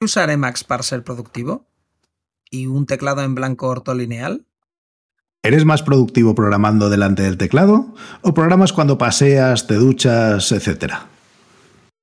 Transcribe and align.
usar 0.00 0.30
Emacs 0.30 0.64
para 0.64 0.82
ser 0.82 1.04
productivo? 1.04 1.66
¿Y 2.50 2.66
un 2.66 2.86
teclado 2.86 3.22
en 3.22 3.34
blanco 3.34 3.68
ortolineal? 3.68 4.46
¿Eres 5.42 5.64
más 5.64 5.82
productivo 5.82 6.34
programando 6.34 6.90
delante 6.90 7.22
del 7.22 7.38
teclado 7.38 7.94
o 8.22 8.34
programas 8.34 8.72
cuando 8.72 8.98
paseas, 8.98 9.66
te 9.66 9.74
duchas, 9.74 10.52
etcétera? 10.52 11.06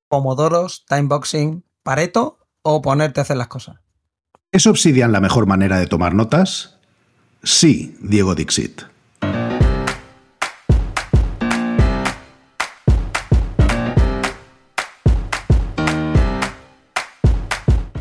¿Pomodoros, 0.08 0.84
timeboxing, 0.86 1.64
pareto 1.82 2.38
o 2.62 2.82
ponerte 2.82 3.20
a 3.20 3.22
hacer 3.22 3.36
las 3.36 3.48
cosas? 3.48 3.76
¿Es 4.50 4.66
Obsidian 4.66 5.12
la 5.12 5.20
mejor 5.20 5.46
manera 5.46 5.78
de 5.78 5.86
tomar 5.86 6.14
notas? 6.14 6.78
Sí, 7.42 7.96
Diego 8.00 8.34
Dixit. 8.34 8.82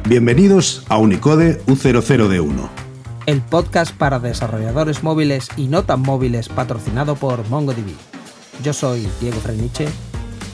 Bienvenidos 0.08 0.86
a 0.88 1.00
Unicode 1.00 1.60
U00D1. 1.66 2.70
El 3.26 3.42
podcast 3.42 3.94
para 3.94 4.20
desarrolladores 4.20 5.04
móviles 5.04 5.50
y 5.58 5.68
no 5.68 5.84
tan 5.84 6.00
móviles 6.00 6.48
patrocinado 6.48 7.18
por 7.18 7.46
MongoDB. 7.50 7.92
Yo 8.64 8.72
soy 8.72 9.06
Diego 9.20 9.38
Freniche. 9.42 9.90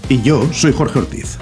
Y 0.09 0.23
yo 0.23 0.51
soy 0.51 0.73
Jorge 0.73 0.97
Ortiz. 0.97 1.37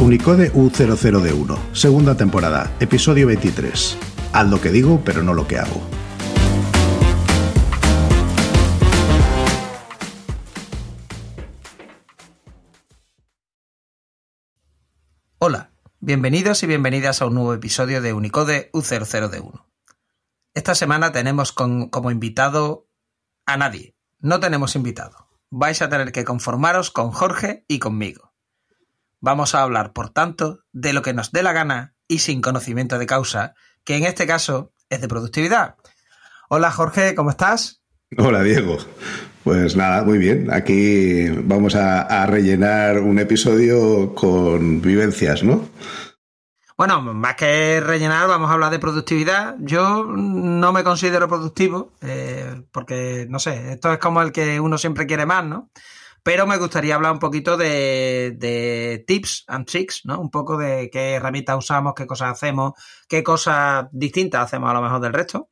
Unicode 0.00 0.50
U00D1, 0.54 1.58
segunda 1.74 2.16
temporada, 2.16 2.74
episodio 2.80 3.26
23. 3.26 3.98
Haz 4.32 4.48
lo 4.48 4.62
que 4.62 4.70
digo, 4.70 5.02
pero 5.04 5.22
no 5.22 5.34
lo 5.34 5.46
que 5.46 5.58
hago. 5.58 5.99
Bienvenidos 16.02 16.62
y 16.62 16.66
bienvenidas 16.66 17.20
a 17.20 17.26
un 17.26 17.34
nuevo 17.34 17.52
episodio 17.52 18.00
de 18.00 18.14
Unicode 18.14 18.70
U00D1. 18.72 19.66
Esta 20.54 20.74
semana 20.74 21.12
tenemos 21.12 21.52
como 21.52 22.10
invitado 22.10 22.88
a 23.44 23.58
nadie. 23.58 23.94
No 24.18 24.40
tenemos 24.40 24.74
invitado. 24.76 25.28
Vais 25.50 25.82
a 25.82 25.90
tener 25.90 26.10
que 26.12 26.24
conformaros 26.24 26.90
con 26.90 27.10
Jorge 27.10 27.64
y 27.68 27.78
conmigo. 27.80 28.32
Vamos 29.20 29.54
a 29.54 29.62
hablar, 29.62 29.92
por 29.92 30.08
tanto, 30.08 30.60
de 30.72 30.94
lo 30.94 31.02
que 31.02 31.12
nos 31.12 31.32
dé 31.32 31.42
la 31.42 31.52
gana 31.52 31.94
y 32.08 32.20
sin 32.20 32.40
conocimiento 32.40 32.98
de 32.98 33.06
causa, 33.06 33.54
que 33.84 33.96
en 33.96 34.04
este 34.04 34.26
caso 34.26 34.72
es 34.88 35.02
de 35.02 35.08
productividad. 35.08 35.76
Hola 36.48 36.70
Jorge, 36.70 37.14
¿cómo 37.14 37.30
estás? 37.30 37.82
Hola 38.16 38.42
Diego. 38.42 38.78
Pues 39.44 39.74
nada, 39.74 40.04
muy 40.04 40.18
bien. 40.18 40.52
Aquí 40.52 41.28
vamos 41.28 41.74
a, 41.74 42.26
rellenar 42.26 43.00
un 43.00 43.18
episodio 43.18 44.14
con 44.14 44.82
vivencias, 44.82 45.42
¿no? 45.42 45.66
Bueno, 46.76 47.00
más 47.00 47.36
que 47.36 47.80
rellenar, 47.80 48.28
vamos 48.28 48.50
a 48.50 48.54
hablar 48.54 48.70
de 48.70 48.78
productividad. 48.78 49.56
Yo 49.60 50.04
no 50.04 50.72
me 50.72 50.84
considero 50.84 51.28
productivo, 51.28 51.92
eh, 52.02 52.62
porque, 52.70 53.26
no 53.30 53.38
sé, 53.38 53.72
esto 53.72 53.92
es 53.92 53.98
como 53.98 54.20
el 54.22 54.32
que 54.32 54.60
uno 54.60 54.76
siempre 54.76 55.06
quiere 55.06 55.26
más, 55.26 55.44
¿no? 55.44 55.70
Pero 56.22 56.46
me 56.46 56.58
gustaría 56.58 56.94
hablar 56.94 57.12
un 57.12 57.18
poquito 57.18 57.56
de, 57.56 59.04
tips 59.06 59.44
and 59.48 59.66
tricks, 59.66 60.02
¿no? 60.04 60.20
Un 60.20 60.30
poco 60.30 60.58
de 60.58 60.90
qué 60.90 61.14
herramientas 61.14 61.56
usamos, 61.56 61.94
qué 61.94 62.06
cosas 62.06 62.32
hacemos, 62.32 62.72
qué 63.08 63.22
cosas 63.22 63.86
distintas 63.92 64.44
hacemos 64.44 64.70
a 64.70 64.74
lo 64.74 64.82
mejor 64.82 65.00
del 65.00 65.14
resto, 65.14 65.48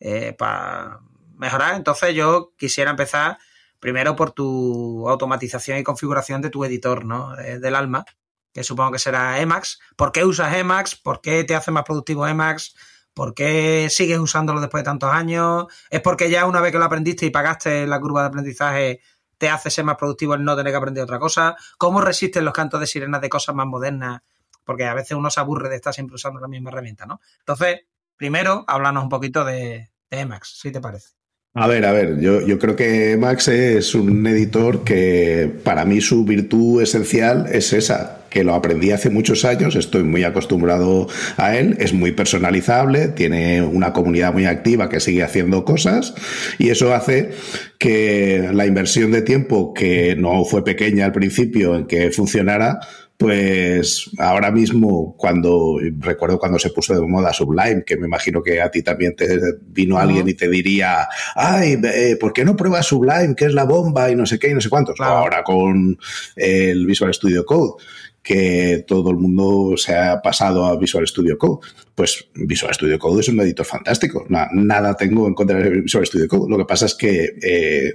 eh, 0.00 0.34
para 0.36 1.00
mejorar. 1.38 1.74
Entonces 1.74 2.14
yo 2.14 2.52
quisiera 2.56 2.90
empezar 2.90 3.38
primero 3.80 4.16
por 4.16 4.32
tu 4.32 5.08
automatización 5.08 5.78
y 5.78 5.84
configuración 5.84 6.42
de 6.42 6.50
tu 6.50 6.64
editor, 6.64 7.04
¿no? 7.04 7.34
del 7.36 7.74
alma, 7.74 8.04
que 8.52 8.64
supongo 8.64 8.92
que 8.92 8.98
será 8.98 9.40
Emacs. 9.40 9.78
¿Por 9.96 10.12
qué 10.12 10.24
usas 10.24 10.54
Emacs? 10.54 10.96
¿Por 10.96 11.20
qué 11.20 11.44
te 11.44 11.54
hace 11.54 11.70
más 11.70 11.84
productivo 11.84 12.26
Emacs? 12.26 12.74
¿Por 13.14 13.34
qué 13.34 13.88
sigues 13.90 14.18
usándolo 14.18 14.60
después 14.60 14.82
de 14.82 14.86
tantos 14.86 15.12
años? 15.12 15.66
¿Es 15.90 16.00
porque 16.00 16.30
ya 16.30 16.46
una 16.46 16.60
vez 16.60 16.72
que 16.72 16.78
lo 16.78 16.84
aprendiste 16.84 17.26
y 17.26 17.30
pagaste 17.30 17.86
la 17.86 18.00
curva 18.00 18.22
de 18.22 18.28
aprendizaje 18.28 19.00
te 19.38 19.48
hace 19.48 19.70
ser 19.70 19.84
más 19.84 19.96
productivo 19.96 20.34
el 20.34 20.44
no 20.44 20.56
tener 20.56 20.72
que 20.72 20.76
aprender 20.76 21.04
otra 21.04 21.18
cosa? 21.18 21.56
¿Cómo 21.78 22.00
resisten 22.00 22.44
los 22.44 22.54
cantos 22.54 22.80
de 22.80 22.86
sirenas 22.86 23.20
de 23.20 23.28
cosas 23.28 23.54
más 23.54 23.66
modernas? 23.66 24.22
Porque 24.64 24.84
a 24.84 24.94
veces 24.94 25.16
uno 25.16 25.30
se 25.30 25.40
aburre 25.40 25.68
de 25.68 25.76
estar 25.76 25.94
siempre 25.94 26.16
usando 26.16 26.40
la 26.40 26.48
misma 26.48 26.70
herramienta, 26.70 27.06
¿no? 27.06 27.20
Entonces, 27.40 27.80
primero, 28.16 28.64
háblanos 28.68 29.02
un 29.02 29.08
poquito 29.08 29.44
de, 29.44 29.90
de 30.10 30.20
Emacs, 30.20 30.58
si 30.60 30.70
te 30.70 30.80
parece. 30.80 31.17
A 31.54 31.66
ver, 31.66 31.84
a 31.86 31.92
ver, 31.92 32.20
yo, 32.20 32.46
yo, 32.46 32.58
creo 32.58 32.76
que 32.76 33.16
Max 33.16 33.48
es 33.48 33.94
un 33.94 34.24
editor 34.26 34.84
que 34.84 35.50
para 35.64 35.84
mí 35.84 36.00
su 36.00 36.24
virtud 36.24 36.80
esencial 36.82 37.46
es 37.50 37.72
esa, 37.72 38.18
que 38.30 38.44
lo 38.44 38.54
aprendí 38.54 38.92
hace 38.92 39.10
muchos 39.10 39.44
años, 39.44 39.74
estoy 39.74 40.04
muy 40.04 40.22
acostumbrado 40.22 41.08
a 41.36 41.56
él, 41.56 41.76
es 41.80 41.92
muy 41.92 42.12
personalizable, 42.12 43.08
tiene 43.08 43.62
una 43.62 43.92
comunidad 43.92 44.32
muy 44.32 44.44
activa 44.44 44.88
que 44.88 45.00
sigue 45.00 45.24
haciendo 45.24 45.64
cosas 45.64 46.14
y 46.58 46.68
eso 46.68 46.94
hace 46.94 47.30
que 47.78 48.50
la 48.52 48.66
inversión 48.66 49.10
de 49.10 49.22
tiempo 49.22 49.74
que 49.74 50.14
no 50.16 50.44
fue 50.44 50.62
pequeña 50.62 51.06
al 51.06 51.12
principio 51.12 51.74
en 51.74 51.86
que 51.86 52.12
funcionara, 52.12 52.78
pues 53.18 54.10
ahora 54.18 54.52
mismo, 54.52 55.16
cuando 55.16 55.76
recuerdo 55.98 56.38
cuando 56.38 56.56
se 56.56 56.70
puso 56.70 56.94
de 56.94 57.00
moda 57.04 57.32
Sublime, 57.32 57.82
que 57.84 57.96
me 57.96 58.06
imagino 58.06 58.40
que 58.40 58.62
a 58.62 58.70
ti 58.70 58.82
también 58.82 59.16
te 59.16 59.26
vino 59.60 59.98
alguien 59.98 60.28
y 60.28 60.34
te 60.34 60.48
diría, 60.48 61.08
ay, 61.34 61.80
eh, 61.82 62.16
¿por 62.18 62.32
qué 62.32 62.44
no 62.44 62.54
pruebas 62.54 62.86
Sublime, 62.86 63.34
que 63.34 63.46
es 63.46 63.54
la 63.54 63.64
bomba 63.64 64.08
y 64.08 64.14
no 64.14 64.24
sé 64.24 64.38
qué 64.38 64.50
y 64.50 64.54
no 64.54 64.60
sé 64.60 64.68
cuántos? 64.68 65.00
Ahora 65.00 65.42
con 65.42 65.98
el 66.36 66.86
Visual 66.86 67.12
Studio 67.12 67.44
Code 67.44 67.82
que 68.22 68.84
todo 68.86 69.10
el 69.10 69.16
mundo 69.16 69.76
se 69.76 69.96
ha 69.96 70.20
pasado 70.20 70.66
a 70.66 70.76
Visual 70.76 71.06
Studio 71.08 71.38
Code. 71.38 71.66
Pues 71.94 72.28
Visual 72.34 72.74
Studio 72.74 72.98
Code 72.98 73.20
es 73.22 73.28
un 73.30 73.40
editor 73.40 73.64
fantástico. 73.64 74.26
nada 74.28 74.94
tengo 74.94 75.26
en 75.26 75.34
contra 75.34 75.58
de 75.58 75.80
Visual 75.80 76.06
Studio 76.06 76.28
Code. 76.28 76.50
Lo 76.50 76.58
que 76.58 76.66
pasa 76.66 76.86
es 76.86 76.94
que 76.94 77.36
eh, 77.42 77.94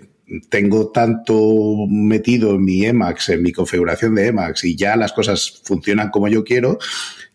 tengo 0.50 0.90
tanto 0.90 1.86
metido 1.90 2.56
en 2.56 2.64
mi 2.64 2.86
Emacs, 2.86 3.30
en 3.30 3.44
mi 3.44 3.52
configuración 3.52 4.16
de 4.16 4.28
Emacs, 4.28 4.64
y 4.64 4.76
ya 4.76 4.96
las 4.96 5.14
cosas 5.14 5.62
funcionan 5.64 6.10
como 6.10 6.28
yo 6.28 6.44
quiero, 6.44 6.80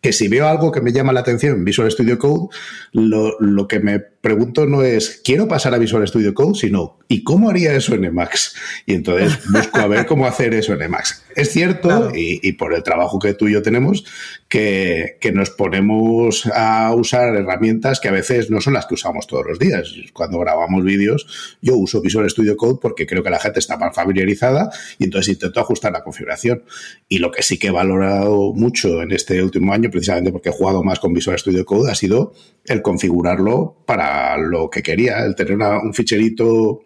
que 0.00 0.12
si 0.12 0.28
veo 0.28 0.46
algo 0.46 0.70
que 0.70 0.80
me 0.80 0.92
llama 0.92 1.12
la 1.12 1.20
atención 1.20 1.56
en 1.56 1.64
Visual 1.64 1.90
Studio 1.90 2.18
Code, 2.18 2.48
lo, 2.92 3.38
lo, 3.40 3.66
que 3.66 3.80
me 3.80 3.98
pregunto 3.98 4.66
no 4.66 4.82
es, 4.82 5.20
quiero 5.24 5.48
pasar 5.48 5.74
a 5.74 5.78
Visual 5.78 6.06
Studio 6.06 6.34
Code, 6.34 6.58
sino, 6.58 6.98
¿y 7.08 7.24
cómo 7.24 7.50
haría 7.50 7.74
eso 7.74 7.94
en 7.94 8.04
Emacs? 8.04 8.54
Y 8.86 8.94
entonces 8.94 9.38
busco 9.52 9.78
a 9.78 9.86
ver 9.86 10.06
cómo 10.06 10.26
hacer 10.26 10.54
eso 10.54 10.72
en 10.72 10.82
Emacs. 10.82 11.24
Es 11.34 11.52
cierto, 11.52 12.10
y, 12.14 12.40
y, 12.46 12.52
por 12.54 12.74
el 12.74 12.82
trabajo 12.82 13.18
que 13.18 13.34
tú 13.34 13.48
y 13.48 13.52
yo 13.52 13.62
tenemos, 13.62 14.04
que, 14.48 15.18
que, 15.20 15.30
nos 15.30 15.50
ponemos 15.50 16.46
a 16.52 16.92
usar 16.94 17.34
herramientas 17.36 18.00
que 18.00 18.08
a 18.08 18.12
veces 18.12 18.50
no 18.50 18.60
son 18.60 18.72
las 18.72 18.86
que 18.86 18.94
usamos 18.94 19.26
todos 19.26 19.46
los 19.46 19.58
días. 19.58 19.94
Cuando 20.12 20.40
grabamos 20.40 20.82
vídeos, 20.84 21.58
yo 21.62 21.76
uso 21.76 22.00
Visual 22.00 22.28
Studio 22.28 22.56
Code 22.56 22.78
porque 22.82 23.06
creo 23.06 23.22
que 23.22 23.30
la 23.30 23.38
gente 23.38 23.60
está 23.60 23.76
más 23.76 23.94
familiarizada 23.94 24.70
y 24.98 25.04
entonces 25.04 25.34
intento 25.34 25.60
ajustar 25.60 25.92
la 25.92 26.02
configuración. 26.02 26.64
Y 27.08 27.18
lo 27.18 27.30
que 27.30 27.42
sí 27.42 27.56
que 27.56 27.68
he 27.68 27.70
valorado 27.70 28.52
mucho 28.52 29.02
en 29.02 29.12
este 29.12 29.40
último 29.42 29.72
año 29.72 29.87
precisamente 29.90 30.32
porque 30.32 30.48
he 30.50 30.52
jugado 30.52 30.82
más 30.82 31.00
con 31.00 31.12
Visual 31.12 31.38
Studio 31.38 31.64
Code, 31.64 31.90
ha 31.90 31.94
sido 31.94 32.32
el 32.64 32.82
configurarlo 32.82 33.76
para 33.86 34.36
lo 34.36 34.68
que 34.70 34.82
quería, 34.82 35.24
el 35.24 35.34
tener 35.34 35.56
un 35.56 35.94
ficherito 35.94 36.80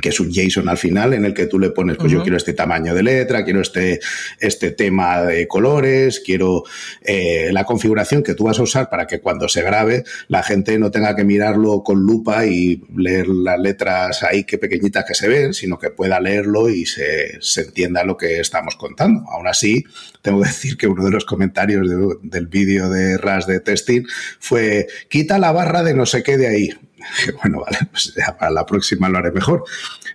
que 0.00 0.10
es 0.10 0.20
un 0.20 0.30
JSON 0.30 0.68
al 0.68 0.78
final 0.78 1.14
en 1.14 1.24
el 1.24 1.34
que 1.34 1.46
tú 1.46 1.58
le 1.58 1.70
pones, 1.70 1.96
pues 1.96 2.12
yo 2.12 2.22
quiero 2.22 2.36
este 2.36 2.52
tamaño 2.52 2.94
de 2.94 3.02
letra, 3.02 3.44
quiero 3.44 3.60
este, 3.60 4.00
este 4.38 4.70
tema 4.72 5.22
de 5.22 5.48
colores, 5.48 6.20
quiero 6.20 6.64
eh, 7.02 7.50
la 7.52 7.64
configuración 7.64 8.22
que 8.22 8.34
tú 8.34 8.44
vas 8.44 8.58
a 8.58 8.62
usar 8.62 8.90
para 8.90 9.06
que 9.06 9.20
cuando 9.20 9.48
se 9.48 9.62
grabe 9.62 10.04
la 10.28 10.42
gente 10.42 10.78
no 10.78 10.90
tenga 10.90 11.16
que 11.16 11.24
mirarlo 11.24 11.82
con 11.82 12.00
lupa 12.00 12.46
y 12.46 12.82
leer 12.94 13.28
las 13.28 13.58
letras 13.58 14.22
ahí 14.22 14.44
que 14.44 14.58
pequeñitas 14.58 15.04
que 15.04 15.14
se 15.14 15.28
ven, 15.28 15.54
sino 15.54 15.78
que 15.78 15.90
pueda 15.90 16.20
leerlo 16.20 16.68
y 16.68 16.86
se, 16.86 17.40
se 17.40 17.62
entienda 17.62 18.04
lo 18.04 18.16
que 18.16 18.40
estamos 18.40 18.76
contando. 18.76 19.24
Aún 19.30 19.48
así, 19.48 19.84
tengo 20.22 20.42
que 20.42 20.48
decir 20.48 20.76
que 20.76 20.86
uno 20.86 21.04
de 21.04 21.10
los 21.10 21.24
comentarios 21.24 21.88
del 22.22 22.46
vídeo 22.46 22.88
de 22.88 23.18
RAS 23.18 23.46
de 23.46 23.60
testing 23.60 24.02
fue, 24.38 24.86
quita 25.08 25.38
la 25.38 25.52
barra 25.52 25.82
de 25.82 25.94
no 25.94 26.06
sé 26.06 26.22
qué 26.22 26.36
de 26.36 26.48
ahí. 26.48 26.70
bueno, 27.42 27.60
vale, 27.60 27.78
pues 27.90 28.14
ya 28.14 28.36
para 28.36 28.50
la 28.50 28.66
próxima 28.66 29.08
lo 29.08 29.18
haré 29.18 29.32
mejor. 29.32 29.64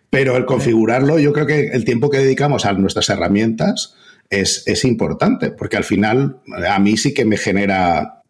Pero 0.10 0.36
el 0.38 0.46
configurarlo, 0.46 1.20
yo 1.20 1.34
creo 1.34 1.46
que 1.46 1.68
el 1.68 1.86
tiempo 1.86 2.10
que 2.10 2.20
dedicamos 2.20 2.66
a 2.66 2.74
nuestras 2.74 3.10
herramientas 3.10 3.96
es, 4.30 4.64
es 4.66 4.86
importante, 4.86 5.52
porque 5.52 5.78
al 5.78 5.84
final 5.84 6.42
a 6.68 6.80
mí 6.80 6.98
sí 6.98 7.14
que 7.14 7.26
me 7.26 7.38
genera 7.38 8.22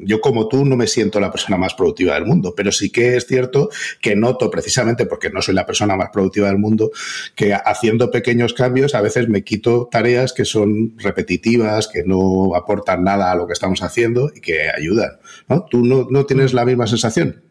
yo 0.00 0.20
como 0.20 0.48
tú 0.48 0.64
no 0.64 0.76
me 0.76 0.86
siento 0.86 1.20
la 1.20 1.30
persona 1.30 1.56
más 1.56 1.74
productiva 1.74 2.14
del 2.14 2.26
mundo, 2.26 2.54
pero 2.56 2.72
sí 2.72 2.90
que 2.90 3.16
es 3.16 3.26
cierto 3.26 3.70
que 4.00 4.16
noto 4.16 4.50
precisamente 4.50 5.06
porque 5.06 5.30
no 5.30 5.42
soy 5.42 5.54
la 5.54 5.66
persona 5.66 5.96
más 5.96 6.10
productiva 6.12 6.48
del 6.48 6.58
mundo, 6.58 6.90
que 7.34 7.54
haciendo 7.54 8.10
pequeños 8.10 8.52
cambios 8.54 8.94
a 8.94 9.00
veces 9.00 9.28
me 9.28 9.44
quito 9.44 9.88
tareas 9.90 10.32
que 10.32 10.44
son 10.44 10.98
repetitivas, 10.98 11.88
que 11.88 12.04
no 12.04 12.54
aportan 12.54 13.04
nada 13.04 13.32
a 13.32 13.34
lo 13.34 13.46
que 13.46 13.52
estamos 13.52 13.82
haciendo 13.82 14.30
y 14.34 14.40
que 14.40 14.68
ayudan. 14.68 15.18
¿no? 15.48 15.64
¿Tú 15.70 15.84
no, 15.84 16.06
no 16.10 16.26
tienes 16.26 16.52
la 16.52 16.64
misma 16.64 16.86
sensación? 16.86 17.42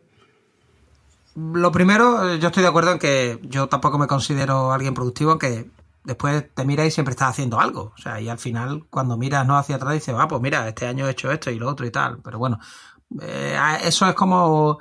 Lo 1.36 1.72
primero, 1.72 2.30
eh, 2.30 2.40
yo 2.40 2.48
estoy 2.48 2.64
de 2.64 2.70
acuerdo 2.70 2.94
en 2.94 3.00
que 3.00 3.40
yo 3.44 3.68
tampoco 3.68 3.98
me 3.98 4.08
considero 4.08 4.72
alguien 4.72 4.94
productivo, 4.94 5.32
aunque 5.32 5.70
después 6.04 6.46
te 6.54 6.66
miras 6.66 6.88
y 6.88 6.92
siempre 6.92 7.12
estás 7.12 7.30
haciendo 7.32 7.60
algo. 7.60 7.94
O 7.96 7.98
sea, 7.98 8.22
y 8.22 8.30
al 8.30 8.40
final, 8.40 8.86
cuando 8.90 9.18
miras 9.18 9.46
no 9.46 9.58
hacia 9.58 9.76
atrás, 9.76 9.94
dices, 9.94 10.16
ah, 10.18 10.28
pues 10.28 10.42
mira, 10.42 10.68
este 10.68 10.88
año 10.88 11.08
he 11.08 11.12
hecho 11.12 11.32
esto 11.32 11.52
y 11.52 11.60
lo 11.60 11.70
otro 11.70 11.86
y 11.86 11.92
tal. 11.92 12.22
Pero 12.24 12.40
bueno, 12.40 12.60
eh, 13.22 13.58
eso 13.84 14.08
es 14.08 14.16
como 14.16 14.78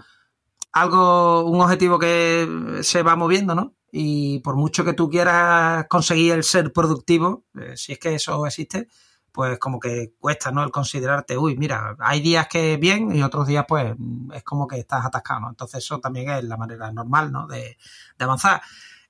algo, 0.73 1.45
un 1.45 1.61
objetivo 1.61 1.99
que 1.99 2.81
se 2.83 3.03
va 3.03 3.17
moviendo, 3.17 3.55
¿no? 3.55 3.75
Y 3.91 4.41
por 4.41 4.57
mucho 4.57 4.85
que 4.85 4.93
tú 4.93 5.09
quieras 5.09 5.87
conseguir 5.89 6.33
el 6.35 6.45
ser 6.45 6.73
productivo, 6.73 7.45
eh, 7.59 7.77
si 7.77 7.93
es 7.93 7.99
que 7.99 8.15
eso 8.15 8.47
existe, 8.47 8.89
pues 9.35 9.59
como 9.59 9.81
que 9.81 10.13
cuesta, 10.21 10.53
¿no? 10.53 10.63
El 10.63 10.71
considerarte, 10.71 11.37
uy, 11.37 11.57
mira, 11.57 11.97
hay 11.99 12.21
días 12.21 12.47
que 12.47 12.77
bien 12.77 13.13
y 13.17 13.21
otros 13.25 13.49
días 13.49 13.65
pues 13.67 13.93
es 14.33 14.45
como 14.45 14.69
que 14.69 14.79
estás 14.79 15.05
atascado, 15.05 15.41
¿no? 15.41 15.49
Entonces 15.51 15.83
eso 15.83 15.99
también 15.99 16.31
es 16.31 16.45
la 16.45 16.57
manera 16.57 16.93
normal, 16.93 17.33
¿no? 17.33 17.49
De, 17.49 17.77
de 18.17 18.25
avanzar. 18.25 18.63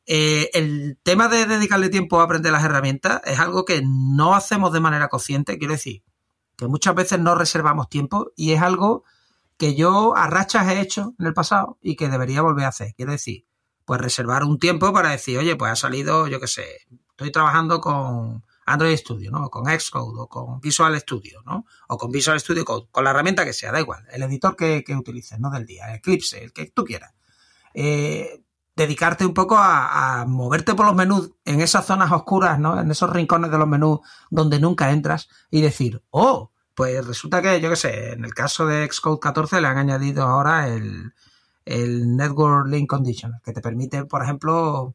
Eh, 0.07 0.49
el 0.55 0.99
tema 1.03 1.29
de 1.29 1.45
dedicarle 1.45 1.91
tiempo 1.91 2.21
a 2.21 2.25
aprender 2.25 2.53
las 2.53 2.65
herramientas 2.65 3.21
es 3.27 3.39
algo 3.39 3.67
que 3.67 3.83
no 3.85 4.35
hacemos 4.35 4.73
de 4.73 4.81
manera 4.81 5.09
consciente, 5.09 5.59
quiero 5.59 5.75
decir, 5.75 6.03
que 6.57 6.69
muchas 6.69 6.95
veces 6.95 7.21
no 7.21 7.35
reservamos 7.35 7.91
tiempo 7.91 8.33
y 8.35 8.53
es 8.53 8.63
algo 8.63 9.05
que 9.59 9.75
yo 9.75 10.17
a 10.17 10.27
rachas 10.27 10.67
he 10.69 10.81
hecho 10.81 11.13
en 11.19 11.27
el 11.27 11.35
pasado 11.35 11.77
y 11.83 11.97
que 11.97 12.09
debería 12.09 12.41
volver 12.41 12.65
a 12.65 12.69
hacer. 12.69 12.95
Quiero 12.97 13.13
decir, 13.13 13.45
pues 13.85 14.01
reservar 14.01 14.45
un 14.45 14.59
tiempo 14.59 14.91
para 14.95 15.11
decir, 15.11 15.37
oye, 15.37 15.55
pues 15.57 15.71
ha 15.71 15.77
salido, 15.77 16.29
yo 16.29 16.41
qué 16.41 16.47
sé, 16.47 16.67
estoy 17.11 17.31
trabajando 17.31 17.83
con 17.83 18.43
Android 18.67 18.97
Studio, 18.97 19.31
¿no? 19.31 19.47
O 19.47 19.51
con 19.51 19.65
Xcode 19.67 20.21
o 20.21 20.29
con 20.29 20.61
Visual 20.61 20.99
Studio, 21.01 21.43
¿no? 21.45 21.67
O 21.89 21.99
con 21.99 22.11
Visual 22.11 22.39
Studio 22.41 22.65
Code, 22.65 22.89
con 22.91 23.05
la 23.05 23.11
herramienta 23.11 23.45
que 23.45 23.53
sea, 23.53 23.73
da 23.73 23.81
igual, 23.81 24.07
el 24.13 24.23
editor 24.23 24.57
que, 24.57 24.83
que 24.85 24.95
utilices, 24.95 25.39
¿no? 25.39 25.51
Del 25.51 25.67
día, 25.67 25.95
Eclipse, 25.95 26.43
el 26.43 26.53
que 26.53 26.67
tú 26.67 26.85
quieras. 26.85 27.15
Eh, 27.75 28.45
dedicarte 28.77 29.25
un 29.25 29.35
poco 29.35 29.57
a, 29.59 30.25
moverte 30.27 30.75
por 30.75 30.87
los 30.87 30.95
menús 30.95 31.31
en 31.45 31.61
esas 31.61 31.87
zonas 31.87 32.11
oscuras, 32.13 32.59
¿no? 32.59 32.81
En 32.81 32.91
esos 32.91 33.11
rincones 33.11 33.51
de 33.51 33.59
los 33.59 33.69
menús 33.69 34.01
donde 34.31 34.59
nunca 34.59 34.91
entras 34.91 35.29
y 35.51 35.61
decir, 35.61 36.03
oh, 36.11 36.51
pues 36.75 37.07
resulta 37.07 37.41
que, 37.41 37.61
yo 37.61 37.71
qué 37.71 37.77
sé, 37.77 38.13
en 38.13 38.25
el 38.25 38.35
caso 38.35 38.67
de 38.67 38.89
Xcode 38.91 39.21
14 39.21 39.61
le 39.61 39.69
han 39.69 39.79
añadido 39.79 40.25
ahora 40.25 40.69
el, 40.69 41.13
Network 41.67 42.67
Link 42.69 42.89
Conditioner, 42.89 43.41
que 43.43 43.53
te 43.53 43.61
permite, 43.61 44.05
por 44.05 44.23
ejemplo, 44.23 44.95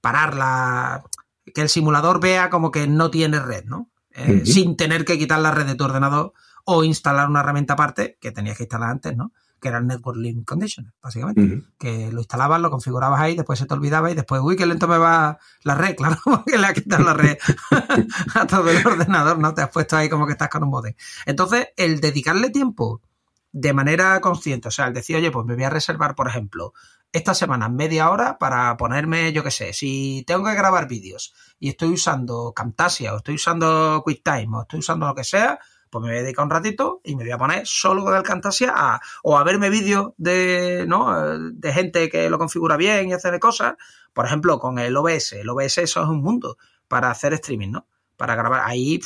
parar 0.00 0.34
la. 0.34 1.04
Que 1.52 1.62
el 1.62 1.68
simulador 1.68 2.20
vea 2.20 2.50
como 2.50 2.70
que 2.70 2.86
no 2.86 3.10
tiene 3.10 3.40
red, 3.40 3.64
¿no? 3.64 3.90
Eh, 4.12 4.44
sin 4.44 4.76
tener 4.76 5.04
que 5.04 5.18
quitar 5.18 5.38
la 5.38 5.52
red 5.52 5.66
de 5.66 5.74
tu 5.74 5.84
ordenador 5.84 6.32
o 6.64 6.84
instalar 6.84 7.28
una 7.28 7.40
herramienta 7.40 7.74
aparte, 7.74 8.18
que 8.20 8.32
tenías 8.32 8.56
que 8.56 8.64
instalar 8.64 8.90
antes, 8.90 9.16
¿no? 9.16 9.32
que 9.60 9.68
era 9.68 9.78
el 9.78 9.86
Network 9.86 10.18
Link 10.18 10.46
Conditioner, 10.46 10.92
básicamente. 11.02 11.64
Que 11.78 12.12
lo 12.12 12.20
instalabas, 12.20 12.60
lo 12.60 12.70
configurabas 12.70 13.20
ahí, 13.20 13.36
después 13.36 13.58
se 13.58 13.66
te 13.66 13.74
olvidaba 13.74 14.10
y 14.10 14.14
después, 14.14 14.40
uy, 14.42 14.56
qué 14.56 14.66
lento 14.66 14.86
me 14.86 14.98
va 14.98 15.38
la 15.64 15.74
red, 15.74 15.96
claro, 15.96 16.18
que 16.46 16.58
le 16.58 16.66
ha 16.66 16.72
quitado 16.72 17.04
la 17.04 17.14
red 17.14 17.38
a 18.34 18.46
todo 18.46 18.70
el 18.70 18.86
ordenador, 18.86 19.38
¿no? 19.38 19.54
Te 19.54 19.62
has 19.62 19.70
puesto 19.70 19.96
ahí 19.96 20.08
como 20.08 20.26
que 20.26 20.32
estás 20.32 20.48
con 20.48 20.62
un 20.62 20.70
modem. 20.70 20.94
Entonces, 21.26 21.68
el 21.76 22.00
dedicarle 22.00 22.50
tiempo 22.50 23.02
de 23.50 23.72
manera 23.72 24.20
consciente, 24.20 24.68
o 24.68 24.70
sea, 24.70 24.86
el 24.86 24.94
decir, 24.94 25.16
oye, 25.16 25.30
pues 25.30 25.44
me 25.44 25.54
voy 25.54 25.64
a 25.64 25.70
reservar, 25.70 26.14
por 26.14 26.28
ejemplo, 26.28 26.72
esta 27.12 27.34
semana 27.34 27.68
media 27.68 28.10
hora 28.10 28.38
para 28.38 28.76
ponerme, 28.76 29.32
yo 29.32 29.42
qué 29.42 29.50
sé, 29.50 29.72
si 29.72 30.24
tengo 30.26 30.44
que 30.44 30.54
grabar 30.54 30.88
vídeos 30.88 31.34
y 31.58 31.70
estoy 31.70 31.90
usando 31.90 32.52
Camtasia 32.54 33.14
o 33.14 33.18
estoy 33.18 33.36
usando 33.36 34.02
QuickTime 34.04 34.56
o 34.56 34.62
estoy 34.62 34.80
usando 34.80 35.06
lo 35.06 35.14
que 35.14 35.24
sea, 35.24 35.58
pues 35.90 36.02
me 36.02 36.08
voy 36.10 36.18
a 36.18 36.22
dedicar 36.22 36.44
un 36.44 36.50
ratito 36.50 37.00
y 37.04 37.16
me 37.16 37.24
voy 37.24 37.32
a 37.32 37.38
poner 37.38 37.66
solo 37.66 38.04
con 38.04 38.14
el 38.14 38.22
Camtasia 38.22 38.72
a, 38.76 39.00
o 39.22 39.38
a 39.38 39.44
verme 39.44 39.70
vídeos 39.70 40.12
de, 40.16 40.84
¿no? 40.86 41.38
de 41.38 41.72
gente 41.72 42.08
que 42.08 42.28
lo 42.28 42.38
configura 42.38 42.76
bien 42.76 43.08
y 43.08 43.12
hace 43.12 43.38
cosas. 43.40 43.74
Por 44.12 44.26
ejemplo, 44.26 44.58
con 44.58 44.78
el 44.78 44.96
OBS. 44.96 45.32
El 45.32 45.48
OBS 45.48 45.78
eso 45.78 46.02
es 46.02 46.08
un 46.08 46.22
mundo 46.22 46.58
para 46.88 47.10
hacer 47.10 47.32
streaming, 47.34 47.70
¿no? 47.70 47.86
Para 48.16 48.34
grabar. 48.34 48.62
Ahí 48.64 49.00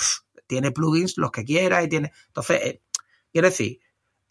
tiene 0.47 0.73
plugins 0.73 1.19
los 1.19 1.31
que 1.31 1.45
quiera 1.45 1.83
y 1.83 1.89
tiene... 1.89 2.13
Entonces, 2.29 2.61
eh, 2.63 2.83
quiero 3.31 3.49
decir, 3.49 3.81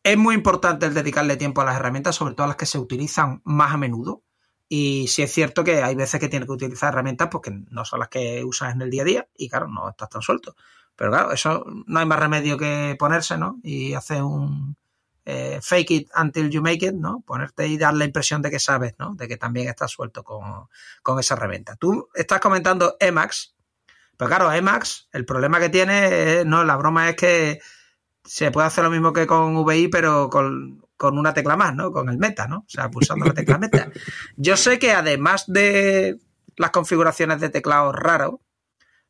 es 0.04 0.18
muy 0.18 0.36
importante 0.36 0.86
el 0.86 0.94
dedicarle 0.94 1.38
tiempo 1.38 1.62
a 1.62 1.66
las 1.66 1.76
herramientas, 1.76 2.16
sobre 2.16 2.34
todo 2.34 2.46
a 2.46 2.48
las 2.48 2.58
que 2.58 2.66
se 2.66 2.80
utilizan 2.80 3.42
más 3.44 3.74
a 3.74 3.78
menudo. 3.78 4.24
Y 4.68 5.08
sí 5.08 5.22
es 5.22 5.32
cierto 5.32 5.64
que 5.64 5.84
hay 5.84 5.96
veces 5.96 6.20
que 6.20 6.30
tienes 6.30 6.48
que 6.48 6.54
utilizar 6.54 6.94
herramientas 6.94 7.28
porque 7.30 7.52
no 7.52 7.84
son 7.84 8.00
las 8.00 8.10
que 8.10 8.44
usas 8.44 8.74
en 8.74 8.82
el 8.82 8.90
día 8.90 9.02
a 9.02 9.06
día 9.06 9.28
y 9.36 9.50
claro, 9.50 9.68
no 9.68 9.90
estás 9.90 10.10
tan 10.10 10.22
suelto. 10.22 10.56
Pero 10.96 11.12
claro, 11.12 11.32
eso 11.32 11.66
no 11.88 12.00
hay 12.00 12.06
más 12.06 12.20
remedio 12.20 12.58
que 12.58 12.96
ponerse, 12.98 13.38
¿no? 13.38 13.60
Y 13.64 13.94
hacer 13.94 14.24
un 14.24 14.78
eh, 15.26 15.60
fake 15.62 15.92
it 15.92 16.10
until 16.16 16.50
you 16.50 16.62
make 16.62 16.86
it, 16.86 16.94
¿no? 16.94 17.22
Ponerte 17.22 17.68
y 17.68 17.78
dar 17.78 17.94
la 17.94 18.06
impresión 18.06 18.42
de 18.42 18.50
que 18.50 18.60
sabes, 18.60 18.96
¿no? 18.98 19.14
De 19.16 19.28
que 19.28 19.38
también 19.38 19.68
estás 19.68 19.92
suelto 19.92 20.24
con, 20.24 21.20
esa 21.20 21.36
reventa. 21.36 21.76
Tú 21.76 22.10
estás 22.14 22.40
comentando 22.40 22.96
Emacs, 23.00 23.56
pero 24.18 24.30
claro, 24.30 24.52
Emacs, 24.52 25.10
el 25.12 25.26
problema 25.26 25.60
que 25.60 25.70
tiene, 25.70 26.44
no, 26.46 26.64
la 26.64 26.76
broma 26.78 27.10
es 27.10 27.16
que 27.16 27.60
se 28.24 28.52
puede 28.52 28.68
hacer 28.68 28.84
lo 28.84 28.90
mismo 28.92 29.14
que 29.14 29.28
con 29.28 29.66
VI, 29.66 29.88
pero 29.88 30.30
con, 30.30 30.86
con 30.98 31.18
una 31.18 31.34
tecla 31.34 31.56
más, 31.56 31.76
¿no? 31.76 31.92
Con 31.92 32.10
el 32.10 32.18
meta, 32.18 32.48
¿no? 32.48 32.60
O 32.60 32.70
sea, 32.70 32.90
pulsando 32.92 33.26
la 33.26 33.34
tecla 33.34 33.58
meta. 33.58 33.90
Yo 34.36 34.56
sé 34.58 34.80
que 34.80 34.92
además 34.92 35.46
de 35.48 36.20
las 36.58 36.72
configuraciones 36.72 37.40
de 37.40 37.50
teclado 37.50 37.92
raros, 37.92 38.36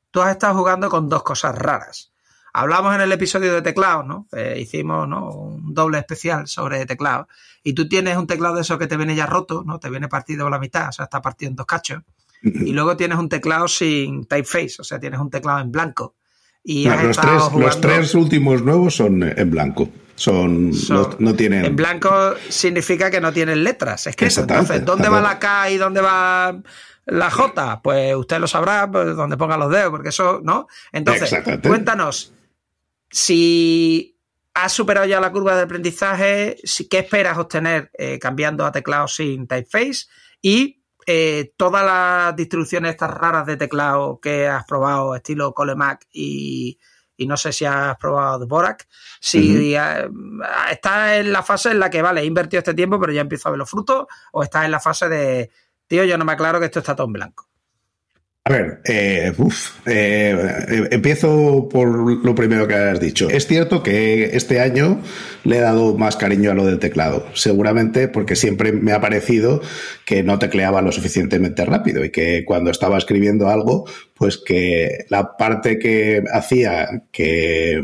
tú 0.09 0.21
has 0.21 0.31
estado 0.31 0.55
jugando 0.55 0.89
con 0.89 1.09
dos 1.09 1.23
cosas 1.23 1.55
raras. 1.55 2.11
Hablamos 2.53 2.95
en 2.95 3.01
el 3.01 3.11
episodio 3.11 3.53
de 3.53 3.61
teclado, 3.61 4.03
¿no? 4.03 4.27
Eh, 4.33 4.57
hicimos 4.59 5.07
un 5.07 5.73
doble 5.73 5.99
especial 5.99 6.47
sobre 6.47 6.85
teclado. 6.85 7.27
Y 7.63 7.73
tú 7.73 7.87
tienes 7.87 8.17
un 8.17 8.27
teclado 8.27 8.55
de 8.55 8.61
esos 8.61 8.77
que 8.77 8.87
te 8.87 8.97
viene 8.97 9.15
ya 9.15 9.25
roto, 9.25 9.63
¿no? 9.65 9.79
Te 9.79 9.89
viene 9.89 10.09
partido 10.09 10.45
por 10.45 10.51
la 10.51 10.59
mitad, 10.59 10.89
o 10.89 10.91
sea, 10.91 11.05
está 11.05 11.21
partido 11.21 11.49
en 11.49 11.55
dos 11.55 11.65
cachos. 11.65 12.03
Y 12.41 12.73
luego 12.73 12.97
tienes 12.97 13.17
un 13.17 13.29
teclado 13.29 13.67
sin 13.67 14.25
typeface, 14.25 14.77
o 14.79 14.83
sea, 14.83 14.99
tienes 14.99 15.19
un 15.19 15.29
teclado 15.29 15.59
en 15.59 15.71
blanco. 15.71 16.15
Y 16.63 16.85
los, 16.85 17.17
tres, 17.17 17.43
los 17.57 17.81
tres 17.81 18.15
últimos 18.15 18.61
nuevos 18.61 18.95
son 18.95 19.23
en 19.23 19.49
blanco. 19.49 19.89
Son, 20.15 20.71
no, 21.17 21.33
tienen. 21.35 21.65
En 21.65 21.75
blanco 21.75 22.35
significa 22.47 23.09
que 23.09 23.19
no 23.19 23.33
tienen 23.33 23.63
letras. 23.63 24.05
Es 24.05 24.15
que 24.15 24.25
entonces, 24.25 24.85
¿dónde 24.85 25.09
va 25.09 25.19
la 25.19 25.39
K 25.39 25.71
y 25.71 25.77
dónde 25.77 26.01
va 26.01 26.61
la 27.05 27.31
J, 27.31 27.81
pues 27.81 28.15
usted 28.15 28.39
lo 28.39 28.47
sabrá 28.47 28.89
pues, 28.91 29.15
donde 29.15 29.37
ponga 29.37 29.57
los 29.57 29.71
dedos, 29.71 29.89
porque 29.89 30.09
eso, 30.09 30.39
¿no? 30.43 30.67
Entonces, 30.91 31.35
cuéntanos, 31.63 32.33
si 33.09 34.17
has 34.53 34.71
superado 34.71 35.07
ya 35.07 35.19
la 35.19 35.31
curva 35.31 35.55
de 35.55 35.63
aprendizaje, 35.63 36.57
¿qué 36.89 36.99
esperas 36.99 37.37
obtener 37.37 37.89
eh, 37.97 38.19
cambiando 38.19 38.65
a 38.65 38.71
teclado 38.71 39.07
sin 39.07 39.47
typeface? 39.47 40.05
Y 40.41 40.80
eh, 41.13 41.53
todas 41.57 41.83
las 41.83 42.33
distribuciones 42.37 42.91
estas 42.91 43.11
raras 43.11 43.45
de 43.45 43.57
teclado 43.57 44.21
que 44.21 44.47
has 44.47 44.63
probado, 44.63 45.13
estilo 45.13 45.53
Colemac 45.53 46.07
y, 46.09 46.79
y 47.17 47.27
no 47.27 47.35
sé 47.35 47.51
si 47.51 47.65
has 47.65 47.97
probado 47.97 48.39
Dvorak, 48.45 48.87
si 49.19 49.75
eh, 49.75 50.09
estás 50.71 51.17
en 51.17 51.33
la 51.33 51.43
fase 51.43 51.71
en 51.71 51.79
la 51.79 51.89
que, 51.89 52.01
vale, 52.01 52.21
he 52.21 52.25
invertido 52.25 52.59
este 52.59 52.73
tiempo, 52.73 52.97
pero 52.97 53.11
ya 53.11 53.19
empiezo 53.19 53.49
a 53.49 53.51
ver 53.51 53.59
los 53.59 53.69
frutos, 53.69 54.05
o 54.31 54.41
estás 54.41 54.63
en 54.63 54.71
la 54.71 54.79
fase 54.79 55.09
de 55.09 55.51
tío, 55.85 56.05
yo 56.05 56.17
no 56.17 56.23
me 56.23 56.31
aclaro 56.31 56.61
que 56.61 56.67
esto 56.67 56.79
está 56.79 56.95
todo 56.95 57.07
en 57.07 57.13
blanco. 57.13 57.50
A 58.43 58.51
ver, 58.51 58.81
eh, 58.85 59.31
eh, 59.85 60.87
empiezo 60.89 61.69
por 61.69 62.25
lo 62.25 62.33
primero 62.33 62.67
que 62.67 62.73
has 62.73 62.99
dicho. 62.99 63.29
Es 63.29 63.45
cierto 63.45 63.83
que 63.83 64.35
este 64.35 64.59
año 64.59 64.99
le 65.43 65.57
he 65.57 65.59
dado 65.59 65.95
más 65.95 66.15
cariño 66.15 66.49
a 66.49 66.55
lo 66.55 66.65
del 66.65 66.79
teclado, 66.79 67.27
seguramente 67.35 68.07
porque 68.07 68.35
siempre 68.35 68.71
me 68.71 68.93
ha 68.93 68.99
parecido 68.99 69.61
que 70.07 70.23
no 70.23 70.39
tecleaba 70.39 70.81
lo 70.81 70.91
suficientemente 70.91 71.65
rápido 71.65 72.03
y 72.03 72.09
que 72.09 72.43
cuando 72.43 72.71
estaba 72.71 72.97
escribiendo 72.97 73.47
algo, 73.47 73.85
pues 74.15 74.37
que 74.43 75.05
la 75.09 75.37
parte 75.37 75.77
que 75.77 76.23
hacía 76.33 77.03
que 77.11 77.79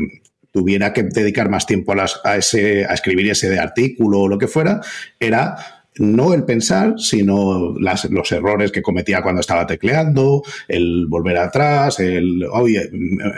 tuviera 0.50 0.92
que 0.92 1.04
dedicar 1.04 1.50
más 1.50 1.66
tiempo 1.66 1.94
a, 2.24 2.36
ese, 2.36 2.84
a 2.84 2.94
escribir 2.94 3.30
ese 3.30 3.56
artículo 3.60 4.22
o 4.22 4.28
lo 4.28 4.38
que 4.38 4.48
fuera, 4.48 4.80
era 5.20 5.77
no 5.98 6.34
el 6.34 6.44
pensar, 6.44 6.94
sino 6.98 7.74
los 7.78 8.32
errores 8.32 8.72
que 8.72 8.82
cometía 8.82 9.22
cuando 9.22 9.40
estaba 9.40 9.66
tecleando, 9.66 10.42
el 10.68 11.06
volver 11.06 11.38
atrás, 11.38 12.00
el, 12.00 12.44
oye, 12.50 12.90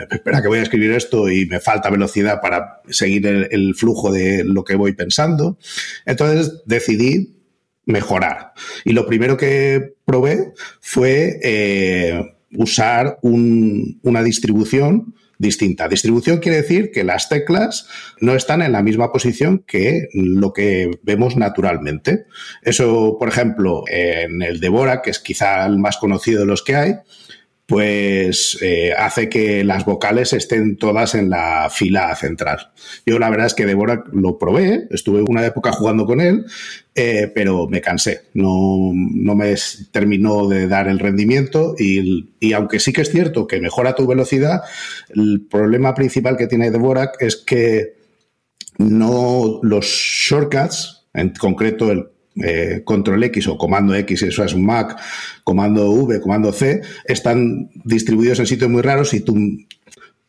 espera 0.09 0.41
que 0.41 0.47
voy 0.47 0.59
a 0.59 0.63
escribir 0.63 0.91
esto 0.91 1.29
y 1.29 1.45
me 1.45 1.59
falta 1.59 1.89
velocidad 1.89 2.39
para 2.41 2.81
seguir 2.89 3.25
el, 3.27 3.75
flujo 3.75 4.11
de 4.11 4.43
lo 4.43 4.63
que 4.63 4.75
voy 4.75 4.93
pensando. 4.93 5.57
Entonces 6.05 6.61
decidí 6.65 7.37
mejorar. 7.85 8.53
Y 8.85 8.93
lo 8.93 9.07
primero 9.07 9.37
que 9.37 9.93
probé 10.05 10.53
fue 10.79 11.39
eh, 11.43 12.35
usar 12.51 13.17
una 13.21 14.23
distribución 14.23 15.15
distinta. 15.41 15.87
Distribución 15.87 16.37
quiere 16.37 16.61
decir 16.61 16.91
que 16.91 17.03
las 17.03 17.27
teclas 17.27 17.87
no 18.19 18.35
están 18.35 18.61
en 18.61 18.71
la 18.71 18.83
misma 18.83 19.11
posición 19.11 19.63
que 19.65 20.07
lo 20.13 20.53
que 20.53 20.99
vemos 21.01 21.35
naturalmente. 21.35 22.25
Eso, 22.61 23.17
por 23.19 23.27
ejemplo, 23.27 23.83
en 23.87 24.41
el 24.43 24.59
Devora, 24.59 25.01
que 25.01 25.09
es 25.09 25.19
quizá 25.19 25.65
el 25.65 25.79
más 25.79 25.97
conocido 25.97 26.41
de 26.41 26.45
los 26.45 26.63
que 26.63 26.75
hay, 26.75 26.95
pues 27.71 28.57
eh, 28.61 28.91
hace 28.91 29.29
que 29.29 29.63
las 29.63 29.85
vocales 29.85 30.33
estén 30.33 30.75
todas 30.75 31.15
en 31.15 31.29
la 31.29 31.69
fila 31.71 32.13
central. 32.17 32.71
Yo 33.05 33.17
la 33.17 33.29
verdad 33.29 33.47
es 33.47 33.53
que 33.53 33.65
Dvorak 33.65 34.09
lo 34.11 34.37
probé, 34.37 34.89
estuve 34.91 35.21
una 35.21 35.45
época 35.45 35.71
jugando 35.71 36.05
con 36.05 36.19
él, 36.19 36.43
eh, 36.93 37.31
pero 37.33 37.69
me 37.69 37.79
cansé, 37.79 38.23
no, 38.33 38.91
no, 38.93 39.35
me 39.35 39.55
terminó 39.93 40.49
de 40.49 40.67
dar 40.67 40.89
el 40.89 40.99
rendimiento 40.99 41.73
y, 41.79 42.33
y, 42.41 42.51
aunque 42.51 42.81
sí 42.81 42.91
que 42.91 43.03
es 43.03 43.09
cierto 43.09 43.47
que 43.47 43.61
mejora 43.61 43.95
tu 43.95 44.05
velocidad, 44.05 44.63
el 45.15 45.47
problema 45.49 45.95
principal 45.95 46.35
que 46.35 46.47
tiene 46.47 46.71
Dvorak 46.71 47.21
es 47.21 47.37
que 47.37 47.93
no 48.79 49.61
los 49.63 49.85
shortcuts, 49.85 51.05
en 51.13 51.29
concreto 51.29 51.89
el 51.89 52.09
eh, 52.43 52.81
control 52.83 53.23
X 53.25 53.47
o 53.47 53.57
comando 53.57 53.93
X, 53.95 54.23
eso 54.23 54.43
es 54.43 54.53
un 54.53 54.65
Mac, 54.65 54.97
comando 55.43 55.91
V, 55.91 56.21
comando 56.21 56.51
C, 56.51 56.81
están 57.05 57.69
distribuidos 57.83 58.39
en 58.39 58.47
sitios 58.47 58.69
muy 58.69 58.81
raros 58.81 59.13
y 59.13 59.21
tu, 59.21 59.35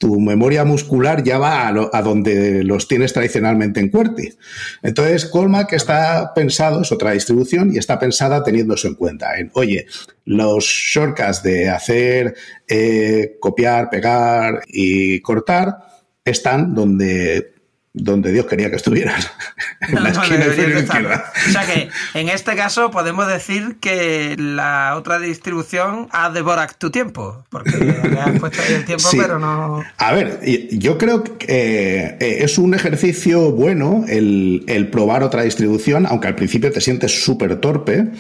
tu 0.03 0.19
memoria 0.19 0.65
muscular 0.65 1.23
ya 1.23 1.39
va 1.39 1.69
a, 1.69 2.03
donde 2.03 2.65
los 2.65 2.89
tienes 2.89 3.13
tradicionalmente 3.13 3.79
en 3.79 3.89
QWERTY. 3.89 4.35
Entonces, 4.83 5.27
Colmac 5.27 5.73
está 5.75 6.35
pensado, 6.35 6.83
es 6.83 6.91
otra 6.91 7.13
distribución, 7.13 7.73
y 7.73 7.79
está 7.79 8.01
pensada 8.01 8.43
teniendo 8.43 8.75
eso 8.75 8.89
en 8.89 8.97
cuenta. 8.97 9.39
En, 9.39 9.53
oye, 9.55 9.87
los 10.25 10.65
shortcuts 10.65 11.45
de 11.45 11.69
hacer, 11.69 12.35
eh, 12.67 13.37
copiar, 13.39 13.91
pegar 13.91 14.63
y 14.67 15.21
cortar 15.21 15.77
están 16.25 16.75
donde 16.75 17.53
donde 17.95 18.33
Dios 18.33 18.47
quería 18.47 18.71
que 18.71 18.77
estuvieras. 18.77 19.31
en 19.81 20.03
la 20.03 20.11
esquina 20.11 20.47
O 21.47 21.51
sea 21.51 21.67
que 21.67 21.91
en 22.15 22.29
este 22.29 22.57
caso 22.57 22.91
podemos 22.91 23.27
decir 23.29 23.77
que 23.81 24.37
la 24.39 24.95
otra 24.97 25.19
distribución 25.19 26.09
ha 26.11 26.31
devorado 26.31 26.73
tu 26.79 26.91
tiempo, 26.91 27.45
porque 27.51 27.77
le 27.77 28.21
has 28.21 28.39
puesto 28.39 28.63
ahí 28.63 28.75
el 28.75 28.85
tiempo, 28.85 29.09
pero 29.17 29.39
no. 29.39 29.83
A 29.99 30.13
ver, 30.13 30.41
yo 30.71 30.97
creo 30.97 31.23
que 31.25 31.47
eh, 31.49 32.39
es 32.45 32.59
un 32.59 32.75
ejercicio 32.75 33.53
bueno 33.53 34.05
el, 34.09 34.65
el, 34.69 34.89
probar 34.89 35.23
otra 35.23 35.43
distribución, 35.43 36.07
aunque 36.07 36.29
al 36.29 36.35
principio 36.35 36.73
te 36.73 36.81
sientes 36.81 37.25
súper 37.25 37.57
torpe. 37.57 38.11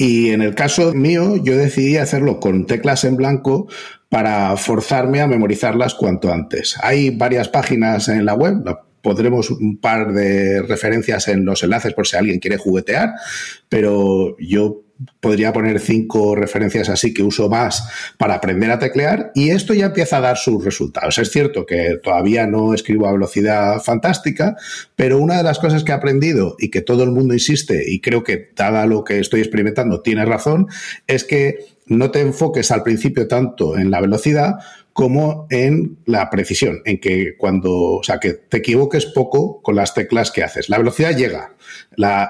Y 0.00 0.30
en 0.30 0.42
el 0.42 0.54
caso 0.54 0.94
mío, 0.94 1.36
yo 1.36 1.56
decidí 1.56 1.96
hacerlo 1.96 2.38
con 2.38 2.66
teclas 2.66 3.02
en 3.02 3.16
blanco 3.16 3.66
para 4.08 4.56
forzarme 4.56 5.20
a 5.20 5.26
memorizarlas 5.26 5.94
cuanto 5.94 6.32
antes. 6.32 6.76
Hay 6.82 7.10
varias 7.10 7.48
páginas 7.48 8.08
en 8.08 8.24
la 8.24 8.34
web, 8.34 8.62
Pondremos 9.02 9.50
un 9.50 9.78
par 9.78 10.12
de 10.12 10.62
referencias 10.62 11.28
en 11.28 11.44
los 11.44 11.62
enlaces 11.62 11.94
por 11.94 12.06
si 12.06 12.16
alguien 12.16 12.40
quiere 12.40 12.56
juguetear, 12.56 13.14
pero 13.68 14.36
yo 14.38 14.82
podría 15.20 15.52
poner 15.52 15.78
cinco 15.78 16.34
referencias 16.34 16.88
así 16.88 17.14
que 17.14 17.22
uso 17.22 17.48
más 17.48 17.88
para 18.16 18.34
aprender 18.34 18.70
a 18.70 18.78
teclear 18.78 19.30
y 19.34 19.50
esto 19.50 19.72
ya 19.74 19.86
empieza 19.86 20.18
a 20.18 20.20
dar 20.20 20.36
sus 20.36 20.64
resultados. 20.64 21.18
Es 21.18 21.30
cierto 21.30 21.66
que 21.66 21.98
todavía 22.02 22.46
no 22.46 22.74
escribo 22.74 23.06
a 23.06 23.12
velocidad 23.12 23.80
fantástica, 23.80 24.56
pero 24.96 25.18
una 25.18 25.36
de 25.36 25.44
las 25.44 25.58
cosas 25.58 25.84
que 25.84 25.92
he 25.92 25.94
aprendido 25.94 26.56
y 26.58 26.70
que 26.70 26.82
todo 26.82 27.04
el 27.04 27.12
mundo 27.12 27.34
insiste 27.34 27.84
y 27.86 28.00
creo 28.00 28.24
que 28.24 28.50
dada 28.56 28.86
lo 28.86 29.04
que 29.04 29.20
estoy 29.20 29.40
experimentando 29.40 30.00
tiene 30.00 30.24
razón, 30.24 30.66
es 31.06 31.24
que 31.24 31.58
no 31.86 32.10
te 32.10 32.20
enfoques 32.20 32.70
al 32.70 32.82
principio 32.82 33.28
tanto 33.28 33.78
en 33.78 33.90
la 33.90 34.00
velocidad 34.00 34.56
como 34.98 35.46
en 35.50 35.98
la 36.06 36.28
precisión, 36.28 36.82
en 36.84 36.98
que 36.98 37.36
cuando, 37.38 37.72
o 37.72 38.02
sea, 38.02 38.18
que 38.18 38.32
te 38.32 38.56
equivoques 38.56 39.06
poco 39.06 39.62
con 39.62 39.76
las 39.76 39.94
teclas 39.94 40.32
que 40.32 40.42
haces. 40.42 40.68
La 40.68 40.76
velocidad 40.76 41.16
llega. 41.16 41.54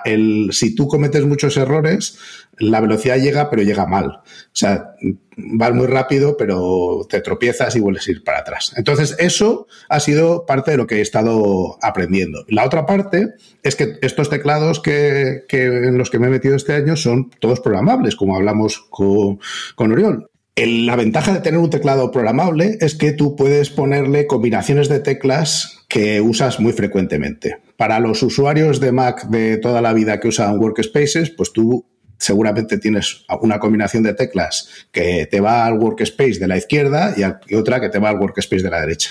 El, 0.04 0.50
si 0.52 0.74
tú 0.74 0.86
cometes 0.86 1.24
muchos 1.24 1.56
errores, 1.56 2.18
la 2.58 2.82
velocidad 2.82 3.16
llega, 3.16 3.48
pero 3.48 3.62
llega 3.62 3.86
mal. 3.86 4.08
O 4.08 4.22
sea, 4.52 4.90
vas 5.38 5.72
muy 5.72 5.86
rápido, 5.86 6.36
pero 6.36 7.06
te 7.08 7.22
tropiezas 7.22 7.74
y 7.74 7.80
vuelves 7.80 8.06
a 8.06 8.10
ir 8.10 8.22
para 8.22 8.40
atrás. 8.40 8.74
Entonces, 8.76 9.16
eso 9.18 9.66
ha 9.88 9.98
sido 9.98 10.44
parte 10.44 10.72
de 10.72 10.76
lo 10.76 10.86
que 10.86 10.96
he 10.96 11.00
estado 11.00 11.78
aprendiendo. 11.80 12.44
La 12.48 12.66
otra 12.66 12.84
parte 12.84 13.30
es 13.62 13.76
que 13.76 13.96
estos 14.02 14.28
teclados 14.28 14.80
que, 14.80 15.44
que 15.48 15.64
en 15.64 15.96
los 15.96 16.10
que 16.10 16.18
me 16.18 16.26
he 16.26 16.30
metido 16.30 16.54
este 16.54 16.74
año 16.74 16.96
son 16.96 17.30
todos 17.40 17.60
programables, 17.60 18.14
como 18.14 18.36
hablamos 18.36 18.78
con, 18.90 19.40
con 19.74 19.90
Oriol 19.90 20.28
la 20.66 20.96
ventaja 20.96 21.32
de 21.32 21.40
tener 21.40 21.60
un 21.60 21.70
teclado 21.70 22.10
programable 22.10 22.78
es 22.80 22.94
que 22.94 23.12
tú 23.12 23.36
puedes 23.36 23.70
ponerle 23.70 24.26
combinaciones 24.26 24.88
de 24.88 25.00
teclas 25.00 25.84
que 25.88 26.20
usas 26.20 26.60
muy 26.60 26.72
frecuentemente. 26.72 27.58
Para 27.76 28.00
los 28.00 28.22
usuarios 28.22 28.80
de 28.80 28.92
Mac 28.92 29.28
de 29.28 29.58
toda 29.58 29.80
la 29.80 29.92
vida 29.92 30.20
que 30.20 30.28
usan 30.28 30.58
workspaces, 30.58 31.30
pues 31.30 31.52
tú 31.52 31.86
seguramente 32.18 32.78
tienes 32.78 33.24
una 33.40 33.60
combinación 33.60 34.02
de 34.02 34.14
teclas 34.14 34.68
que 34.90 35.26
te 35.30 35.40
va 35.40 35.64
al 35.64 35.78
workspace 35.78 36.40
de 36.40 36.48
la 36.48 36.56
izquierda 36.56 37.14
y, 37.16 37.54
otra 37.54 37.80
que 37.80 37.88
te 37.88 37.98
va 37.98 38.08
al 38.08 38.18
workspace 38.18 38.62
de 38.62 38.70
la 38.70 38.80
derecha. 38.80 39.10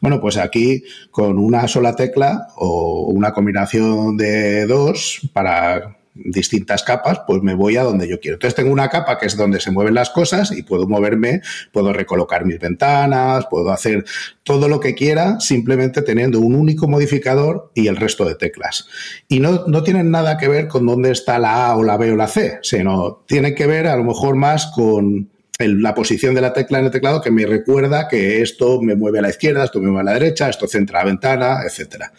Bueno, 0.00 0.20
pues 0.20 0.36
aquí 0.36 0.82
con 1.10 1.38
una 1.38 1.68
sola 1.68 1.94
tecla 1.94 2.48
o 2.56 3.10
una 3.12 3.32
combinación 3.32 4.16
de 4.16 4.66
dos 4.66 5.20
para 5.32 5.97
distintas 6.24 6.82
capas, 6.82 7.20
pues 7.26 7.42
me 7.42 7.54
voy 7.54 7.76
a 7.76 7.82
donde 7.82 8.08
yo 8.08 8.20
quiero. 8.20 8.34
Entonces 8.34 8.54
tengo 8.54 8.72
una 8.72 8.88
capa 8.88 9.18
que 9.18 9.26
es 9.26 9.36
donde 9.36 9.60
se 9.60 9.70
mueven 9.70 9.94
las 9.94 10.10
cosas 10.10 10.52
y 10.52 10.62
puedo 10.62 10.86
moverme, 10.86 11.42
puedo 11.72 11.92
recolocar 11.92 12.44
mis 12.44 12.58
ventanas, 12.58 13.46
puedo 13.50 13.70
hacer 13.70 14.04
todo 14.42 14.68
lo 14.68 14.80
que 14.80 14.94
quiera 14.94 15.40
simplemente 15.40 16.02
teniendo 16.02 16.40
un 16.40 16.54
único 16.54 16.88
modificador 16.88 17.70
y 17.74 17.88
el 17.88 17.96
resto 17.96 18.24
de 18.24 18.34
teclas. 18.34 18.88
Y 19.28 19.40
no, 19.40 19.66
no 19.66 19.82
tienen 19.82 20.10
nada 20.10 20.36
que 20.36 20.48
ver 20.48 20.68
con 20.68 20.86
dónde 20.86 21.10
está 21.10 21.38
la 21.38 21.66
A 21.66 21.76
o 21.76 21.82
la 21.82 21.96
B 21.96 22.12
o 22.12 22.16
la 22.16 22.28
C, 22.28 22.58
sino 22.62 23.24
tienen 23.26 23.54
que 23.54 23.66
ver 23.66 23.86
a 23.86 23.96
lo 23.96 24.04
mejor 24.04 24.36
más 24.36 24.66
con 24.66 25.30
la 25.58 25.94
posición 25.94 26.34
de 26.34 26.40
la 26.40 26.52
tecla 26.52 26.78
en 26.78 26.84
el 26.84 26.90
teclado 26.90 27.20
que 27.20 27.32
me 27.32 27.44
recuerda 27.44 28.06
que 28.06 28.42
esto 28.42 28.80
me 28.80 28.94
mueve 28.94 29.18
a 29.18 29.22
la 29.22 29.30
izquierda, 29.30 29.64
esto 29.64 29.80
me 29.80 29.90
mueve 29.90 30.02
a 30.02 30.12
la 30.12 30.18
derecha, 30.20 30.48
esto 30.48 30.68
centra 30.68 31.00
la 31.00 31.06
ventana, 31.06 31.62
etcétera. 31.66 32.12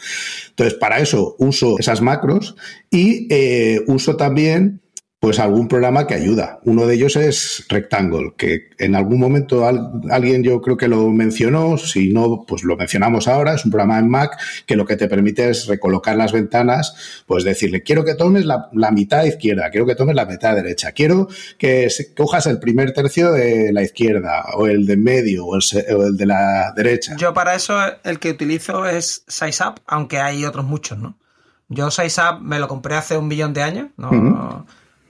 Entonces, 0.50 0.74
para 0.74 1.00
eso 1.00 1.36
uso 1.40 1.78
esas 1.80 2.02
macros 2.02 2.56
y 2.90 3.28
eh, 3.30 3.82
uso 3.88 4.18
también 4.18 4.82
pues 5.20 5.38
algún 5.40 5.68
programa 5.68 6.08
que 6.08 6.14
ayuda. 6.14 6.60
Uno 6.64 6.86
de 6.86 6.96
ellos 6.96 7.18
es 7.18 7.66
Rectangle, 7.68 8.34
que 8.38 8.70
en 8.78 8.96
algún 8.96 9.20
momento 9.20 9.68
alguien 9.68 10.44
yo 10.44 10.62
creo 10.62 10.78
que 10.78 10.88
lo 10.88 11.10
mencionó, 11.10 11.78
si 11.78 12.10
no, 12.10 12.46
pues 12.48 12.64
lo 12.64 12.78
mencionamos 12.78 13.28
ahora, 13.28 13.54
es 13.54 13.66
un 13.66 13.72
programa 13.72 14.00
en 14.00 14.10
Mac 14.10 14.40
que 14.66 14.78
lo 14.78 14.86
que 14.86 14.96
te 14.96 15.10
permite 15.10 15.50
es 15.50 15.68
recolocar 15.68 16.16
las 16.16 16.32
ventanas, 16.32 17.24
pues 17.28 17.44
decirle, 17.44 17.84
quiero 17.84 18.06
que 18.06 18.16
tomes 18.16 18.46
la, 18.46 18.70
mitad 18.92 19.26
izquierda, 19.26 19.70
quiero 19.70 19.86
que 19.86 19.96
tomes 19.96 20.16
la 20.16 20.26
mitad 20.26 20.56
derecha, 20.56 20.94
quiero 20.94 21.28
que 21.58 21.90
cojas 22.16 22.46
el 22.48 22.60
primer 22.60 22.94
tercio 22.94 23.34
de 23.34 23.74
la 23.74 23.84
izquierda, 23.84 24.46
o 24.56 24.68
el 24.68 24.86
de 24.86 24.96
medio, 24.96 25.46
o 25.48 25.58
el, 25.58 26.16
de 26.16 26.26
la 26.26 26.72
derecha. 26.78 27.18
Yo 27.18 27.34
para 27.34 27.56
eso 27.56 27.78
el 28.06 28.20
que 28.20 28.32
utilizo 28.32 28.86
es 28.86 29.26
SizeUp, 29.28 29.80
aunque 29.86 30.20
hay 30.20 30.46
otros 30.46 30.64
muchos, 30.64 30.98
¿no? 30.98 31.18
Yo 31.68 31.92
SizeUp 31.92 32.40
me 32.40 32.58
lo 32.58 32.70
compré 32.70 32.96
hace 32.96 33.18
un 33.18 33.28
millón 33.28 33.54
de 33.54 33.64
años, 33.64 33.88
¿no? 33.98 34.66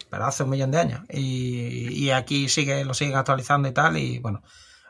Pero 0.09 0.25
hace 0.25 0.43
un 0.43 0.49
millón 0.49 0.71
de 0.71 0.79
años. 0.79 1.01
Y, 1.09 2.09
aquí 2.09 2.49
sigue, 2.49 2.83
lo 2.83 2.93
siguen 2.93 3.15
actualizando 3.15 3.67
y 3.67 3.71
tal. 3.71 3.97
Y 3.97 4.19
bueno, 4.19 4.41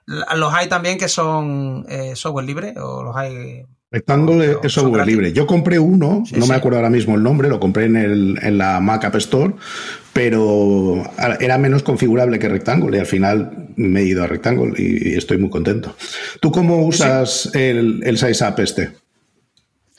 los 0.05 0.53
hay 0.53 0.67
también 0.67 0.97
que 0.97 1.07
son 1.07 1.85
eh, 1.89 2.15
software 2.15 2.45
libre 2.45 2.73
o 2.77 3.03
los 3.03 3.15
hay. 3.15 3.65
Rectangle 3.91 4.57
es 4.61 4.71
software 4.71 5.05
libre. 5.05 5.33
Yo 5.33 5.47
compré 5.47 5.79
uno, 5.79 6.23
no 6.31 6.47
me 6.47 6.55
acuerdo 6.55 6.77
ahora 6.77 6.91
mismo 6.91 7.15
el 7.15 7.23
nombre, 7.23 7.49
lo 7.49 7.59
compré 7.59 7.85
en, 7.85 7.95
el, 7.95 8.39
en 8.41 8.59
la 8.59 8.79
Mac 8.79 9.03
App 9.05 9.15
Store, 9.15 9.55
pero 10.13 11.03
era 11.39 11.57
menos 11.57 11.81
configurable 11.81 12.37
que 12.37 12.49
Rectangle 12.49 12.95
y 12.95 12.99
al 12.99 13.07
final 13.07 13.69
me 13.77 14.01
he 14.01 14.05
ido 14.05 14.23
a 14.23 14.27
Rectangle 14.27 14.73
y, 14.77 15.15
estoy 15.17 15.39
muy 15.39 15.49
contento. 15.49 15.95
¿Tú 16.39 16.51
cómo 16.51 16.85
usas 16.85 17.49
el, 17.55 18.01
el 18.03 18.17
SizeUp 18.19 18.59
este? 18.59 18.91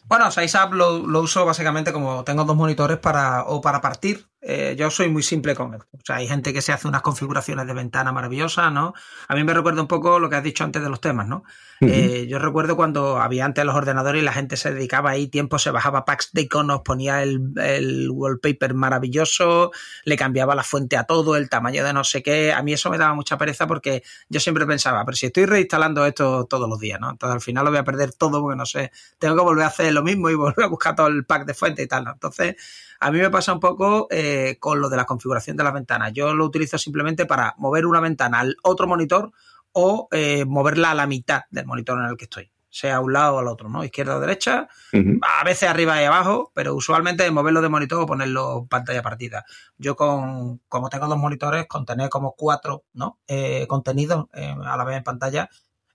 Bueno, 0.04 0.30
SizeUp 0.30 0.72
lo, 0.72 1.04
lo 1.04 1.22
uso 1.22 1.44
básicamente 1.44 1.92
como 1.92 2.22
tengo 2.22 2.44
dos 2.44 2.56
monitores 2.56 2.98
para 2.98 3.42
o 3.42 3.60
para 3.60 3.80
partir 3.80 4.29
eh, 4.42 4.74
yo 4.78 4.90
soy 4.90 5.08
muy 5.10 5.22
simple 5.22 5.54
con 5.54 5.74
esto. 5.74 5.86
O 5.92 6.00
sea, 6.04 6.16
hay 6.16 6.28
gente 6.28 6.52
que 6.52 6.62
se 6.62 6.72
hace 6.72 6.88
unas 6.88 7.02
configuraciones 7.02 7.66
de 7.66 7.74
ventana 7.74 8.12
maravillosas, 8.12 8.72
¿no? 8.72 8.94
A 9.28 9.34
mí 9.34 9.44
me 9.44 9.54
recuerda 9.54 9.82
un 9.82 9.88
poco 9.88 10.18
lo 10.18 10.30
que 10.30 10.36
has 10.36 10.44
dicho 10.44 10.64
antes 10.64 10.82
de 10.82 10.88
los 10.88 11.00
temas, 11.00 11.28
¿no? 11.28 11.44
Eh, 11.80 12.26
yo 12.28 12.38
recuerdo 12.38 12.76
cuando 12.76 13.18
había 13.18 13.46
antes 13.46 13.64
los 13.64 13.74
ordenadores 13.74 14.20
y 14.20 14.24
la 14.24 14.34
gente 14.34 14.58
se 14.58 14.72
dedicaba 14.72 15.10
ahí 15.10 15.28
tiempo, 15.28 15.58
se 15.58 15.70
bajaba 15.70 16.04
packs 16.04 16.30
de 16.32 16.42
iconos, 16.42 16.82
ponía 16.82 17.22
el, 17.22 17.52
el, 17.56 18.10
wallpaper 18.10 18.74
maravilloso, 18.74 19.70
le 20.04 20.16
cambiaba 20.16 20.54
la 20.54 20.62
fuente 20.62 20.98
a 20.98 21.04
todo, 21.04 21.36
el 21.36 21.48
tamaño 21.48 21.82
de 21.82 21.94
no 21.94 22.04
sé 22.04 22.22
qué. 22.22 22.52
A 22.52 22.62
mí 22.62 22.74
eso 22.74 22.90
me 22.90 22.98
daba 22.98 23.14
mucha 23.14 23.38
pereza 23.38 23.66
porque 23.66 24.02
yo 24.28 24.40
siempre 24.40 24.66
pensaba, 24.66 25.04
pero 25.06 25.16
si 25.16 25.26
estoy 25.26 25.46
reinstalando 25.46 26.04
esto 26.04 26.44
todos 26.44 26.68
los 26.68 26.78
días, 26.78 27.00
¿no? 27.00 27.10
Entonces 27.10 27.34
al 27.34 27.40
final 27.40 27.64
lo 27.64 27.70
voy 27.70 27.80
a 27.80 27.84
perder 27.84 28.12
todo 28.12 28.42
porque 28.42 28.56
no 28.56 28.66
sé, 28.66 28.92
tengo 29.18 29.36
que 29.36 29.42
volver 29.42 29.64
a 29.64 29.68
hacer 29.68 29.92
lo 29.92 30.02
mismo 30.02 30.28
y 30.28 30.34
volver 30.36 30.64
a 30.64 30.68
buscar 30.68 30.94
todo 30.94 31.06
el 31.06 31.24
pack 31.24 31.46
de 31.46 31.54
fuente 31.54 31.82
y 31.82 31.86
tal, 31.86 32.04
¿no? 32.04 32.12
Entonces 32.12 32.56
a 33.00 33.10
mí 33.10 33.18
me 33.18 33.30
pasa 33.30 33.54
un 33.54 33.60
poco 33.60 34.06
eh, 34.10 34.58
con 34.60 34.80
lo 34.80 34.90
de 34.90 34.98
la 34.98 35.06
configuración 35.06 35.56
de 35.56 35.64
las 35.64 35.72
ventanas. 35.72 36.12
Yo 36.12 36.34
lo 36.34 36.44
utilizo 36.44 36.76
simplemente 36.76 37.24
para 37.24 37.54
mover 37.56 37.86
una 37.86 38.00
ventana 38.00 38.40
al 38.40 38.56
otro 38.62 38.86
monitor 38.86 39.32
o 39.72 40.08
eh, 40.10 40.44
moverla 40.44 40.92
a 40.92 40.94
la 40.94 41.06
mitad 41.06 41.42
del 41.50 41.66
monitor 41.66 41.98
en 41.98 42.06
el 42.06 42.16
que 42.16 42.24
estoy. 42.24 42.50
sea 42.68 42.96
a 42.96 43.00
un 43.00 43.12
lado 43.12 43.36
o 43.36 43.38
al 43.40 43.48
otro, 43.48 43.68
¿no? 43.68 43.84
Izquierda 43.84 44.16
o 44.16 44.20
derecha, 44.20 44.68
a 44.92 45.44
veces 45.44 45.68
arriba 45.68 46.00
y 46.00 46.04
abajo, 46.04 46.52
pero 46.54 46.74
usualmente 46.74 47.28
moverlo 47.30 47.60
de 47.60 47.68
monitor 47.68 48.02
o 48.02 48.06
ponerlo 48.06 48.58
en 48.60 48.68
pantalla 48.68 49.02
partida. 49.02 49.44
Yo 49.76 49.96
con, 49.96 50.58
como 50.68 50.88
tengo 50.88 51.08
dos 51.08 51.18
monitores, 51.18 51.66
con 51.66 51.84
tener 51.84 52.08
como 52.08 52.34
cuatro, 52.36 52.84
¿no? 52.92 53.18
Eh, 53.26 53.66
contenidos 53.66 54.26
eh, 54.34 54.54
a 54.64 54.76
la 54.76 54.84
vez 54.84 54.98
en 54.98 55.04
pantalla, 55.04 55.48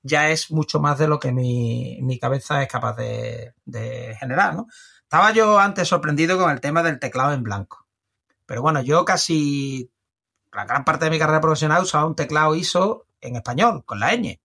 ya 0.03 0.29
es 0.29 0.51
mucho 0.51 0.79
más 0.79 0.99
de 0.99 1.07
lo 1.07 1.19
que 1.19 1.31
mi, 1.31 1.99
mi 2.01 2.19
cabeza 2.19 2.61
es 2.61 2.67
capaz 2.67 2.95
de, 2.97 3.53
de 3.65 4.15
generar, 4.19 4.53
¿no? 4.55 4.67
Estaba 5.01 5.31
yo 5.31 5.59
antes 5.59 5.87
sorprendido 5.87 6.37
con 6.37 6.51
el 6.51 6.59
tema 6.59 6.83
del 6.83 6.99
teclado 6.99 7.33
en 7.33 7.43
blanco. 7.43 7.87
Pero 8.45 8.61
bueno, 8.61 8.81
yo 8.81 9.05
casi 9.05 9.89
la 10.51 10.65
gran 10.65 10.85
parte 10.85 11.05
de 11.05 11.11
mi 11.11 11.19
carrera 11.19 11.41
profesional 11.41 11.83
usaba 11.83 12.05
un 12.05 12.15
teclado 12.15 12.55
ISO 12.55 13.07
en 13.25 13.35
español, 13.35 13.83
con 13.85 13.99
la 13.99 14.15
ñ. 14.15 14.39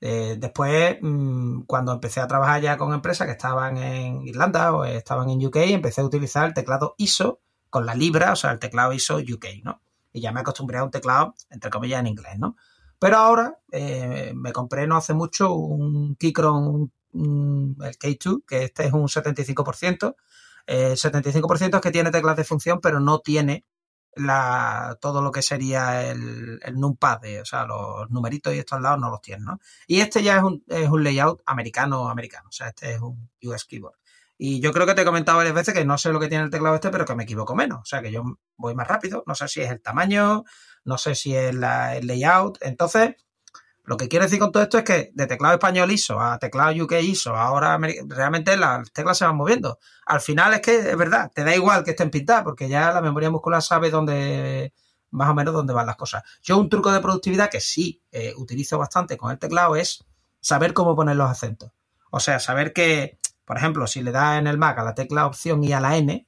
Eh, 0.00 0.36
después, 0.38 0.98
mm, 1.00 1.62
cuando 1.62 1.92
empecé 1.92 2.20
a 2.20 2.26
trabajar 2.26 2.60
ya 2.60 2.76
con 2.76 2.92
empresas 2.92 3.26
que 3.26 3.32
estaban 3.32 3.76
en 3.78 4.22
Irlanda 4.26 4.74
o 4.74 4.84
estaban 4.84 5.30
en 5.30 5.44
UK, 5.46 5.56
empecé 5.72 6.02
a 6.02 6.04
utilizar 6.04 6.46
el 6.46 6.54
teclado 6.54 6.94
ISO 6.98 7.40
con 7.70 7.86
la 7.86 7.94
libra, 7.94 8.32
o 8.32 8.36
sea, 8.36 8.52
el 8.52 8.58
teclado 8.58 8.92
ISO 8.92 9.16
UK, 9.16 9.46
¿no? 9.62 9.80
Y 10.12 10.20
ya 10.20 10.30
me 10.30 10.40
acostumbré 10.40 10.78
a 10.78 10.84
un 10.84 10.90
teclado, 10.90 11.34
entre 11.50 11.70
comillas, 11.70 12.00
en 12.00 12.08
inglés, 12.08 12.38
¿no? 12.38 12.56
Pero 12.98 13.16
ahora 13.18 13.58
eh, 13.72 14.32
me 14.34 14.52
compré 14.52 14.86
no 14.86 14.96
hace 14.96 15.14
mucho 15.14 15.54
un 15.54 16.16
Keychron, 16.16 16.92
el 17.14 17.98
K2, 17.98 18.44
que 18.46 18.64
este 18.64 18.86
es 18.86 18.92
un 18.92 19.08
75%. 19.08 20.16
Eh, 20.66 20.94
75% 20.96 21.76
es 21.76 21.80
que 21.80 21.90
tiene 21.90 22.10
teclas 22.10 22.36
de 22.36 22.44
función, 22.44 22.80
pero 22.80 23.00
no 23.00 23.20
tiene 23.20 23.64
la, 24.16 24.96
todo 25.00 25.22
lo 25.22 25.30
que 25.30 25.42
sería 25.42 26.08
el, 26.10 26.60
el 26.62 26.74
numpad, 26.78 27.20
o 27.40 27.44
sea, 27.44 27.66
los 27.66 28.10
numeritos 28.10 28.54
y 28.54 28.58
estos 28.58 28.80
lados 28.80 29.00
no 29.00 29.10
los 29.10 29.20
tiene, 29.20 29.44
¿no? 29.44 29.58
Y 29.86 30.00
este 30.00 30.22
ya 30.22 30.36
es 30.36 30.42
un, 30.42 30.64
es 30.68 30.88
un 30.88 31.04
layout 31.04 31.42
americano, 31.46 32.08
americano, 32.08 32.48
o 32.48 32.52
sea, 32.52 32.68
este 32.68 32.92
es 32.92 33.00
un 33.00 33.30
US 33.42 33.64
keyboard. 33.64 33.96
Y 34.36 34.60
yo 34.60 34.72
creo 34.72 34.86
que 34.86 34.94
te 34.94 35.02
he 35.02 35.04
comentado 35.04 35.38
varias 35.38 35.54
veces 35.54 35.74
que 35.74 35.84
no 35.84 35.96
sé 35.96 36.12
lo 36.12 36.18
que 36.18 36.28
tiene 36.28 36.44
el 36.44 36.50
teclado 36.50 36.74
este, 36.74 36.90
pero 36.90 37.04
que 37.04 37.14
me 37.14 37.22
equivoco 37.22 37.54
menos. 37.54 37.80
O 37.82 37.84
sea, 37.84 38.02
que 38.02 38.10
yo 38.10 38.24
voy 38.56 38.74
más 38.74 38.88
rápido. 38.88 39.22
No 39.26 39.34
sé 39.34 39.46
si 39.48 39.60
es 39.60 39.70
el 39.70 39.80
tamaño, 39.80 40.44
no 40.84 40.98
sé 40.98 41.14
si 41.14 41.36
es 41.36 41.54
la, 41.54 41.96
el 41.96 42.06
layout. 42.06 42.58
Entonces, 42.60 43.14
lo 43.84 43.98
que 43.98 44.08
quiero 44.08 44.24
decir 44.24 44.38
con 44.38 44.50
todo 44.50 44.62
esto 44.62 44.78
es 44.78 44.84
que 44.84 45.10
de 45.14 45.26
teclado 45.26 45.54
español 45.54 45.90
ISO 45.90 46.18
a 46.18 46.38
teclado 46.38 46.84
UK 46.84 46.94
ISO, 47.02 47.36
ahora 47.36 47.78
realmente 48.08 48.56
las 48.56 48.90
teclas 48.92 49.18
se 49.18 49.26
van 49.26 49.36
moviendo. 49.36 49.78
Al 50.06 50.22
final 50.22 50.54
es 50.54 50.60
que 50.62 50.90
es 50.90 50.96
verdad, 50.96 51.30
te 51.34 51.44
da 51.44 51.54
igual 51.54 51.84
que 51.84 51.90
estén 51.90 52.10
pintadas, 52.10 52.44
porque 52.44 52.68
ya 52.68 52.92
la 52.92 53.02
memoria 53.02 53.30
muscular 53.30 53.60
sabe 53.60 53.90
dónde, 53.90 54.72
más 55.10 55.28
o 55.28 55.34
menos 55.34 55.52
dónde 55.52 55.74
van 55.74 55.86
las 55.86 55.96
cosas. 55.96 56.22
Yo 56.42 56.56
un 56.56 56.70
truco 56.70 56.90
de 56.92 57.00
productividad 57.00 57.50
que 57.50 57.60
sí 57.60 58.02
eh, 58.10 58.32
utilizo 58.38 58.78
bastante 58.78 59.18
con 59.18 59.30
el 59.30 59.38
teclado 59.38 59.76
es 59.76 60.02
saber 60.40 60.72
cómo 60.72 60.96
poner 60.96 61.16
los 61.16 61.30
acentos. 61.30 61.70
O 62.10 62.20
sea, 62.20 62.38
saber 62.38 62.72
que, 62.72 63.18
por 63.44 63.58
ejemplo, 63.58 63.86
si 63.86 64.02
le 64.02 64.12
das 64.12 64.38
en 64.38 64.46
el 64.46 64.56
Mac 64.56 64.78
a 64.78 64.84
la 64.84 64.94
tecla 64.94 65.26
opción 65.26 65.62
y 65.62 65.74
a 65.74 65.80
la 65.80 65.98
N, 65.98 66.26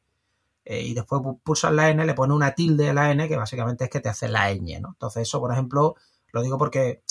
eh, 0.67 0.83
y 0.83 0.93
después 0.93 1.23
pulsas 1.43 1.73
la 1.73 1.89
N, 1.89 2.05
le 2.05 2.13
pone 2.13 2.35
una 2.35 2.55
tilde 2.55 2.91
a 2.91 2.93
la 2.93 3.11
N, 3.13 3.27
que 3.29 3.37
básicamente 3.37 3.85
es 3.85 3.91
que 3.91 4.01
te 4.01 4.11
hace 4.11 4.29
la 4.29 4.53
ñ, 4.53 4.81
¿no? 4.81 4.89
Entonces 4.89 5.23
eso, 5.23 5.41
por 5.41 5.53
ejemplo, 5.53 5.95
lo 6.33 6.43
digo 6.43 6.59
porque 6.59 7.03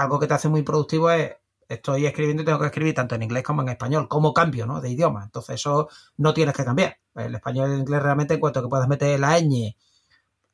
algo 0.00 0.18
que 0.18 0.26
te 0.26 0.34
hace 0.34 0.48
muy 0.48 0.62
productivo 0.62 1.10
es 1.10 1.36
estoy 1.68 2.04
escribiendo 2.04 2.42
y 2.42 2.46
tengo 2.46 2.58
que 2.58 2.66
escribir 2.66 2.94
tanto 2.94 3.14
en 3.14 3.22
inglés 3.22 3.44
como 3.44 3.62
en 3.62 3.68
español, 3.68 4.08
como 4.08 4.34
cambio 4.34 4.66
¿no? 4.66 4.80
de 4.80 4.90
idioma. 4.90 5.22
Entonces 5.22 5.54
eso 5.54 5.88
no 6.16 6.34
tienes 6.34 6.54
que 6.54 6.64
cambiar. 6.64 6.98
El 7.14 7.34
español 7.34 7.70
y 7.70 7.74
el 7.74 7.80
inglés 7.80 8.02
realmente 8.02 8.34
en 8.34 8.40
cuanto 8.40 8.60
que 8.60 8.68
puedas 8.68 8.88
meter 8.88 9.20
la 9.20 9.38
ñ, 9.38 9.76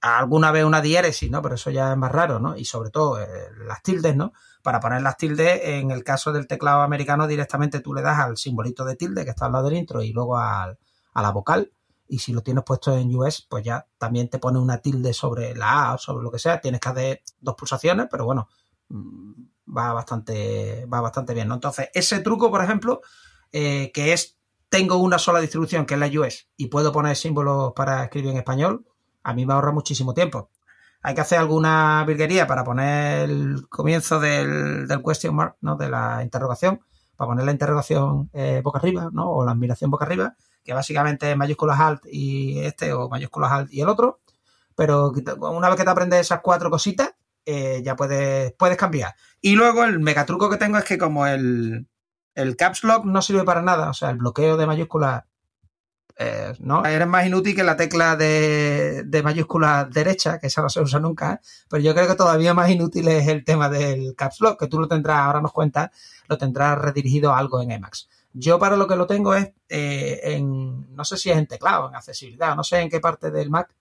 alguna 0.00 0.52
vez 0.52 0.64
una 0.64 0.82
diéresis, 0.82 1.30
¿no? 1.30 1.40
Pero 1.42 1.54
eso 1.54 1.70
ya 1.70 1.92
es 1.92 1.98
más 1.98 2.12
raro, 2.12 2.38
¿no? 2.38 2.56
Y 2.56 2.64
sobre 2.66 2.90
todo 2.90 3.20
eh, 3.20 3.26
las 3.66 3.82
tildes, 3.82 4.14
¿no? 4.14 4.32
Para 4.62 4.78
poner 4.78 5.00
las 5.00 5.16
tildes, 5.16 5.60
en 5.64 5.90
el 5.90 6.04
caso 6.04 6.32
del 6.32 6.46
teclado 6.46 6.82
americano, 6.82 7.26
directamente 7.26 7.80
tú 7.80 7.94
le 7.94 8.02
das 8.02 8.18
al 8.18 8.36
simbolito 8.36 8.84
de 8.84 8.96
tilde 8.96 9.24
que 9.24 9.30
está 9.30 9.46
al 9.46 9.52
lado 9.52 9.68
del 9.68 9.78
intro 9.78 10.02
y 10.02 10.12
luego 10.12 10.36
al, 10.38 10.78
a 11.14 11.22
la 11.22 11.30
vocal. 11.30 11.72
Y 12.08 12.18
si 12.18 12.32
lo 12.32 12.42
tienes 12.42 12.62
puesto 12.62 12.96
en 12.96 13.14
US, 13.16 13.46
pues 13.48 13.64
ya 13.64 13.86
también 13.98 14.28
te 14.28 14.38
pone 14.38 14.58
una 14.58 14.78
tilde 14.78 15.12
sobre 15.12 15.54
la 15.56 15.88
A 15.90 15.94
o 15.94 15.98
sobre 15.98 16.22
lo 16.22 16.30
que 16.30 16.38
sea. 16.38 16.60
Tienes 16.60 16.80
que 16.80 16.88
hacer 16.88 17.22
dos 17.40 17.54
pulsaciones, 17.56 18.06
pero 18.10 18.26
bueno, 18.26 18.48
va 18.90 19.92
bastante, 19.92 20.86
va 20.86 21.00
bastante 21.00 21.34
bien, 21.34 21.48
¿no? 21.48 21.54
Entonces, 21.54 21.90
ese 21.94 22.20
truco, 22.20 22.50
por 22.50 22.62
ejemplo, 22.62 23.00
eh, 23.52 23.90
que 23.92 24.12
es, 24.12 24.38
tengo 24.68 24.96
una 24.96 25.18
sola 25.18 25.40
distribución, 25.40 25.86
que 25.86 25.94
es 25.94 26.00
la 26.00 26.20
US, 26.20 26.48
y 26.56 26.66
puedo 26.68 26.92
poner 26.92 27.16
símbolos 27.16 27.72
para 27.74 28.04
escribir 28.04 28.30
en 28.30 28.38
español, 28.38 28.86
a 29.22 29.34
mí 29.34 29.46
me 29.46 29.54
ahorra 29.54 29.72
muchísimo 29.72 30.14
tiempo. 30.14 30.50
Hay 31.02 31.14
que 31.14 31.20
hacer 31.20 31.38
alguna 31.38 32.04
virguería 32.06 32.46
para 32.46 32.64
poner 32.64 33.30
el 33.30 33.68
comienzo 33.68 34.18
del, 34.18 34.88
del 34.88 35.02
question 35.02 35.34
mark, 35.34 35.56
¿no? 35.60 35.76
De 35.76 35.88
la 35.88 36.22
interrogación, 36.22 36.80
para 37.16 37.28
poner 37.28 37.44
la 37.44 37.52
interrogación 37.52 38.30
eh, 38.32 38.60
boca 38.62 38.78
arriba, 38.78 39.10
¿no? 39.12 39.30
O 39.30 39.44
la 39.44 39.52
admiración 39.52 39.90
boca 39.90 40.04
arriba, 40.04 40.34
que 40.64 40.74
básicamente 40.74 41.30
es 41.30 41.36
mayúsculas 41.36 41.78
alt 41.78 42.02
y 42.10 42.60
este, 42.60 42.92
o 42.92 43.08
mayúsculas 43.08 43.52
alt 43.52 43.72
y 43.72 43.80
el 43.80 43.88
otro. 43.88 44.20
Pero 44.74 45.12
una 45.40 45.68
vez 45.68 45.78
que 45.78 45.84
te 45.84 45.90
aprendes 45.90 46.20
esas 46.20 46.40
cuatro 46.42 46.70
cositas, 46.70 47.10
eh, 47.46 47.80
ya 47.84 47.94
puedes, 47.94 48.52
puedes 48.54 48.76
cambiar. 48.76 49.14
Y 49.40 49.54
luego 49.54 49.84
el 49.84 50.00
megatruco 50.00 50.50
que 50.50 50.56
tengo 50.56 50.78
es 50.78 50.84
que 50.84 50.98
como 50.98 51.28
el, 51.28 51.86
el 52.34 52.56
caps 52.56 52.82
lock 52.82 53.04
no 53.04 53.22
sirve 53.22 53.44
para 53.44 53.62
nada, 53.62 53.88
o 53.88 53.94
sea, 53.94 54.10
el 54.10 54.16
bloqueo 54.16 54.56
de 54.56 54.66
mayúsculas, 54.66 55.22
eh, 56.18 56.54
¿no? 56.58 56.84
Eres 56.84 57.06
más 57.06 57.24
inútil 57.24 57.54
que 57.54 57.62
la 57.62 57.76
tecla 57.76 58.16
de, 58.16 59.04
de 59.04 59.22
mayúsculas 59.22 59.88
derecha, 59.90 60.40
que 60.40 60.48
esa 60.48 60.60
no 60.60 60.68
se 60.68 60.80
usa 60.80 60.98
nunca, 60.98 61.34
¿eh? 61.34 61.46
pero 61.70 61.82
yo 61.84 61.94
creo 61.94 62.08
que 62.08 62.16
todavía 62.16 62.52
más 62.52 62.68
inútil 62.68 63.06
es 63.06 63.28
el 63.28 63.44
tema 63.44 63.68
del 63.68 64.16
caps 64.16 64.40
lock, 64.40 64.58
que 64.58 64.66
tú 64.66 64.80
lo 64.80 64.88
tendrás, 64.88 65.18
ahora 65.18 65.40
nos 65.40 65.52
cuentas, 65.52 65.90
lo 66.26 66.38
tendrás 66.38 66.78
redirigido 66.78 67.32
a 67.32 67.38
algo 67.38 67.62
en 67.62 67.70
Emacs. 67.70 68.08
Yo 68.32 68.58
para 68.58 68.76
lo 68.76 68.88
que 68.88 68.96
lo 68.96 69.06
tengo 69.06 69.34
es 69.34 69.52
en, 69.68 70.94
no 70.94 71.04
sé 71.04 71.16
si 71.16 71.30
es 71.30 71.36
en 71.36 71.46
teclado, 71.46 71.88
en 71.88 71.94
accesibilidad, 71.94 72.56
no 72.56 72.64
sé 72.64 72.80
en 72.80 72.90
qué 72.90 72.98
parte 72.98 73.30
del 73.30 73.50
Mac, 73.50 73.72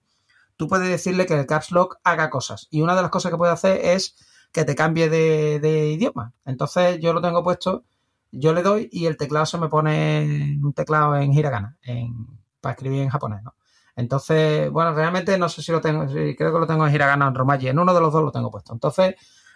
tú 0.56 0.68
puedes 0.68 0.88
decirle 0.88 1.26
que 1.26 1.34
el 1.38 1.46
Caps 1.46 1.70
Lock 1.70 1.98
haga 2.04 2.30
cosas. 2.30 2.68
Y 2.70 2.82
una 2.82 2.94
de 2.94 3.02
las 3.02 3.10
cosas 3.10 3.30
que 3.30 3.38
puede 3.38 3.52
hacer 3.52 3.80
es 3.84 4.16
que 4.52 4.64
te 4.64 4.74
cambie 4.74 5.08
de, 5.08 5.90
idioma. 5.92 6.32
Entonces 6.44 6.98
yo 7.00 7.12
lo 7.12 7.20
tengo 7.20 7.44
puesto, 7.44 7.84
yo 8.32 8.52
le 8.52 8.62
doy 8.62 8.88
y 8.90 9.06
el 9.06 9.16
teclado 9.16 9.46
se 9.46 9.58
me 9.58 9.68
pone 9.68 10.58
un 10.62 10.72
teclado 10.72 11.16
en 11.16 11.32
hiragana, 11.32 11.76
en, 11.82 12.40
para 12.60 12.72
escribir 12.74 13.02
en 13.02 13.08
japonés, 13.08 13.42
¿no? 13.42 13.54
Entonces, 13.96 14.70
bueno, 14.70 14.92
realmente 14.92 15.38
no 15.38 15.48
sé 15.48 15.62
si 15.62 15.72
lo 15.72 15.80
tengo, 15.80 16.06
creo 16.06 16.36
que 16.36 16.58
lo 16.58 16.66
tengo 16.66 16.86
en 16.86 16.94
hiragana 16.94 17.26
o 17.26 17.28
en 17.28 17.34
romaji, 17.34 17.68
en 17.68 17.78
uno 17.78 17.94
de 17.94 18.00
los 18.00 18.12
dos 18.12 18.22
lo 18.22 18.30
tengo 18.30 18.50
puesto. 18.50 18.74
Entonces, 18.74 19.14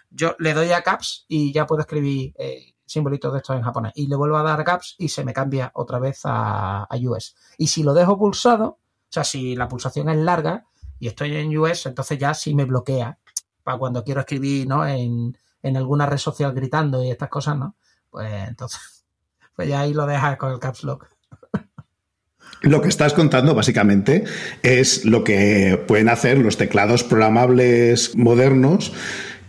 yo 0.09 0.35
le 0.39 0.53
doy 0.53 0.71
a 0.71 0.81
caps 0.81 1.25
y 1.27 1.53
ya 1.53 1.67
puedo 1.67 1.81
escribir 1.81 2.33
eh, 2.37 2.73
simbolitos 2.85 3.31
de 3.31 3.37
estos 3.37 3.55
en 3.55 3.61
japonés. 3.61 3.93
Y 3.95 4.07
le 4.07 4.15
vuelvo 4.15 4.37
a 4.37 4.43
dar 4.43 4.59
a 4.59 4.63
caps 4.63 4.95
y 4.97 5.09
se 5.09 5.23
me 5.23 5.33
cambia 5.33 5.71
otra 5.75 5.99
vez 5.99 6.21
a, 6.25 6.83
a 6.83 6.97
US. 7.03 7.35
Y 7.57 7.67
si 7.67 7.83
lo 7.83 7.93
dejo 7.93 8.17
pulsado, 8.17 8.65
o 8.65 8.79
sea, 9.09 9.23
si 9.23 9.55
la 9.55 9.67
pulsación 9.67 10.09
es 10.09 10.17
larga, 10.17 10.65
y 11.01 11.07
estoy 11.07 11.35
en 11.35 11.57
US, 11.57 11.87
entonces 11.87 12.19
ya 12.19 12.31
sí 12.35 12.53
me 12.53 12.63
bloquea 12.63 13.17
para 13.63 13.79
cuando 13.79 14.03
quiero 14.03 14.19
escribir, 14.19 14.67
¿no? 14.67 14.87
En, 14.87 15.35
alguna 15.75 16.05
red 16.05 16.17
social 16.17 16.53
gritando 16.53 17.03
y 17.03 17.09
estas 17.09 17.27
cosas, 17.27 17.57
¿no? 17.57 17.75
Pues 18.11 18.31
entonces, 18.47 19.03
pues 19.55 19.67
ya 19.67 19.81
ahí 19.81 19.93
lo 19.95 20.05
dejas 20.05 20.37
con 20.37 20.51
el 20.51 20.59
caps 20.59 20.83
lock. 20.83 21.07
Lo 22.61 22.83
que 22.83 22.89
estás 22.89 23.13
contando 23.13 23.55
básicamente 23.55 24.25
es 24.61 25.03
lo 25.03 25.23
que 25.23 25.83
pueden 25.87 26.07
hacer 26.07 26.37
los 26.37 26.57
teclados 26.57 27.03
programables 27.03 28.15
modernos, 28.15 28.93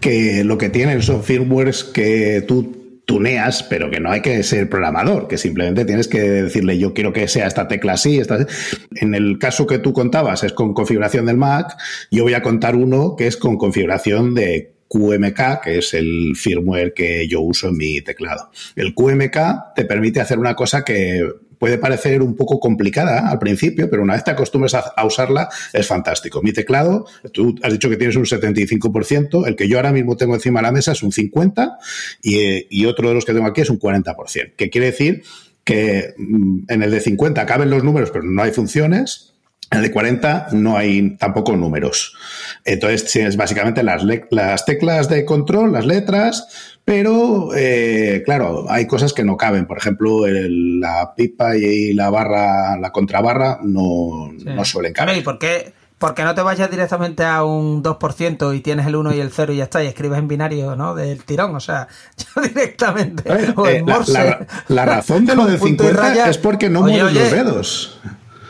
que 0.00 0.44
lo 0.44 0.56
que 0.56 0.70
tienen 0.70 1.02
son 1.02 1.22
firmwares 1.22 1.84
que 1.84 2.42
tú 2.48 2.81
tuneas, 3.04 3.62
pero 3.64 3.90
que 3.90 4.00
no 4.00 4.10
hay 4.10 4.20
que 4.20 4.42
ser 4.42 4.68
programador, 4.68 5.28
que 5.28 5.38
simplemente 5.38 5.84
tienes 5.84 6.08
que 6.08 6.20
decirle 6.20 6.78
yo 6.78 6.94
quiero 6.94 7.12
que 7.12 7.28
sea 7.28 7.46
esta 7.46 7.68
tecla 7.68 7.94
así, 7.94 8.18
esta... 8.18 8.46
En 8.94 9.14
el 9.14 9.38
caso 9.38 9.66
que 9.66 9.78
tú 9.78 9.92
contabas 9.92 10.44
es 10.44 10.52
con 10.52 10.74
configuración 10.74 11.26
del 11.26 11.36
Mac, 11.36 11.76
yo 12.10 12.22
voy 12.22 12.34
a 12.34 12.42
contar 12.42 12.76
uno 12.76 13.16
que 13.16 13.26
es 13.26 13.36
con 13.36 13.56
configuración 13.58 14.34
de 14.34 14.72
QMK, 14.88 15.62
que 15.64 15.78
es 15.78 15.94
el 15.94 16.34
firmware 16.36 16.92
que 16.92 17.26
yo 17.26 17.40
uso 17.40 17.68
en 17.68 17.76
mi 17.78 18.02
teclado. 18.02 18.50
El 18.76 18.94
QMK 18.94 19.74
te 19.74 19.84
permite 19.84 20.20
hacer 20.20 20.38
una 20.38 20.54
cosa 20.54 20.84
que 20.84 21.26
puede 21.62 21.78
parecer 21.78 22.22
un 22.22 22.34
poco 22.34 22.58
complicada 22.58 23.30
al 23.30 23.38
principio, 23.38 23.88
pero 23.88 24.02
una 24.02 24.14
vez 24.14 24.24
te 24.24 24.32
acostumbres 24.32 24.74
a, 24.74 25.06
usarla, 25.06 25.48
es 25.72 25.86
fantástico. 25.86 26.42
Mi 26.42 26.52
teclado, 26.52 27.06
tú 27.32 27.54
has 27.62 27.72
dicho 27.72 27.88
que 27.88 27.96
tienes 27.96 28.16
un 28.16 28.24
75%, 28.24 29.46
el 29.46 29.54
que 29.54 29.68
yo 29.68 29.76
ahora 29.76 29.92
mismo 29.92 30.16
tengo 30.16 30.34
encima 30.34 30.58
de 30.58 30.64
la 30.64 30.72
mesa 30.72 30.90
es 30.90 31.04
un 31.04 31.12
50% 31.12 31.76
y, 32.20 32.66
y 32.68 32.86
otro 32.86 33.10
de 33.10 33.14
los 33.14 33.24
que 33.24 33.32
tengo 33.32 33.46
aquí 33.46 33.60
es 33.60 33.70
un 33.70 33.78
40%, 33.78 34.56
que 34.56 34.70
quiere 34.70 34.88
decir 34.88 35.22
que 35.62 36.14
mm, 36.18 36.64
en 36.66 36.82
el 36.82 36.90
de 36.90 36.98
50 36.98 37.46
caben 37.46 37.70
los 37.70 37.84
números, 37.84 38.10
pero 38.10 38.24
no 38.24 38.42
hay 38.42 38.50
funciones, 38.50 39.32
en 39.70 39.78
el 39.78 39.84
de 39.84 39.92
40 39.92 40.48
no 40.54 40.76
hay 40.76 41.16
tampoco 41.16 41.56
números. 41.56 42.16
Entonces 42.64 43.04
tienes 43.04 43.36
básicamente 43.36 43.84
las, 43.84 44.02
las 44.30 44.64
teclas 44.64 45.08
de 45.08 45.24
control, 45.24 45.72
las 45.72 45.86
letras, 45.86 46.71
pero 46.84 47.50
eh, 47.54 48.22
claro, 48.24 48.66
hay 48.68 48.86
cosas 48.86 49.12
que 49.12 49.24
no 49.24 49.36
caben. 49.36 49.66
Por 49.66 49.78
ejemplo, 49.78 50.26
la 50.26 51.14
pipa 51.14 51.56
y 51.56 51.92
la 51.92 52.10
barra, 52.10 52.76
la 52.78 52.90
contrabarra 52.90 53.60
no, 53.62 54.32
no 54.44 54.64
suelen 54.64 54.92
caber. 54.92 55.16
¿Y 55.16 55.20
por 55.20 55.38
qué, 55.38 55.72
¿Por 56.02 56.14
qué 56.14 56.24
no 56.24 56.34
te 56.34 56.42
vayas 56.42 56.68
directamente 56.68 57.22
a 57.22 57.44
un 57.44 57.80
2% 57.80 58.56
y 58.56 58.60
tienes 58.60 58.88
el 58.88 58.96
1 58.96 59.14
y 59.14 59.20
el 59.20 59.30
0 59.30 59.52
y 59.52 59.58
ya 59.58 59.62
está? 59.62 59.84
Y 59.84 59.86
escribes 59.86 60.18
en 60.18 60.26
binario, 60.26 60.74
¿no? 60.74 60.96
Del 60.96 61.22
tirón. 61.22 61.54
O 61.54 61.60
sea, 61.60 61.86
yo 62.16 62.42
directamente. 62.42 63.22
o 63.54 63.68
en 63.68 63.84
morse, 63.84 64.36
la, 64.66 64.84
razón 64.84 65.24
de 65.26 65.36
lo 65.36 65.46
del 65.46 65.60
50 65.60 66.28
es 66.28 66.38
porque 66.38 66.68
no 66.68 66.80
mueves 66.80 67.14
los 67.14 67.30
dedos. 67.30 68.00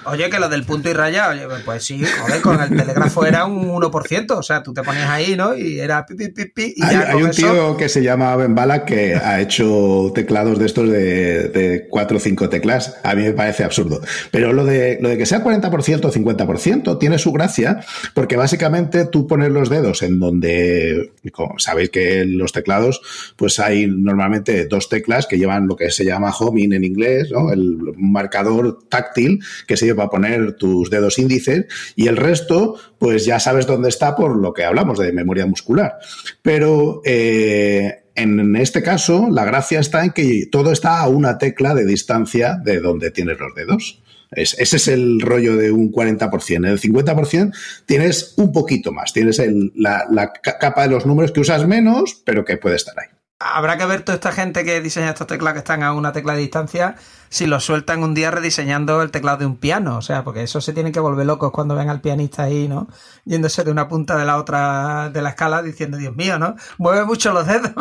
Oye, 0.04 0.30
que 0.30 0.38
lo 0.38 0.48
del 0.48 0.64
punto 0.64 0.88
y 0.90 0.92
raya, 0.92 1.28
oye, 1.28 1.46
pues 1.64 1.84
sí, 1.84 2.02
joder, 2.04 2.40
con 2.40 2.60
el 2.60 2.76
telégrafo 2.76 3.24
era 3.24 3.44
un 3.44 3.68
1%, 3.68 4.30
o 4.30 4.42
sea, 4.42 4.62
tú 4.62 4.72
te 4.72 4.82
ponías 4.82 5.08
ahí, 5.08 5.36
¿no? 5.36 5.56
Y 5.56 5.78
era 5.80 6.04
pi, 6.04 6.14
pi, 6.14 6.28
pi, 6.28 6.46
pi 6.46 6.74
y 6.76 6.82
hay, 6.82 6.92
ya 6.92 7.10
hay 7.10 7.22
un 7.22 7.30
tío 7.30 7.76
que 7.76 7.88
se 7.88 8.02
llama 8.02 8.34
Ben 8.36 8.54
Bala 8.54 8.84
que 8.84 9.14
ha 9.14 9.40
hecho 9.40 10.10
teclados 10.14 10.58
de 10.58 10.66
estos 10.66 10.88
de, 10.88 11.48
de 11.48 11.86
4 11.88 12.16
o 12.16 12.20
5 12.20 12.48
teclas. 12.48 12.96
A 13.02 13.14
mí 13.14 13.22
me 13.22 13.32
parece 13.32 13.64
absurdo. 13.64 14.00
Pero 14.30 14.52
lo 14.52 14.64
de, 14.64 14.98
lo 15.00 15.08
de 15.08 15.18
que 15.18 15.26
sea 15.26 15.44
40% 15.44 16.04
o 16.04 16.12
50% 16.12 16.98
tiene 16.98 17.18
su 17.18 17.32
gracia, 17.32 17.80
porque 18.14 18.36
básicamente 18.36 19.06
tú 19.06 19.26
pones 19.26 19.50
los 19.50 19.70
dedos 19.70 20.02
en 20.02 20.18
donde, 20.18 21.12
como 21.32 21.58
sabéis 21.58 21.90
que 21.90 22.22
en 22.22 22.38
los 22.38 22.52
teclados, 22.52 23.00
pues 23.36 23.58
hay 23.60 23.86
normalmente 23.86 24.66
dos 24.66 24.88
teclas 24.88 25.26
que 25.26 25.38
llevan 25.38 25.66
lo 25.66 25.76
que 25.76 25.90
se 25.90 26.04
llama 26.04 26.32
homing 26.32 26.72
en 26.72 26.84
inglés, 26.84 27.30
¿no? 27.30 27.52
El 27.52 27.78
marcador 27.96 28.78
táctil 28.88 29.40
que 29.66 29.76
se 29.76 29.86
para 29.94 30.09
poner 30.09 30.55
tus 30.55 30.90
dedos 30.90 31.18
índices 31.18 31.66
y 31.96 32.09
el 32.09 32.16
resto, 32.16 32.76
pues 32.98 33.24
ya 33.24 33.38
sabes 33.40 33.66
dónde 33.66 33.88
está 33.88 34.14
por 34.16 34.37
lo 34.37 34.52
que 34.52 34.64
hablamos 34.64 34.98
de 34.98 35.12
memoria 35.12 35.46
muscular. 35.46 35.98
Pero 36.42 37.02
eh, 37.05 38.05
en 38.14 38.57
este 38.57 38.83
caso, 38.83 39.28
la 39.31 39.44
gracia 39.44 39.81
está 39.81 40.05
en 40.05 40.11
que 40.11 40.46
todo 40.50 40.72
está 40.72 41.00
a 41.00 41.09
una 41.09 41.38
tecla 41.38 41.74
de 41.74 41.87
distancia 41.87 42.59
de 42.62 42.81
donde 42.81 43.11
tienes 43.11 43.38
los 43.38 43.55
dedos. 43.55 44.02
ese 44.33 44.76
es 44.76 44.88
el 44.88 45.20
rollo 45.20 45.57
de 45.57 45.72
un 45.72 45.92
40%. 45.92 46.57
En 46.57 46.64
el 46.64 46.81
50% 46.81 47.55
tienes 47.87 48.35
un 48.37 48.52
poquito 48.52 48.92
más, 48.92 49.12
tienes 49.12 49.40
la, 49.74 50.07
la 50.11 50.33
capa 50.33 50.83
de 50.83 50.88
los 50.88 51.07
números 51.07 51.33
que 51.33 51.40
usas 51.40 51.66
menos, 51.66 52.22
pero 52.24 52.44
que 52.44 52.57
puede 52.57 52.76
estar 52.76 52.98
ahí 52.98 53.21
habrá 53.42 53.76
que 53.76 53.87
ver 53.87 54.02
toda 54.02 54.16
esta 54.16 54.33
gente 54.33 54.64
que 54.64 54.81
diseña 54.81 55.11
estas 55.11 55.26
teclas 55.26 55.52
que 55.52 55.61
están 55.61 55.83
a 55.83 55.92
una 55.92 56.12
tecla 56.12 56.35
de 56.35 56.40
distancia, 56.40 56.96
si 57.28 57.46
lo 57.46 57.61
sueltan 57.61 58.02
un 58.02 58.14
día 58.14 58.31
rediseñando 58.31 59.02
el 59.02 59.11
teclado 59.11 59.38
de 59.38 59.46
un 59.46 59.57
piano. 59.57 59.96
O 59.96 60.02
sea, 60.02 60.24
porque 60.24 60.42
eso 60.42 60.61
se 60.61 60.72
tienen 60.72 60.92
que 60.92 61.00
volver 61.00 61.26
locos 61.26 61.50
cuando 61.50 61.74
ven 61.74 61.88
al 61.88 62.00
pianista 62.00 62.44
ahí, 62.44 62.68
¿no? 62.68 62.88
Yéndose 63.24 63.64
de 63.64 63.70
una 63.70 63.88
punta 63.88 64.16
de 64.16 64.24
la 64.24 64.37
otra 64.37 65.11
de 65.11 65.22
la 65.22 65.31
escala 65.31 65.62
diciendo, 65.62 65.96
Dios 65.96 66.14
mío, 66.14 66.38
¿no? 66.38 66.57
Mueve 66.78 67.05
mucho 67.05 67.33
los 67.33 67.46
dedos. 67.46 67.72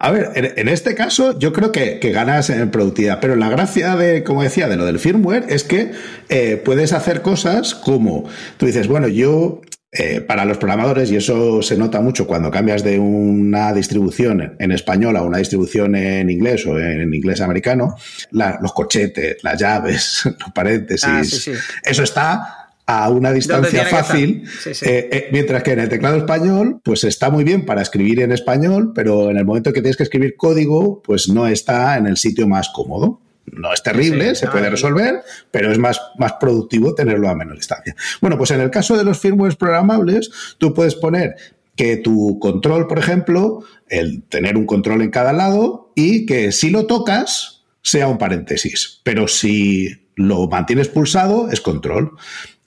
A 0.00 0.12
ver, 0.12 0.30
en, 0.34 0.68
este 0.68 0.94
caso 0.94 1.36
yo 1.38 1.52
creo 1.52 1.72
que, 1.72 1.98
ganas 2.12 2.50
en 2.50 2.70
productividad, 2.70 3.18
pero 3.20 3.34
la 3.34 3.48
gracia 3.48 3.96
de, 3.96 4.22
como 4.22 4.44
decía, 4.44 4.68
de 4.68 4.76
lo 4.76 4.84
del 4.84 5.00
firmware 5.00 5.46
es 5.48 5.64
que 5.64 5.92
eh, 6.28 6.60
puedes 6.64 6.92
hacer 6.92 7.20
cosas 7.20 7.74
como, 7.74 8.28
tú 8.58 8.66
dices, 8.66 8.86
bueno, 8.86 9.08
yo 9.08 9.60
eh, 9.90 10.20
para 10.20 10.44
los 10.44 10.58
programadores, 10.58 11.10
y 11.10 11.16
eso 11.16 11.62
se 11.62 11.76
nota 11.78 12.02
mucho 12.02 12.26
cuando 12.26 12.50
cambias 12.50 12.84
de 12.84 12.98
una 12.98 13.72
distribución 13.72 14.54
en 14.58 14.70
español 14.72 15.16
a 15.16 15.22
una 15.22 15.38
distribución 15.38 15.94
en 15.94 16.28
inglés 16.28 16.66
o 16.66 16.78
en 16.78 17.14
inglés 17.14 17.40
americano, 17.40 17.96
los 18.30 18.72
corchetes, 18.74 19.42
las 19.42 19.58
llaves, 19.58 20.22
los 20.38 20.52
paréntesis, 20.52 21.48
ah, 21.48 21.80
eso 21.82 22.02
está 22.02 22.68
a 22.84 23.08
una 23.08 23.32
distancia 23.32 23.86
fácil, 23.86 24.44
eh, 24.66 25.08
eh, 25.10 25.28
mientras 25.32 25.62
que 25.62 25.72
en 25.72 25.80
el 25.80 25.88
teclado 25.88 26.16
español, 26.16 26.80
pues 26.82 27.04
está 27.04 27.30
muy 27.30 27.44
bien 27.44 27.64
para 27.64 27.80
escribir 27.80 28.20
en 28.20 28.32
español, 28.32 28.92
pero 28.94 29.30
en 29.30 29.38
el 29.38 29.46
momento 29.46 29.72
que 29.72 29.80
tienes 29.80 29.96
que 29.96 30.02
escribir 30.02 30.36
código, 30.36 31.02
pues 31.02 31.28
no 31.28 31.46
está 31.46 31.96
en 31.96 32.06
el 32.06 32.16
sitio 32.16 32.46
más 32.46 32.70
cómodo. 32.70 33.20
No 33.52 33.72
es 33.72 33.82
terrible, 33.82 34.34
se 34.34 34.46
puede 34.48 34.70
resolver, 34.70 35.22
pero 35.50 35.70
es 35.70 35.78
más, 35.78 36.00
más 36.18 36.34
productivo 36.34 36.94
tenerlo 36.94 37.28
a 37.28 37.34
menor 37.34 37.56
distancia. 37.56 37.94
Bueno, 38.20 38.36
pues 38.38 38.50
en 38.50 38.60
el 38.60 38.70
caso 38.70 38.96
de 38.96 39.04
los 39.04 39.18
firmwares 39.18 39.56
programables, 39.56 40.30
tú 40.58 40.74
puedes 40.74 40.94
poner 40.94 41.36
que 41.76 41.96
tu 41.96 42.38
control, 42.40 42.88
por 42.88 42.98
ejemplo, 42.98 43.62
el 43.88 44.24
tener 44.24 44.56
un 44.56 44.66
control 44.66 45.02
en 45.02 45.10
cada 45.10 45.32
lado 45.32 45.92
y 45.94 46.26
que 46.26 46.50
si 46.52 46.70
lo 46.70 46.86
tocas 46.86 47.62
sea 47.82 48.08
un 48.08 48.18
paréntesis, 48.18 49.00
pero 49.04 49.28
si 49.28 50.08
lo 50.16 50.48
mantienes 50.48 50.88
pulsado 50.88 51.48
es 51.50 51.60
control. 51.60 52.12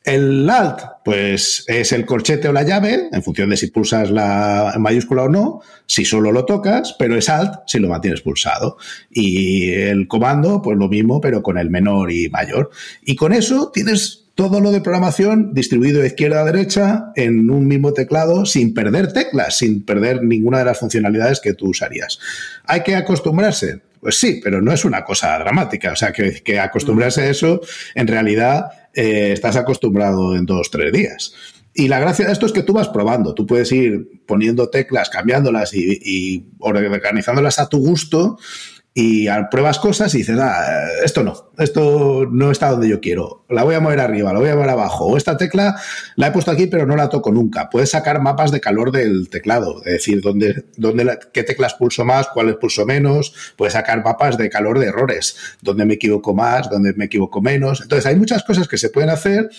El 0.03 0.49
alt, 0.49 0.79
pues 1.03 1.63
es 1.67 1.91
el 1.91 2.05
corchete 2.05 2.47
o 2.47 2.53
la 2.53 2.63
llave, 2.63 3.09
en 3.11 3.23
función 3.23 3.49
de 3.49 3.57
si 3.57 3.67
pulsas 3.67 4.11
la 4.11 4.75
mayúscula 4.79 5.23
o 5.23 5.29
no, 5.29 5.61
si 5.85 6.05
solo 6.05 6.31
lo 6.31 6.45
tocas, 6.45 6.95
pero 6.97 7.17
es 7.17 7.29
alt 7.29 7.53
si 7.65 7.79
lo 7.79 7.89
mantienes 7.89 8.21
pulsado. 8.21 8.77
Y 9.09 9.71
el 9.71 10.07
comando, 10.07 10.61
pues 10.61 10.77
lo 10.77 10.89
mismo, 10.89 11.19
pero 11.19 11.41
con 11.41 11.57
el 11.57 11.69
menor 11.69 12.11
y 12.11 12.29
mayor. 12.29 12.69
Y 13.03 13.15
con 13.15 13.33
eso 13.33 13.71
tienes 13.73 14.21
todo 14.35 14.61
lo 14.61 14.71
de 14.71 14.81
programación 14.81 15.53
distribuido 15.53 16.01
de 16.01 16.07
izquierda 16.07 16.41
a 16.41 16.45
derecha 16.45 17.11
en 17.15 17.49
un 17.49 17.67
mismo 17.67 17.93
teclado 17.93 18.45
sin 18.45 18.73
perder 18.73 19.11
teclas, 19.11 19.57
sin 19.57 19.83
perder 19.83 20.23
ninguna 20.23 20.59
de 20.59 20.65
las 20.65 20.79
funcionalidades 20.79 21.39
que 21.39 21.53
tú 21.53 21.69
usarías. 21.69 22.19
¿Hay 22.65 22.81
que 22.81 22.95
acostumbrarse? 22.95 23.81
Pues 23.99 24.19
sí, 24.19 24.39
pero 24.43 24.61
no 24.61 24.71
es 24.71 24.83
una 24.83 25.03
cosa 25.03 25.37
dramática. 25.37 25.91
O 25.91 25.95
sea, 25.95 26.11
que, 26.11 26.41
que 26.41 26.59
acostumbrarse 26.59 27.21
a 27.21 27.29
eso, 27.29 27.61
en 27.93 28.07
realidad, 28.07 28.65
eh, 28.93 29.31
estás 29.33 29.55
acostumbrado 29.55 30.35
en 30.35 30.45
dos, 30.45 30.69
tres 30.71 30.91
días. 30.91 31.33
Y 31.73 31.87
la 31.87 31.99
gracia 31.99 32.25
de 32.25 32.33
esto 32.33 32.45
es 32.45 32.51
que 32.51 32.63
tú 32.63 32.73
vas 32.73 32.89
probando, 32.89 33.33
tú 33.33 33.47
puedes 33.47 33.71
ir 33.71 34.23
poniendo 34.25 34.69
teclas, 34.69 35.09
cambiándolas 35.09 35.73
y, 35.73 35.99
y 36.01 36.45
organizándolas 36.59 37.59
a 37.59 37.69
tu 37.69 37.79
gusto 37.79 38.37
y 38.93 39.27
pruebas 39.49 39.79
cosas 39.79 40.13
y 40.15 40.19
dices, 40.19 40.37
ah, 40.37 40.65
esto 41.03 41.23
no, 41.23 41.51
esto 41.57 42.27
no 42.29 42.51
está 42.51 42.71
donde 42.71 42.89
yo 42.89 42.99
quiero, 42.99 43.45
la 43.49 43.63
voy 43.63 43.75
a 43.75 43.79
mover 43.79 44.01
arriba, 44.01 44.33
la 44.33 44.39
voy 44.39 44.49
a 44.49 44.55
mover 44.55 44.69
abajo, 44.69 45.05
o 45.05 45.15
esta 45.15 45.37
tecla 45.37 45.79
la 46.17 46.27
he 46.27 46.31
puesto 46.31 46.51
aquí 46.51 46.67
pero 46.67 46.85
no 46.85 46.97
la 46.97 47.07
toco 47.07 47.31
nunca. 47.31 47.69
Puedes 47.69 47.91
sacar 47.91 48.21
mapas 48.21 48.51
de 48.51 48.59
calor 48.59 48.91
del 48.91 49.29
teclado, 49.29 49.77
es 49.85 49.93
decir, 49.93 50.21
dónde, 50.21 50.65
dónde 50.75 51.19
qué 51.31 51.43
teclas 51.43 51.75
pulso 51.75 52.03
más, 52.03 52.27
cuáles 52.27 52.57
pulso 52.57 52.85
menos, 52.85 53.33
puedes 53.55 53.73
sacar 53.73 54.03
mapas 54.03 54.37
de 54.37 54.49
calor 54.49 54.77
de 54.79 54.87
errores, 54.87 55.37
dónde 55.61 55.85
me 55.85 55.93
equivoco 55.93 56.33
más, 56.33 56.69
dónde 56.69 56.93
me 56.93 57.05
equivoco 57.05 57.41
menos. 57.41 57.81
Entonces 57.81 58.05
hay 58.05 58.17
muchas 58.17 58.43
cosas 58.43 58.67
que 58.67 58.77
se 58.77 58.89
pueden 58.89 59.09
hacer 59.09 59.49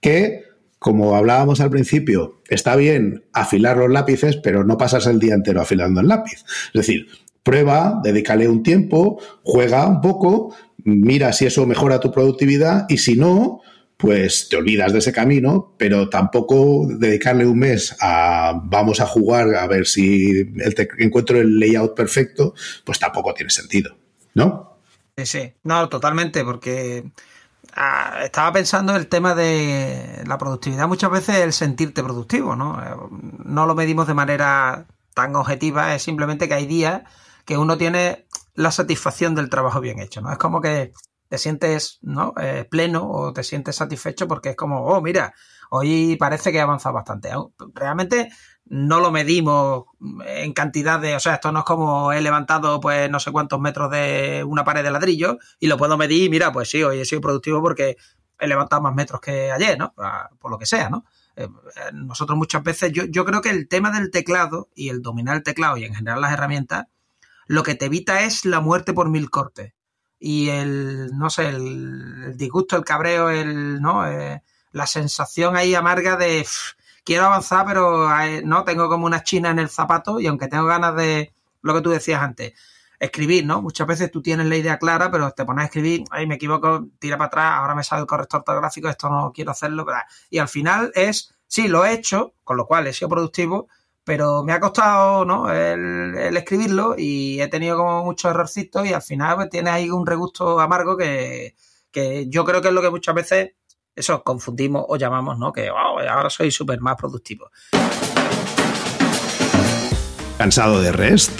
que 0.00 0.48
como 0.78 1.16
hablábamos 1.16 1.60
al 1.60 1.70
principio, 1.70 2.40
está 2.48 2.76
bien 2.76 3.24
afilar 3.32 3.76
los 3.76 3.90
lápices, 3.90 4.36
pero 4.36 4.62
no 4.62 4.78
pasas 4.78 5.06
el 5.06 5.18
día 5.18 5.34
entero 5.34 5.60
afilando 5.60 6.00
el 6.00 6.06
lápiz. 6.06 6.44
Es 6.66 6.72
decir, 6.86 7.08
prueba, 7.42 8.00
dedícale 8.02 8.48
un 8.48 8.62
tiempo, 8.62 9.20
juega 9.42 9.86
un 9.86 10.00
poco, 10.00 10.54
mira 10.84 11.32
si 11.32 11.46
eso 11.46 11.66
mejora 11.66 12.00
tu 12.00 12.12
productividad 12.12 12.86
y 12.88 12.98
si 12.98 13.16
no, 13.16 13.62
pues 13.98 14.48
te 14.48 14.56
olvidas 14.56 14.92
de 14.92 15.00
ese 15.00 15.12
camino, 15.12 15.74
pero 15.76 16.08
tampoco 16.08 16.86
dedicarle 16.88 17.46
un 17.46 17.58
mes 17.58 17.96
a 18.00 18.60
vamos 18.62 19.00
a 19.00 19.06
jugar 19.06 19.56
a 19.56 19.66
ver 19.66 19.86
si 19.86 20.52
encuentro 20.98 21.40
el 21.40 21.58
layout 21.58 21.96
perfecto, 21.96 22.54
pues 22.84 23.00
tampoco 23.00 23.34
tiene 23.34 23.50
sentido, 23.50 23.96
¿no? 24.34 24.78
Sí, 25.16 25.26
sí, 25.26 25.52
no, 25.64 25.88
totalmente, 25.88 26.44
porque 26.44 27.10
ah, 27.74 28.20
estaba 28.22 28.52
pensando 28.52 28.94
el 28.94 29.08
tema 29.08 29.34
de 29.34 30.22
la 30.26 30.38
productividad, 30.38 30.86
muchas 30.86 31.10
veces 31.10 31.36
el 31.38 31.52
sentirte 31.52 32.04
productivo, 32.04 32.54
¿no? 32.54 32.80
Eh, 32.80 33.18
no 33.44 33.66
lo 33.66 33.74
medimos 33.74 34.06
de 34.06 34.14
manera 34.14 34.86
tan 35.12 35.34
objetiva, 35.34 35.96
es 35.96 36.02
simplemente 36.02 36.46
que 36.46 36.54
hay 36.54 36.66
días 36.66 37.02
que 37.48 37.56
uno 37.56 37.78
tiene 37.78 38.26
la 38.52 38.70
satisfacción 38.70 39.34
del 39.34 39.48
trabajo 39.48 39.80
bien 39.80 40.00
hecho, 40.00 40.20
¿no? 40.20 40.30
Es 40.30 40.36
como 40.36 40.60
que 40.60 40.92
te 41.28 41.38
sientes 41.38 41.98
¿no? 42.02 42.34
Eh, 42.38 42.66
pleno 42.70 43.08
o 43.10 43.32
te 43.32 43.42
sientes 43.42 43.74
satisfecho 43.74 44.28
porque 44.28 44.50
es 44.50 44.56
como, 44.56 44.84
oh, 44.84 45.00
mira, 45.00 45.32
hoy 45.70 46.16
parece 46.16 46.52
que 46.52 46.58
he 46.58 46.60
avanzado 46.60 46.96
bastante. 46.96 47.30
Realmente 47.72 48.28
no 48.66 49.00
lo 49.00 49.10
medimos 49.10 49.84
en 50.26 50.52
cantidad 50.52 51.00
de, 51.00 51.16
o 51.16 51.20
sea, 51.20 51.36
esto 51.36 51.50
no 51.50 51.60
es 51.60 51.64
como 51.64 52.12
he 52.12 52.20
levantado 52.20 52.80
pues 52.80 53.10
no 53.10 53.18
sé 53.18 53.32
cuántos 53.32 53.58
metros 53.58 53.90
de 53.92 54.44
una 54.46 54.62
pared 54.62 54.84
de 54.84 54.90
ladrillo 54.90 55.38
y 55.58 55.68
lo 55.68 55.78
puedo 55.78 55.96
medir 55.96 56.24
y 56.24 56.28
mira, 56.28 56.52
pues 56.52 56.68
sí, 56.68 56.82
hoy 56.82 57.00
he 57.00 57.06
sido 57.06 57.22
productivo 57.22 57.62
porque 57.62 57.96
he 58.38 58.46
levantado 58.46 58.82
más 58.82 58.94
metros 58.94 59.22
que 59.22 59.50
ayer, 59.50 59.78
¿no? 59.78 59.94
Ah, 59.96 60.28
por 60.38 60.50
lo 60.50 60.58
que 60.58 60.66
sea, 60.66 60.90
¿no? 60.90 61.06
Eh, 61.34 61.48
nosotros 61.94 62.36
muchas 62.36 62.62
veces, 62.62 62.92
yo, 62.92 63.04
yo 63.06 63.24
creo 63.24 63.40
que 63.40 63.48
el 63.48 63.68
tema 63.68 63.90
del 63.90 64.10
teclado 64.10 64.68
y 64.74 64.90
el 64.90 65.00
dominar 65.00 65.34
el 65.34 65.42
teclado 65.42 65.78
y 65.78 65.84
en 65.84 65.94
general 65.94 66.20
las 66.20 66.34
herramientas 66.34 66.88
lo 67.48 67.62
que 67.64 67.74
te 67.74 67.86
evita 67.86 68.22
es 68.22 68.44
la 68.44 68.60
muerte 68.60 68.92
por 68.92 69.08
mil 69.08 69.30
cortes. 69.30 69.74
Y 70.20 70.50
el, 70.50 71.10
no 71.16 71.30
sé, 71.30 71.48
el, 71.48 72.36
disgusto, 72.36 72.76
el 72.76 72.84
cabreo, 72.84 73.30
el, 73.30 73.80
¿no? 73.80 74.06
Eh, 74.06 74.42
la 74.72 74.86
sensación 74.86 75.56
ahí 75.56 75.74
amarga 75.74 76.16
de 76.16 76.46
quiero 77.04 77.24
avanzar, 77.24 77.66
pero 77.66 78.20
eh, 78.20 78.42
no, 78.44 78.64
tengo 78.64 78.88
como 78.88 79.06
una 79.06 79.22
china 79.22 79.50
en 79.50 79.58
el 79.58 79.70
zapato 79.70 80.20
y 80.20 80.26
aunque 80.26 80.48
tengo 80.48 80.66
ganas 80.66 80.94
de, 80.94 81.32
lo 81.62 81.74
que 81.74 81.80
tú 81.80 81.90
decías 81.90 82.22
antes, 82.22 82.52
escribir, 82.98 83.46
¿no? 83.46 83.62
Muchas 83.62 83.86
veces 83.86 84.10
tú 84.10 84.20
tienes 84.20 84.46
la 84.46 84.56
idea 84.56 84.78
clara, 84.78 85.10
pero 85.10 85.30
te 85.30 85.44
pones 85.44 85.62
a 85.62 85.66
escribir, 85.66 86.04
ay, 86.10 86.26
me 86.26 86.34
equivoco, 86.34 86.88
tira 86.98 87.16
para 87.16 87.28
atrás, 87.28 87.52
ahora 87.60 87.74
me 87.74 87.84
sale 87.84 88.02
el 88.02 88.06
corrector 88.06 88.40
ortográfico, 88.40 88.88
esto 88.88 89.08
no 89.08 89.32
quiero 89.32 89.52
hacerlo, 89.52 89.84
¿verdad? 89.84 90.02
Y 90.28 90.38
al 90.38 90.48
final 90.48 90.92
es, 90.94 91.34
sí, 91.46 91.68
lo 91.68 91.84
he 91.84 91.92
hecho, 91.92 92.34
con 92.44 92.56
lo 92.56 92.66
cual 92.66 92.86
he 92.86 92.92
sido 92.92 93.08
productivo, 93.08 93.68
pero 94.08 94.42
me 94.42 94.54
ha 94.54 94.58
costado 94.58 95.26
¿no? 95.26 95.52
el, 95.52 96.34
escribirlo 96.34 96.94
y 96.96 97.42
he 97.42 97.48
tenido 97.48 97.76
como 97.76 98.04
muchos 98.04 98.30
errorcitos 98.30 98.88
y 98.88 98.94
al 98.94 99.02
final 99.02 99.36
pues, 99.36 99.50
tiene 99.50 99.68
ahí 99.68 99.90
un 99.90 100.06
regusto 100.06 100.58
amargo 100.60 100.96
que, 100.96 101.54
yo 102.26 102.42
creo 102.42 102.62
que 102.62 102.68
es 102.68 102.74
lo 102.74 102.80
que 102.80 102.88
muchas 102.88 103.14
veces 103.14 103.50
eso 103.94 104.22
confundimos 104.22 104.86
o 104.88 104.96
llamamos, 104.96 105.38
¿no? 105.38 105.52
Que 105.52 105.68
ahora 105.68 106.30
soy 106.30 106.50
súper 106.50 106.80
más 106.80 106.96
productivo. 106.96 107.50
¿Cansado 110.38 110.80
de 110.80 110.90
REST? 110.90 111.32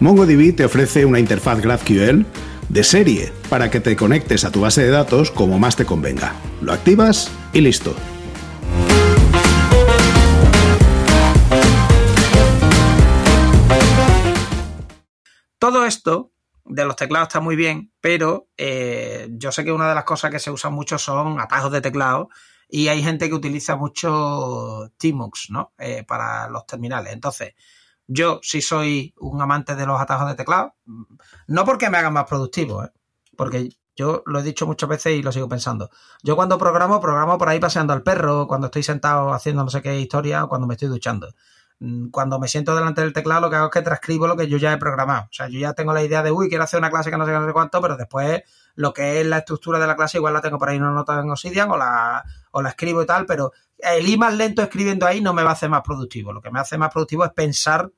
MongoDB 0.00 0.54
te 0.54 0.66
ofrece 0.66 1.06
una 1.06 1.20
interfaz 1.20 1.58
GraphQL 1.62 2.26
de 2.68 2.84
serie 2.84 3.32
para 3.48 3.70
que 3.70 3.80
te 3.80 3.96
conectes 3.96 4.44
a 4.44 4.52
tu 4.52 4.60
base 4.60 4.82
de 4.82 4.90
datos 4.90 5.30
como 5.30 5.58
más 5.58 5.74
te 5.74 5.86
convenga. 5.86 6.34
Lo 6.60 6.74
activas 6.74 7.30
y 7.54 7.62
listo. 7.62 7.94
Todo 15.68 15.84
esto 15.84 16.32
de 16.64 16.86
los 16.86 16.96
teclados 16.96 17.28
está 17.28 17.40
muy 17.40 17.54
bien, 17.54 17.92
pero 18.00 18.48
eh, 18.56 19.28
yo 19.32 19.52
sé 19.52 19.66
que 19.66 19.70
una 19.70 19.90
de 19.90 19.94
las 19.94 20.04
cosas 20.04 20.30
que 20.30 20.38
se 20.38 20.50
usan 20.50 20.72
mucho 20.72 20.96
son 20.96 21.38
atajos 21.38 21.70
de 21.70 21.82
teclado 21.82 22.30
y 22.70 22.88
hay 22.88 23.02
gente 23.02 23.28
que 23.28 23.34
utiliza 23.34 23.76
mucho 23.76 24.90
Tmux, 24.96 25.50
¿no? 25.50 25.74
Eh, 25.76 26.04
para 26.04 26.48
los 26.48 26.64
terminales. 26.64 27.12
Entonces, 27.12 27.52
yo 28.06 28.40
sí 28.42 28.62
soy 28.62 29.12
un 29.18 29.42
amante 29.42 29.76
de 29.76 29.84
los 29.84 30.00
atajos 30.00 30.28
de 30.28 30.36
teclado, 30.36 30.74
no 31.48 31.66
porque 31.66 31.90
me 31.90 31.98
hagan 31.98 32.14
más 32.14 32.24
productivo, 32.24 32.84
¿eh? 32.84 32.90
porque 33.36 33.68
yo 33.94 34.22
lo 34.24 34.38
he 34.38 34.42
dicho 34.42 34.66
muchas 34.66 34.88
veces 34.88 35.18
y 35.18 35.22
lo 35.22 35.32
sigo 35.32 35.50
pensando. 35.50 35.90
Yo 36.22 36.34
cuando 36.34 36.56
programo, 36.56 36.98
programo 36.98 37.36
por 37.36 37.50
ahí 37.50 37.60
paseando 37.60 37.92
al 37.92 38.02
perro, 38.02 38.48
cuando 38.48 38.68
estoy 38.68 38.84
sentado 38.84 39.34
haciendo 39.34 39.64
no 39.64 39.68
sé 39.68 39.82
qué 39.82 40.00
historia 40.00 40.44
o 40.44 40.48
cuando 40.48 40.66
me 40.66 40.76
estoy 40.76 40.88
duchando. 40.88 41.28
Mm, 41.80 42.08
cuando 42.08 42.40
me 42.40 42.48
siento 42.48 42.74
delante 42.74 43.02
del 43.02 43.12
teclado, 43.12 43.42
lo 43.42 43.50
que 43.50 43.56
hago 43.56 43.66
es 43.66 43.72
que 43.72 43.82
transcribo 43.82 44.26
lo 44.26 44.36
que 44.36 44.48
yo 44.48 44.58
ya 44.58 44.72
he 44.72 44.78
programado. 44.78 45.24
O 45.24 45.32
sea, 45.32 45.48
yo 45.48 45.60
ya 45.60 45.74
tengo 45.74 45.92
la 45.92 46.02
idea 46.02 46.22
de, 46.22 46.32
uy, 46.32 46.48
quiero 46.48 46.64
hacer 46.64 46.78
una 46.78 46.90
clase 46.90 47.10
que 47.10 47.16
no 47.16 47.26
sé 47.26 47.32
no 47.32 47.46
sé 47.46 47.52
cuánto, 47.52 47.80
pero 47.80 47.96
después 47.96 48.42
lo 48.74 48.92
que 48.92 49.20
es 49.20 49.26
la 49.26 49.38
estructura 49.38 49.78
de 49.78 49.86
la 49.86 49.96
clase, 49.96 50.18
igual 50.18 50.34
la 50.34 50.40
tengo 50.40 50.58
por 50.58 50.68
ahí 50.68 50.78
una 50.78 50.92
nota 50.92 51.18
en 51.20 51.30
Obsidian 51.30 51.70
o 51.70 51.76
la, 51.76 52.24
o 52.52 52.62
la 52.62 52.70
escribo 52.70 53.02
y 53.02 53.06
tal, 53.06 53.26
pero 53.26 53.52
el 53.78 54.08
ir 54.08 54.18
más 54.18 54.34
lento 54.34 54.62
escribiendo 54.62 55.06
ahí 55.06 55.20
no 55.20 55.32
me 55.32 55.42
va 55.42 55.50
a 55.50 55.52
hacer 55.52 55.70
más 55.70 55.82
productivo. 55.82 56.32
Lo 56.32 56.40
que 56.40 56.50
me 56.50 56.60
hace 56.60 56.78
más 56.78 56.92
productivo 56.92 57.24
es 57.24 57.32
pensar 57.32 57.90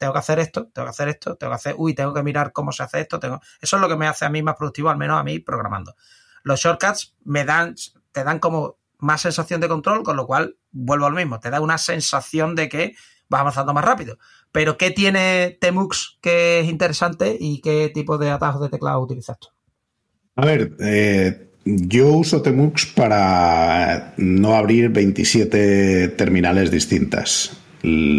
tengo 0.00 0.14
que 0.14 0.18
hacer 0.18 0.38
esto, 0.38 0.70
tengo 0.72 0.86
que 0.86 0.90
hacer 0.90 1.08
esto, 1.08 1.36
tengo 1.36 1.50
que 1.50 1.56
hacer, 1.56 1.74
uy, 1.76 1.94
tengo 1.94 2.14
que 2.14 2.22
mirar 2.22 2.52
cómo 2.52 2.72
se 2.72 2.82
hace 2.82 3.00
esto, 3.00 3.20
tengo... 3.20 3.38
Eso 3.60 3.76
es 3.76 3.82
lo 3.82 3.86
que 3.86 3.96
me 3.96 4.06
hace 4.06 4.24
a 4.24 4.30
mí 4.30 4.42
más 4.42 4.56
productivo, 4.56 4.88
al 4.88 4.96
menos 4.96 5.20
a 5.20 5.22
mí 5.22 5.40
programando. 5.40 5.94
Los 6.42 6.58
shortcuts 6.58 7.14
me 7.24 7.44
dan, 7.44 7.74
te 8.10 8.24
dan 8.24 8.38
como 8.38 8.78
más 9.00 9.22
sensación 9.22 9.60
de 9.60 9.68
control, 9.68 10.02
con 10.02 10.16
lo 10.16 10.26
cual 10.26 10.56
vuelvo 10.70 11.06
al 11.06 11.14
mismo, 11.14 11.40
te 11.40 11.50
da 11.50 11.60
una 11.60 11.78
sensación 11.78 12.54
de 12.54 12.68
que 12.68 12.94
vas 13.28 13.40
avanzando 13.40 13.74
más 13.74 13.84
rápido. 13.84 14.18
Pero 14.52 14.76
¿qué 14.76 14.90
tiene 14.90 15.56
Temux 15.60 16.18
que 16.20 16.60
es 16.60 16.68
interesante 16.68 17.36
y 17.38 17.60
qué 17.60 17.90
tipo 17.92 18.18
de 18.18 18.30
atajos 18.30 18.62
de 18.62 18.68
teclado 18.68 19.00
utilizas 19.00 19.38
tú? 19.38 19.48
A 20.36 20.44
ver, 20.44 20.76
eh, 20.80 21.50
yo 21.64 22.08
uso 22.08 22.42
Temux 22.42 22.86
para 22.86 24.14
no 24.16 24.54
abrir 24.54 24.88
27 24.90 26.08
terminales 26.08 26.70
distintas 26.70 27.56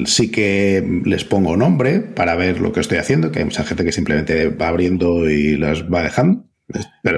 sí 0.06 0.32
que 0.32 1.02
les 1.06 1.24
pongo 1.24 1.56
nombre 1.56 2.00
para 2.00 2.36
ver 2.36 2.60
lo 2.60 2.72
que 2.72 2.80
estoy 2.80 2.98
haciendo, 2.98 3.32
que 3.32 3.40
hay 3.40 3.46
mucha 3.46 3.64
gente 3.64 3.86
que 3.86 3.92
simplemente 3.92 4.50
va 4.50 4.70
abriendo 4.70 5.30
y 5.30 5.58
las 5.58 5.84
va 5.84 6.04
dejando 6.04 6.51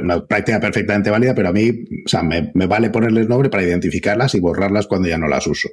una 0.01 0.25
práctica 0.25 0.59
perfectamente 0.59 1.09
válida, 1.09 1.35
pero 1.35 1.49
a 1.49 1.53
mí, 1.53 1.69
o 2.05 2.09
sea, 2.09 2.23
me, 2.23 2.51
vale 2.53 2.89
ponerles 2.89 3.27
nombre 3.27 3.49
para 3.49 3.63
identificarlas 3.63 4.35
y 4.35 4.39
borrarlas 4.39 4.87
cuando 4.87 5.07
ya 5.07 5.17
no 5.17 5.27
las 5.27 5.47
uso. 5.47 5.69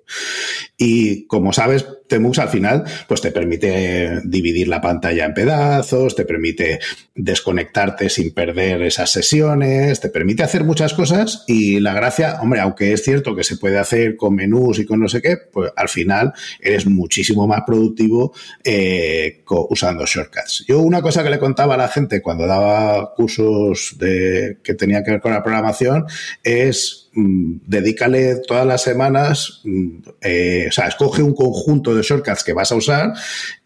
Y 0.76 1.26
como 1.26 1.52
sabes, 1.52 1.86
Temux 2.08 2.38
al 2.38 2.48
final, 2.48 2.84
pues 3.06 3.20
te 3.20 3.30
permite 3.30 4.20
dividir 4.24 4.68
la 4.68 4.80
pantalla 4.80 5.24
en 5.24 5.34
pedazos, 5.34 6.16
te 6.16 6.24
permite 6.24 6.80
desconectarte 7.14 8.08
sin 8.08 8.34
perder 8.34 8.82
esas 8.82 9.10
sesiones, 9.10 10.00
te 10.00 10.08
permite 10.08 10.42
hacer 10.42 10.64
muchas 10.64 10.92
cosas 10.92 11.44
y 11.46 11.78
la 11.80 11.94
gracia, 11.94 12.40
hombre, 12.42 12.60
aunque 12.60 12.92
es 12.92 13.04
cierto 13.04 13.36
que 13.36 13.44
se 13.44 13.56
puede 13.56 13.78
hacer 13.78 14.16
con 14.16 14.34
menús 14.34 14.78
y 14.78 14.86
con 14.86 15.00
no 15.00 15.08
sé 15.08 15.22
qué, 15.22 15.36
pues 15.36 15.72
al 15.76 15.88
final 15.88 16.32
eres 16.60 16.86
muchísimo 16.86 17.46
más 17.46 17.62
productivo 17.66 18.34
eh, 18.64 19.42
usando 19.68 20.04
shortcuts. 20.04 20.64
Yo 20.66 20.80
una 20.80 21.02
cosa 21.02 21.22
que 21.22 21.30
le 21.30 21.38
contaba 21.38 21.74
a 21.74 21.78
la 21.78 21.88
gente 21.88 22.20
cuando 22.20 22.46
daba 22.46 23.14
cursos 23.14 23.69
que 23.98 24.74
tenían 24.74 25.04
que 25.04 25.12
ver 25.12 25.20
con 25.20 25.32
la 25.32 25.42
programación 25.42 26.06
es 26.42 27.10
mm, 27.14 27.58
dedícale 27.66 28.36
todas 28.46 28.66
las 28.66 28.82
semanas, 28.82 29.60
mm, 29.64 29.98
eh, 30.20 30.66
o 30.68 30.72
sea, 30.72 30.88
escoge 30.88 31.22
un 31.22 31.34
conjunto 31.34 31.94
de 31.94 32.02
shortcuts 32.02 32.44
que 32.44 32.52
vas 32.52 32.72
a 32.72 32.76
usar 32.76 33.12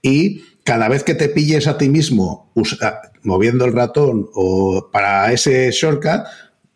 y 0.03 0.43
cada 0.65 0.89
vez 0.89 1.05
que 1.05 1.15
te 1.15 1.29
pilles 1.29 1.67
a 1.67 1.77
ti 1.77 1.89
mismo 1.89 2.53
moviendo 3.23 3.65
el 3.65 3.73
ratón 3.73 4.29
o 4.35 4.91
para 4.91 5.33
ese 5.33 5.71
shortcut, 5.71 6.25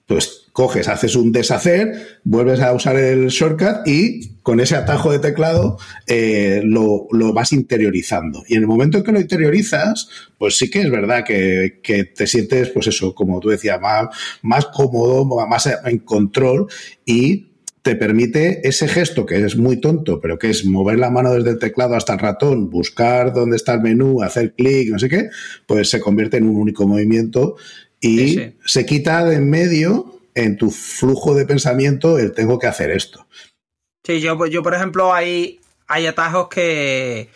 pues 0.06 0.47
coges, 0.58 0.88
haces 0.88 1.14
un 1.14 1.30
deshacer, 1.30 2.18
vuelves 2.24 2.58
a 2.58 2.72
usar 2.72 2.96
el 2.96 3.28
shortcut 3.28 3.86
y 3.86 4.38
con 4.42 4.58
ese 4.58 4.74
atajo 4.74 5.12
de 5.12 5.20
teclado 5.20 5.78
eh, 6.08 6.62
lo, 6.64 7.06
vas 7.32 7.52
interiorizando. 7.52 8.42
Y 8.48 8.56
en 8.56 8.62
el 8.62 8.66
momento 8.66 8.98
en 8.98 9.04
que 9.04 9.12
lo 9.12 9.20
interiorizas, 9.20 10.08
pues 10.36 10.56
sí 10.58 10.68
que 10.68 10.80
es 10.80 10.90
verdad 10.90 11.22
que, 11.24 11.80
te 12.12 12.26
sientes, 12.26 12.70
pues 12.70 12.88
eso, 12.88 13.14
como 13.14 13.38
tú 13.38 13.50
decías, 13.50 13.80
más, 13.80 14.08
más 14.42 14.66
cómodo, 14.66 15.24
más 15.46 15.68
en 15.84 15.98
control 15.98 16.66
y 17.06 17.52
te 17.82 17.94
permite 17.94 18.66
ese 18.66 18.88
gesto 18.88 19.26
que 19.26 19.44
es 19.44 19.56
muy 19.56 19.80
tonto, 19.80 20.20
pero 20.20 20.40
que 20.40 20.50
es 20.50 20.64
mover 20.64 20.98
la 20.98 21.10
mano 21.10 21.32
desde 21.34 21.50
el 21.50 21.60
teclado 21.60 21.94
hasta 21.94 22.14
el 22.14 22.18
ratón, 22.18 22.68
buscar 22.68 23.32
dónde 23.32 23.54
está 23.54 23.74
el 23.74 23.82
menú, 23.82 24.24
hacer 24.24 24.54
clic, 24.54 24.90
no 24.90 24.98
sé 24.98 25.08
qué, 25.08 25.28
pues 25.66 25.88
se 25.88 26.00
convierte 26.00 26.38
en 26.38 26.48
un 26.48 26.56
único 26.56 26.84
movimiento 26.84 27.54
y 28.00 28.40
se 28.64 28.86
quita 28.86 29.24
de 29.24 29.36
en 29.36 29.48
medio 29.48 30.17
en 30.38 30.56
tu 30.56 30.70
flujo 30.70 31.34
de 31.34 31.44
pensamiento 31.44 32.18
el 32.18 32.32
tengo 32.32 32.58
que 32.58 32.68
hacer 32.68 32.90
esto. 32.90 33.26
Sí, 34.04 34.20
yo, 34.20 34.46
yo 34.46 34.62
por 34.62 34.74
ejemplo, 34.74 35.12
hay, 35.12 35.60
hay 35.86 36.06
atajos 36.06 36.48
que, 36.48 37.28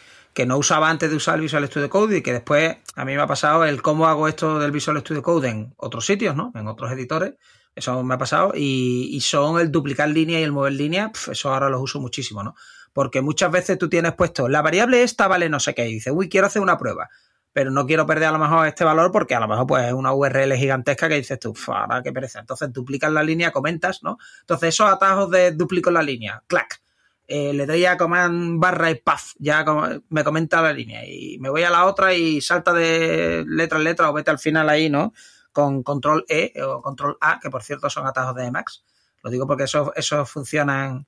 no 0.47 0.57
usaba 0.57 0.89
antes 0.89 1.11
de 1.11 1.17
usar 1.17 1.35
el 1.37 1.43
Visual 1.43 1.67
Studio 1.67 1.91
Code 1.91 2.19
y 2.19 2.23
que 2.23 2.33
después 2.33 2.77
a 2.95 3.05
mí 3.05 3.15
me 3.15 3.23
ha 3.23 3.27
pasado 3.27 3.65
el 3.65 3.83
cómo 3.83 4.07
hago 4.07 4.29
esto 4.29 4.59
del 4.59 4.71
Visual 4.71 5.01
Studio 5.01 5.23
Code 5.23 5.49
en 5.49 5.75
otros 5.77 6.07
sitios, 6.07 6.37
¿no? 6.37 6.53
En 6.55 6.69
otros 6.69 6.91
editores. 6.93 7.35
Eso 7.75 8.03
me 8.03 8.15
ha 8.15 8.19
pasado. 8.19 8.53
Y, 8.55 9.19
son 9.23 9.61
el 9.61 9.73
duplicar 9.73 10.09
línea 10.09 10.41
y 10.41 10.43
el 10.43 10.53
mover 10.53 10.75
línea, 10.75 11.11
eso 11.31 11.53
ahora 11.53 11.69
los 11.69 11.83
uso 11.83 12.01
muchísimo, 12.01 12.43
¿no? 12.43 12.55
Porque 12.93 13.21
muchas 13.21 13.51
veces 13.51 13.79
tú 13.79 13.89
tienes 13.89 14.13
puesto 14.15 14.49
la 14.49 14.63
variable 14.63 15.03
esta 15.03 15.27
vale 15.27 15.49
no 15.49 15.59
sé 15.59 15.75
qué 15.75 15.89
y 15.89 15.95
dices, 15.95 16.13
uy, 16.15 16.29
quiero 16.29 16.47
hacer 16.47 16.63
una 16.63 16.79
prueba 16.79 17.09
pero 17.53 17.71
no 17.71 17.87
quiero 17.87 18.07
perder 18.07 18.29
a 18.29 18.33
lo 18.33 18.39
mejor 18.39 18.67
este 18.67 18.85
valor 18.85 19.13
porque 19.13 19.35
a 19.35 19.41
lo 19.41 19.49
mejor 19.49 19.67
pues 19.67 19.87
es 19.87 19.93
una 19.93 20.13
URL 20.13 20.55
gigantesca 20.55 21.09
que 21.09 21.17
dices 21.17 21.39
tú, 21.39 21.55
ahora 21.67 22.03
qué 22.03 22.13
pereza. 22.13 22.41
Entonces 22.41 22.73
duplicas 22.73 23.13
la 23.13 23.23
línea, 23.23 23.53
comentas, 23.53 24.03
¿no? 24.03 24.19
Entonces 24.41 24.71
esos 24.71 24.91
atajos 24.91 25.31
de 25.31 25.53
duplico 25.53 25.91
la 25.91 26.03
línea, 26.03 26.43
clac, 26.47 26.83
eh, 27.29 27.53
le 27.53 27.67
doy 27.67 27.85
a 27.85 27.97
command 27.97 28.61
barra 28.61 28.91
y 28.91 28.97
paf, 28.97 29.35
ya 29.39 29.65
me 30.09 30.25
comenta 30.25 30.61
la 30.61 30.73
línea 30.73 31.05
y 31.07 31.39
me 31.39 31.51
voy 31.51 31.63
a 31.63 31.71
la 31.71 31.87
otra 31.87 32.15
y 32.15 32.41
salta 32.41 32.73
de 32.73 33.45
letra 33.47 33.79
en 33.79 33.85
letra 33.85 34.11
o 34.11 34.13
vete 34.13 34.31
al 34.31 34.39
final 34.39 34.69
ahí, 34.69 34.91
¿no? 34.91 35.13
Con 35.53 35.83
control 35.83 36.25
E 36.29 36.53
o 36.63 36.81
control 36.81 37.19
A, 37.21 37.39
que 37.41 37.51
por 37.51 37.63
cierto 37.63 37.91
son 37.91 38.07
atajos 38.07 38.35
de 38.35 38.45
Emacs. 38.45 38.85
Lo 39.23 39.31
digo 39.31 39.47
porque 39.47 39.65
eso, 39.65 39.93
eso 39.95 40.27
funcionan 40.27 41.07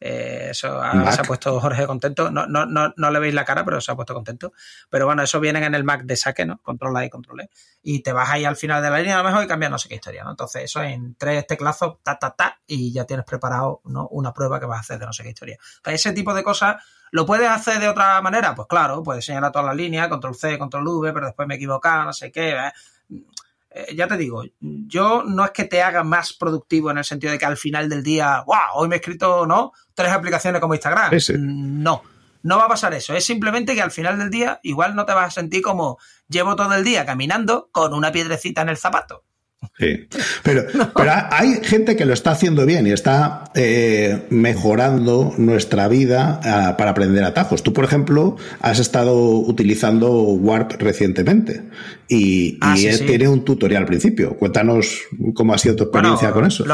eh, 0.00 0.48
eso 0.50 0.82
se 1.10 1.20
ha 1.20 1.24
puesto 1.24 1.58
Jorge 1.60 1.86
contento. 1.86 2.30
No, 2.30 2.46
no, 2.46 2.66
no, 2.66 2.92
no, 2.96 3.10
le 3.10 3.18
veis 3.18 3.34
la 3.34 3.44
cara, 3.44 3.64
pero 3.64 3.80
se 3.80 3.92
ha 3.92 3.96
puesto 3.96 4.14
contento. 4.14 4.52
Pero 4.90 5.06
bueno, 5.06 5.22
eso 5.22 5.40
viene 5.40 5.64
en 5.64 5.74
el 5.74 5.84
Mac 5.84 6.02
de 6.02 6.16
saque, 6.16 6.44
¿no? 6.44 6.58
Control 6.58 6.96
A 6.96 7.04
y 7.04 7.10
Control 7.10 7.40
E. 7.42 7.50
Y 7.82 8.02
te 8.02 8.12
vas 8.12 8.28
ahí 8.30 8.44
al 8.44 8.56
final 8.56 8.82
de 8.82 8.90
la 8.90 8.98
línea 8.98 9.14
a 9.14 9.22
lo 9.22 9.28
mejor 9.28 9.44
y 9.44 9.46
cambias 9.46 9.70
no 9.70 9.78
sé 9.78 9.88
qué 9.88 9.94
historia, 9.94 10.24
¿no? 10.24 10.30
Entonces, 10.30 10.64
eso 10.64 10.82
en 10.82 11.14
tres 11.14 11.46
teclazos, 11.46 11.98
ta, 12.02 12.18
ta, 12.18 12.34
ta, 12.34 12.60
y 12.66 12.92
ya 12.92 13.04
tienes 13.04 13.24
preparado 13.24 13.80
¿no? 13.84 14.08
una 14.08 14.32
prueba 14.32 14.60
que 14.60 14.66
vas 14.66 14.78
a 14.78 14.80
hacer 14.80 14.98
de 14.98 15.06
no 15.06 15.12
sé 15.12 15.22
qué 15.22 15.30
historia. 15.30 15.58
ese 15.86 16.12
tipo 16.12 16.34
de 16.34 16.42
cosas, 16.42 16.82
¿lo 17.10 17.24
puedes 17.24 17.48
hacer 17.48 17.78
de 17.80 17.88
otra 17.88 18.20
manera? 18.20 18.54
Pues 18.54 18.68
claro, 18.68 19.02
puedes 19.02 19.24
señalar 19.24 19.52
toda 19.52 19.64
la 19.66 19.74
línea, 19.74 20.08
Control 20.08 20.34
C, 20.34 20.58
Control 20.58 20.86
V, 20.86 21.12
pero 21.12 21.26
después 21.26 21.48
me 21.48 21.54
he 21.54 21.56
equivocado, 21.56 22.04
no 22.04 22.12
sé 22.12 22.30
qué. 22.32 22.50
¿eh? 22.50 22.72
Eh, 23.76 23.94
ya 23.96 24.06
te 24.06 24.16
digo, 24.16 24.44
yo 24.60 25.24
no 25.24 25.44
es 25.44 25.50
que 25.50 25.64
te 25.64 25.82
haga 25.82 26.04
más 26.04 26.32
productivo 26.32 26.92
en 26.92 26.98
el 26.98 27.04
sentido 27.04 27.32
de 27.32 27.38
que 27.38 27.44
al 27.44 27.56
final 27.56 27.88
del 27.88 28.04
día, 28.04 28.44
wow, 28.46 28.56
hoy 28.76 28.88
me 28.88 28.94
he 28.94 28.98
escrito, 28.98 29.46
¿no? 29.46 29.72
Tres 29.94 30.12
aplicaciones 30.12 30.60
como 30.60 30.74
Instagram. 30.74 31.10
No, 31.36 32.02
no 32.42 32.56
va 32.56 32.66
a 32.66 32.68
pasar 32.68 32.94
eso. 32.94 33.14
Es 33.14 33.24
simplemente 33.24 33.74
que 33.74 33.82
al 33.82 33.90
final 33.90 34.16
del 34.16 34.30
día 34.30 34.60
igual 34.62 34.94
no 34.94 35.04
te 35.04 35.12
vas 35.12 35.26
a 35.26 35.40
sentir 35.40 35.60
como 35.60 35.98
llevo 36.28 36.54
todo 36.54 36.72
el 36.72 36.84
día 36.84 37.04
caminando 37.04 37.68
con 37.72 37.92
una 37.94 38.12
piedrecita 38.12 38.62
en 38.62 38.68
el 38.68 38.76
zapato. 38.76 39.24
Sí, 39.78 40.06
pero, 40.42 40.64
pero 40.96 41.12
hay 41.30 41.60
gente 41.62 41.96
que 41.96 42.04
lo 42.04 42.12
está 42.12 42.32
haciendo 42.32 42.66
bien 42.66 42.86
y 42.86 42.92
está 42.92 43.44
eh, 43.54 44.26
mejorando 44.30 45.34
nuestra 45.36 45.88
vida 45.88 46.40
ah, 46.42 46.76
para 46.76 46.90
aprender 46.92 47.24
atajos. 47.24 47.62
Tú, 47.62 47.72
por 47.72 47.84
ejemplo, 47.84 48.36
has 48.60 48.78
estado 48.78 49.14
utilizando 49.14 50.10
Warp 50.10 50.72
recientemente 50.80 51.62
y, 52.08 52.58
ah, 52.60 52.74
tiene 53.06 53.28
un 53.28 53.44
tutorial 53.44 53.82
al 53.82 53.88
principio. 53.88 54.36
Cuéntanos 54.36 55.02
cómo 55.34 55.54
ha 55.54 55.58
sido 55.58 55.76
tu 55.76 55.84
experiencia 55.84 56.30
con 56.32 56.46
eso. 56.46 56.64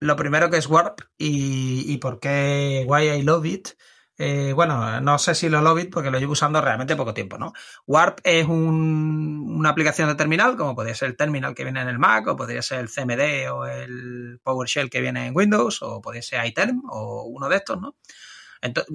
Lo, 0.00 0.16
primero 0.16 0.50
que 0.50 0.58
es 0.58 0.68
Warp 0.68 1.00
y, 1.16 1.84
y 1.86 1.96
por 1.98 2.20
qué 2.20 2.84
Why 2.86 3.08
I 3.08 3.22
Love 3.22 3.46
It 3.46 3.68
eh, 4.16 4.52
bueno, 4.52 5.00
no 5.00 5.18
sé 5.18 5.34
si 5.34 5.48
lo 5.48 5.60
logit 5.60 5.90
porque 5.90 6.10
lo 6.10 6.18
llevo 6.18 6.32
usando 6.32 6.60
realmente 6.60 6.94
poco 6.94 7.14
tiempo, 7.14 7.36
¿no? 7.36 7.52
Warp 7.86 8.20
es 8.22 8.46
una 8.46 9.68
aplicación 9.70 10.08
de 10.08 10.14
terminal, 10.14 10.56
como 10.56 10.74
podría 10.74 10.94
ser 10.94 11.08
el 11.08 11.16
terminal 11.16 11.54
que 11.54 11.64
viene 11.64 11.82
en 11.82 11.88
el 11.88 11.98
Mac, 11.98 12.28
o 12.28 12.36
podría 12.36 12.62
ser 12.62 12.80
el 12.80 12.88
CMD 12.88 13.50
o 13.52 13.66
el 13.66 14.40
PowerShell 14.42 14.90
que 14.90 15.00
viene 15.00 15.26
en 15.26 15.36
Windows, 15.36 15.82
o 15.82 16.00
podría 16.00 16.22
ser 16.22 16.46
iTerm 16.46 16.82
o 16.88 17.24
uno 17.24 17.48
de 17.48 17.56
estos, 17.56 17.80
¿no? 17.80 17.96
Entonces, 18.64 18.94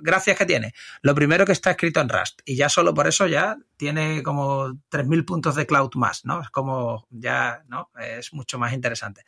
gracias 0.00 0.38
que 0.38 0.46
tiene. 0.46 0.72
Lo 1.02 1.14
primero 1.14 1.44
que 1.44 1.52
está 1.52 1.72
escrito 1.72 2.00
en 2.00 2.08
Rust 2.08 2.40
y 2.46 2.56
ya 2.56 2.70
solo 2.70 2.94
por 2.94 3.06
eso 3.06 3.26
ya 3.26 3.58
tiene 3.76 4.22
como 4.22 4.68
3.000 4.90 5.26
puntos 5.26 5.54
de 5.54 5.66
cloud 5.66 5.90
más, 5.96 6.24
¿no? 6.24 6.40
Es 6.40 6.48
como 6.48 7.06
ya, 7.10 7.62
¿no? 7.68 7.90
Es 8.00 8.32
mucho 8.32 8.58
más 8.58 8.72
interesante. 8.72 9.24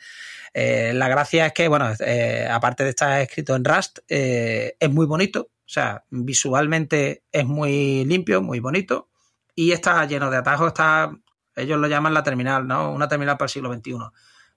Eh, 0.54 0.92
la 0.94 1.08
gracia 1.08 1.46
es 1.46 1.52
que, 1.52 1.68
bueno, 1.68 1.92
eh, 2.00 2.48
aparte 2.50 2.82
de 2.82 2.90
estar 2.90 3.20
escrito 3.20 3.54
en 3.54 3.64
Rust, 3.64 3.98
eh, 4.08 4.74
es 4.80 4.90
muy 4.90 5.04
bonito, 5.04 5.50
o 5.52 5.68
sea, 5.68 6.02
visualmente 6.08 7.24
es 7.30 7.44
muy 7.44 8.06
limpio, 8.06 8.40
muy 8.40 8.58
bonito 8.58 9.10
y 9.54 9.72
está 9.72 10.02
lleno 10.06 10.30
de 10.30 10.38
atajos, 10.38 10.68
está, 10.68 11.12
ellos 11.56 11.78
lo 11.78 11.88
llaman 11.88 12.14
la 12.14 12.22
terminal, 12.22 12.66
¿no? 12.66 12.90
Una 12.90 13.06
terminal 13.06 13.36
para 13.36 13.46
el 13.46 13.50
siglo 13.50 13.70
XXI 13.70 13.98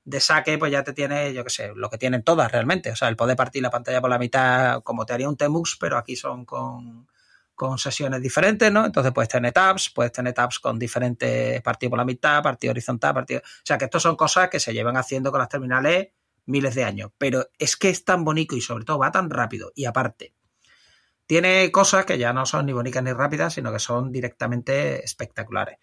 de 0.06 0.20
saque, 0.20 0.58
pues 0.60 0.72
ya 0.72 0.84
te 0.84 0.94
tiene, 0.94 1.34
yo 1.34 1.44
qué 1.44 1.50
sé, 1.50 1.72
lo 1.76 1.90
que 1.90 1.98
tienen 1.98 2.24
todas 2.24 2.52
realmente. 2.52 2.92
O 2.92 2.96
sea, 2.96 3.10
el 3.10 3.16
poder 3.16 3.36
partir 3.36 3.64
la 3.64 3.72
pantalla 3.72 4.00
por 4.00 4.10
la 4.10 4.20
mitad, 4.20 4.84
como 4.84 5.06
te 5.06 5.14
haría 5.14 5.28
un 5.28 5.36
Temux, 5.36 5.78
pero 5.80 5.98
aquí 5.98 6.16
son 6.16 6.46
con, 6.46 7.08
sesiones 7.78 8.22
diferentes, 8.22 8.72
¿no? 8.72 8.86
Entonces 8.86 9.12
puedes 9.12 9.30
tener 9.30 9.52
tabs, 9.52 9.90
puedes 9.90 10.12
tener 10.12 10.34
tabs 10.34 10.60
con 10.60 10.78
diferentes 10.78 11.62
partidos 11.64 11.90
por 11.90 11.98
la 11.98 12.06
mitad, 12.06 12.44
partido 12.44 12.72
horizontal, 12.72 13.14
partido. 13.16 13.42
O 13.44 13.66
sea, 13.66 13.78
que 13.78 13.86
esto 13.86 14.00
son 14.00 14.16
cosas 14.16 14.50
que 14.50 14.60
se 14.60 14.74
llevan 14.74 14.96
haciendo 14.96 15.32
con 15.32 15.40
las 15.40 15.50
terminales 15.50 16.10
miles 16.46 16.76
de 16.76 16.84
años. 16.84 17.12
Pero 17.18 17.48
es 17.58 17.76
que 17.76 17.90
es 17.90 18.06
tan 18.06 18.24
bonito 18.24 18.56
y 18.56 18.62
sobre 18.62 18.86
todo 18.86 19.00
va 19.00 19.12
tan 19.12 19.32
rápido. 19.32 19.72
Y 19.74 19.86
aparte, 19.86 20.36
tiene 21.26 21.72
cosas 21.72 22.06
que 22.06 22.20
ya 22.20 22.32
no 22.32 22.46
son 22.46 22.68
ni 22.68 22.74
bonitas 22.74 23.02
ni 23.02 23.12
rápidas, 23.12 23.54
sino 23.56 23.72
que 23.72 23.80
son 23.80 24.12
directamente 24.12 25.04
espectaculares. 25.04 25.80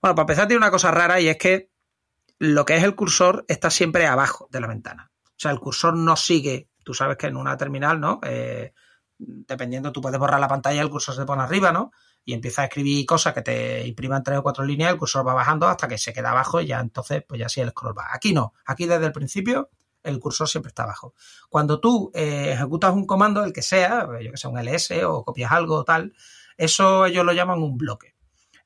Bueno, 0.00 0.14
para 0.14 0.22
empezar, 0.22 0.46
tiene 0.46 0.58
una 0.58 0.70
cosa 0.70 0.90
rara 0.90 1.20
y 1.20 1.28
es 1.28 1.36
que 1.36 1.70
lo 2.38 2.64
que 2.64 2.76
es 2.76 2.84
el 2.84 2.94
cursor 2.94 3.44
está 3.48 3.70
siempre 3.70 4.06
abajo 4.06 4.48
de 4.50 4.60
la 4.60 4.68
ventana. 4.68 5.10
O 5.24 5.40
sea, 5.40 5.50
el 5.50 5.60
cursor 5.60 5.96
no 5.96 6.16
sigue, 6.16 6.68
tú 6.84 6.94
sabes 6.94 7.16
que 7.16 7.26
en 7.26 7.36
una 7.36 7.56
terminal, 7.56 8.00
¿no? 8.00 8.20
Eh, 8.22 8.72
dependiendo, 9.18 9.92
tú 9.92 10.00
puedes 10.00 10.18
borrar 10.18 10.40
la 10.40 10.48
pantalla, 10.48 10.80
el 10.80 10.90
cursor 10.90 11.14
se 11.14 11.24
pone 11.24 11.42
arriba, 11.42 11.72
¿no? 11.72 11.92
Y 12.24 12.34
empieza 12.34 12.62
a 12.62 12.64
escribir 12.66 13.06
cosas 13.06 13.34
que 13.34 13.42
te 13.42 13.86
impriman 13.86 14.22
tres 14.22 14.38
o 14.38 14.42
cuatro 14.42 14.64
líneas, 14.64 14.92
el 14.92 14.98
cursor 14.98 15.26
va 15.26 15.34
bajando 15.34 15.66
hasta 15.66 15.88
que 15.88 15.98
se 15.98 16.12
queda 16.12 16.30
abajo 16.30 16.60
y 16.60 16.66
ya 16.66 16.80
entonces, 16.80 17.24
pues 17.26 17.40
ya 17.40 17.48
sí 17.48 17.60
el 17.60 17.70
scroll 17.70 17.96
va. 17.96 18.08
Aquí 18.12 18.32
no, 18.32 18.52
aquí 18.66 18.86
desde 18.86 19.06
el 19.06 19.12
principio 19.12 19.70
el 20.02 20.20
cursor 20.20 20.48
siempre 20.48 20.68
está 20.68 20.84
abajo. 20.84 21.14
Cuando 21.48 21.80
tú 21.80 22.10
eh, 22.14 22.52
ejecutas 22.52 22.94
un 22.94 23.06
comando, 23.06 23.44
el 23.44 23.52
que 23.52 23.62
sea, 23.62 24.08
yo 24.20 24.30
que 24.30 24.36
sea 24.36 24.50
un 24.50 24.58
ls 24.58 24.90
o 25.04 25.24
copias 25.24 25.50
algo 25.52 25.76
o 25.76 25.84
tal, 25.84 26.14
eso 26.56 27.06
ellos 27.06 27.24
lo 27.24 27.32
llaman 27.32 27.62
un 27.62 27.76
bloque. 27.76 28.14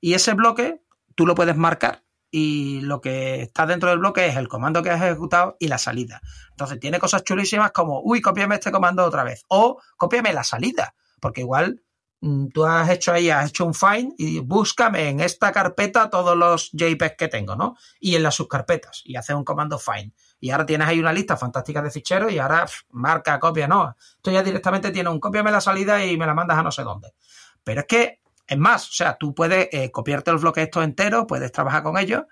Y 0.01 0.15
ese 0.15 0.35
bloque 0.35 0.83
tú 1.15 1.27
lo 1.27 1.35
puedes 1.35 1.57
marcar 1.57 2.05
y 2.35 2.81
lo 2.81 3.03
que 3.03 3.43
está 3.43 3.67
dentro 3.67 3.91
del 3.91 3.99
bloque 3.99 4.27
es 4.27 4.37
el 4.37 4.49
comando 4.49 4.83
que 4.83 4.91
has 4.91 5.03
ejecutado 5.03 5.55
y 5.61 5.69
la 5.69 5.77
salida. 5.77 6.23
Entonces 6.51 6.81
tiene 6.81 6.99
cosas 6.99 7.23
chulísimas 7.25 7.73
como, 7.73 8.01
uy, 8.01 8.23
cópiame 8.23 8.55
este 8.55 8.73
comando 8.73 9.05
otra 9.05 9.23
vez 9.23 9.45
o 9.49 9.81
cópiame 9.99 10.33
la 10.33 10.43
salida, 10.43 10.95
porque 11.21 11.43
igual 11.43 11.83
mm, 12.23 12.47
tú 12.49 12.65
has 12.65 12.89
hecho 12.89 13.13
ahí, 13.13 13.29
has 13.29 13.51
hecho 13.51 13.67
un 13.67 13.75
find 13.75 14.15
y 14.17 14.41
búscame 14.41 15.11
en 15.11 15.21
esta 15.21 15.53
carpeta 15.53 16.09
todos 16.09 16.35
los 16.35 16.71
JPEGs 16.73 17.17
que 17.19 17.29
tengo, 17.29 17.55
¿no? 17.55 17.77
Y 18.01 18.17
en 18.17 18.23
las 18.23 18.37
subcarpetas 18.37 19.03
y 19.05 19.17
haces 19.17 19.37
un 19.37 19.45
comando 19.45 19.79
find. 19.79 20.15
Y 20.41 20.51
ahora 20.51 20.65
tienes 20.65 20.89
ahí 20.89 21.01
una 21.01 21.13
lista 21.13 21.37
fantástica 21.37 21.83
de 21.83 21.91
ficheros 21.91 22.33
y 22.33 22.39
ahora 22.39 22.65
marca, 22.93 23.39
copia, 23.39 23.69
no. 23.69 23.95
Esto 24.17 24.31
ya 24.31 24.43
directamente 24.43 24.91
tiene 24.91 25.11
un 25.11 25.21
cópiame 25.21 25.51
la 25.51 25.61
salida 25.61 26.03
y 26.03 26.17
me 26.17 26.25
la 26.25 26.33
mandas 26.33 26.57
a 26.57 26.63
no 26.63 26.73
sé 26.73 26.83
dónde. 26.83 27.13
Pero 27.63 27.83
es 27.83 27.87
que 27.87 28.22
es 28.47 28.59
más, 28.59 28.89
o 28.89 28.93
sea, 28.93 29.17
tú 29.19 29.35
puedes 29.35 29.69
eh, 29.73 29.91
copiarte 29.91 30.33
los 30.33 30.43
bloques 30.43 30.65
estos 30.65 30.85
enteros, 30.85 31.27
puedes 31.27 31.53
trabajar 31.53 31.83
con 31.83 31.99
ellos, 31.99 32.25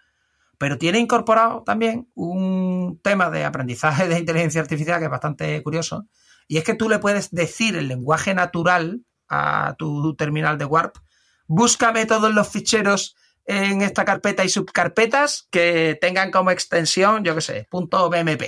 pero 0.59 0.77
tiene 0.77 0.99
incorporado 0.99 1.63
también 1.65 2.11
un 2.15 3.01
tema 3.03 3.31
de 3.31 3.45
aprendizaje 3.45 4.09
de 4.09 4.19
inteligencia 4.19 4.61
artificial 4.61 4.99
que 4.99 5.07
es 5.07 5.11
bastante 5.11 5.63
curioso, 5.63 6.07
y 6.47 6.59
es 6.59 6.65
que 6.65 6.75
tú 6.75 6.89
le 6.89 6.99
puedes 6.99 7.31
decir 7.31 7.77
el 7.77 7.89
lenguaje 7.89 8.35
natural 8.35 9.03
a 9.29 9.77
tu 9.79 10.15
terminal 10.17 10.59
de 10.59 10.65
Warp, 10.65 10.97
búscame 11.47 12.07
todos 12.07 12.35
los 12.35 12.49
ficheros 12.49 13.17
en 13.45 13.83
esta 13.83 14.05
carpeta 14.05 14.45
y 14.45 14.49
subcarpetas 14.49 15.49
que 15.51 15.99
tengan 16.01 16.31
como 16.31 16.51
extensión, 16.51 17.25
yo 17.25 17.35
qué 17.35 17.41
sé, 17.41 17.69
.bmp. 17.71 18.43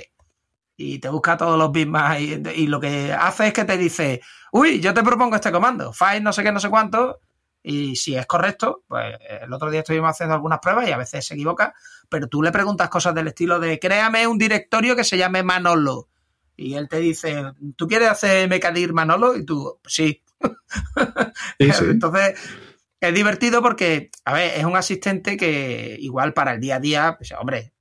Y 0.76 0.98
te 0.98 1.08
busca 1.08 1.36
todos 1.36 1.58
los 1.58 1.70
bits 1.70 1.90
más 1.90 2.20
y, 2.20 2.42
y, 2.54 2.66
lo 2.66 2.80
que 2.80 3.12
hace 3.12 3.48
es 3.48 3.52
que 3.52 3.64
te 3.64 3.76
dice, 3.76 4.20
uy, 4.52 4.80
yo 4.80 4.94
te 4.94 5.02
propongo 5.02 5.36
este 5.36 5.52
comando, 5.52 5.92
file 5.92 6.20
no 6.20 6.32
sé 6.32 6.42
qué, 6.42 6.50
no 6.50 6.60
sé 6.60 6.70
cuánto, 6.70 7.20
y 7.62 7.96
si 7.96 8.16
es 8.16 8.26
correcto, 8.26 8.82
pues 8.88 9.16
el 9.42 9.52
otro 9.52 9.70
día 9.70 9.80
estuvimos 9.80 10.10
haciendo 10.10 10.34
algunas 10.34 10.58
pruebas 10.58 10.88
y 10.88 10.92
a 10.92 10.96
veces 10.96 11.24
se 11.24 11.34
equivoca, 11.34 11.74
pero 12.08 12.26
tú 12.26 12.42
le 12.42 12.50
preguntas 12.50 12.88
cosas 12.88 13.14
del 13.14 13.28
estilo 13.28 13.60
de 13.60 13.78
créame 13.78 14.26
un 14.26 14.38
directorio 14.38 14.96
que 14.96 15.04
se 15.04 15.16
llame 15.16 15.42
Manolo. 15.42 16.08
Y 16.56 16.74
él 16.74 16.88
te 16.88 16.98
dice, 16.98 17.52
¿tú 17.76 17.86
quieres 17.86 18.08
hacer 18.08 18.48
Mecadir 18.48 18.92
Manolo? 18.92 19.36
Y 19.36 19.44
tú, 19.44 19.78
sí. 19.86 20.22
Entonces, 21.58 22.38
es 23.00 23.14
divertido 23.14 23.62
porque, 23.62 24.10
a 24.24 24.34
ver, 24.34 24.58
es 24.58 24.64
un 24.64 24.76
asistente 24.76 25.36
que 25.36 25.96
igual 25.98 26.34
para 26.34 26.52
el 26.52 26.60
día 26.60 26.76
a 26.76 26.80
día, 26.80 27.14
pues, 27.16 27.32
hombre, 27.32 27.72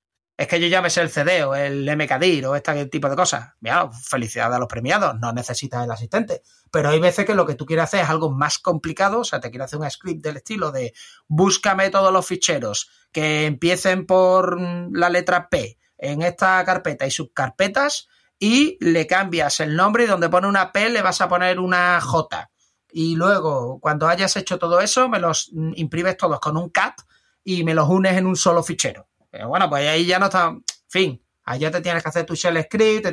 es 0.42 0.48
que 0.48 0.60
yo 0.60 0.66
ya 0.66 0.82
me 0.82 0.88
el 0.88 1.10
CD 1.12 1.44
o 1.44 1.54
el 1.54 1.86
MKDIR 1.86 2.48
o 2.48 2.56
este 2.56 2.88
tipo 2.88 3.08
de 3.08 3.16
cosas. 3.16 3.52
Mira, 3.60 3.92
felicidades 3.92 4.56
a 4.56 4.60
los 4.60 4.68
premiados, 4.68 5.14
no 5.20 5.32
necesitas 5.32 5.84
el 5.84 5.92
asistente. 5.92 6.42
Pero 6.72 6.90
hay 6.90 7.00
veces 7.00 7.28
que 7.28 7.36
lo 7.36 7.46
que 7.46 7.54
tú 7.54 7.68
quieres 7.68 7.84
hacer 7.84 8.02
es 8.02 8.10
algo 8.10 8.32
más 8.32 8.58
complicado, 8.58 9.20
o 9.20 9.24
sea, 9.24 9.40
te 9.40 9.52
quiero 9.52 9.66
hacer 9.66 9.78
un 9.78 9.88
script 9.92 10.24
del 10.24 10.38
estilo 10.38 10.72
de 10.72 10.96
búscame 11.28 11.92
todos 11.92 12.12
los 12.12 12.26
ficheros 12.26 12.90
que 13.12 13.46
empiecen 13.46 14.08
por 14.08 14.60
la 14.60 15.10
letra 15.10 15.48
P 15.48 15.78
en 16.00 16.24
esta 16.24 16.66
carpeta 16.66 17.06
y 17.06 17.12
subcarpetas 17.12 18.08
y 18.40 18.80
le 18.84 19.06
cambias 19.06 19.60
el 19.60 19.76
nombre 19.76 20.06
y 20.06 20.08
donde 20.08 20.28
pone 20.28 20.48
una 20.48 20.72
P 20.72 20.90
le 20.90 21.04
vas 21.04 21.22
a 21.22 21.30
poner 21.30 21.60
una 21.60 22.02
J. 22.02 22.50
Y 22.92 23.16
luego, 23.16 23.80
cuando 23.80 24.08
hayas 24.08 24.36
hecho 24.38 24.58
todo 24.58 24.82
eso, 24.82 25.08
me 25.08 25.20
los 25.20 25.52
imprimes 25.76 26.18
todos 26.18 26.40
con 26.40 26.58
un 26.58 26.70
cat 26.70 27.00
y 27.44 27.64
me 27.64 27.76
los 27.76 27.88
unes 27.88 28.18
en 28.18 28.26
un 28.26 28.36
solo 28.36 28.64
fichero. 28.64 29.11
Bueno, 29.48 29.70
pues 29.70 29.88
ahí 29.88 30.06
ya 30.06 30.20
no 30.20 30.26
está. 30.26 30.56
fin, 30.88 31.22
allá 31.44 31.72
te 31.72 31.82
tienes 31.82 32.04
que 32.04 32.10
hacer 32.10 32.26
tu 32.26 32.36
shell 32.36 32.62
script, 32.64 33.08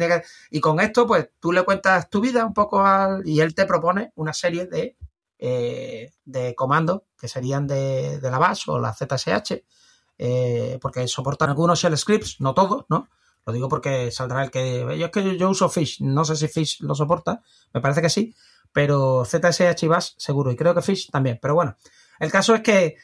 y 0.50 0.60
con 0.60 0.80
esto, 0.80 1.06
pues 1.06 1.28
tú 1.38 1.52
le 1.52 1.62
cuentas 1.62 2.10
tu 2.10 2.20
vida 2.20 2.44
un 2.44 2.54
poco 2.54 2.80
al, 2.84 3.26
y 3.26 3.40
él 3.40 3.54
te 3.54 3.66
propone 3.66 4.12
una 4.16 4.32
serie 4.32 4.66
de, 4.66 4.96
eh, 5.38 6.12
de 6.24 6.54
comandos 6.54 7.02
que 7.18 7.28
serían 7.28 7.66
de, 7.66 8.18
la 8.22 8.38
Bash 8.38 8.64
o 8.68 8.78
la 8.78 8.92
ZSH, 8.92 9.62
eh, 10.18 10.78
porque 10.80 11.06
soportan 11.06 11.50
algunos 11.50 11.80
shell 11.80 11.96
scripts, 11.96 12.40
no 12.40 12.54
todos, 12.54 12.86
¿no? 12.88 13.08
Lo 13.46 13.52
digo 13.52 13.68
porque 13.68 14.10
saldrá 14.10 14.42
el 14.42 14.50
que. 14.50 14.80
Yo 14.98 15.06
es 15.06 15.12
que 15.12 15.38
yo 15.38 15.48
uso 15.48 15.68
Fish, 15.68 16.02
no 16.02 16.24
sé 16.24 16.36
si 16.36 16.48
Fish 16.48 16.80
lo 16.80 16.94
soporta, 16.94 17.42
me 17.72 17.80
parece 17.80 18.02
que 18.02 18.10
sí, 18.10 18.34
pero 18.72 19.24
ZSH 19.24 19.82
y 19.84 19.88
Bash 19.88 20.10
seguro, 20.18 20.50
y 20.50 20.56
creo 20.56 20.74
que 20.74 20.82
Fish 20.82 21.10
también. 21.10 21.38
Pero 21.40 21.54
bueno, 21.54 21.76
el 22.18 22.30
caso 22.30 22.54
es 22.54 22.62
que 22.62 22.96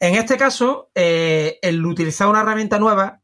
en 0.00 0.14
este 0.14 0.36
caso, 0.36 0.90
eh, 0.94 1.58
el 1.62 1.84
utilizar 1.84 2.28
una 2.28 2.40
herramienta 2.40 2.78
nueva, 2.78 3.20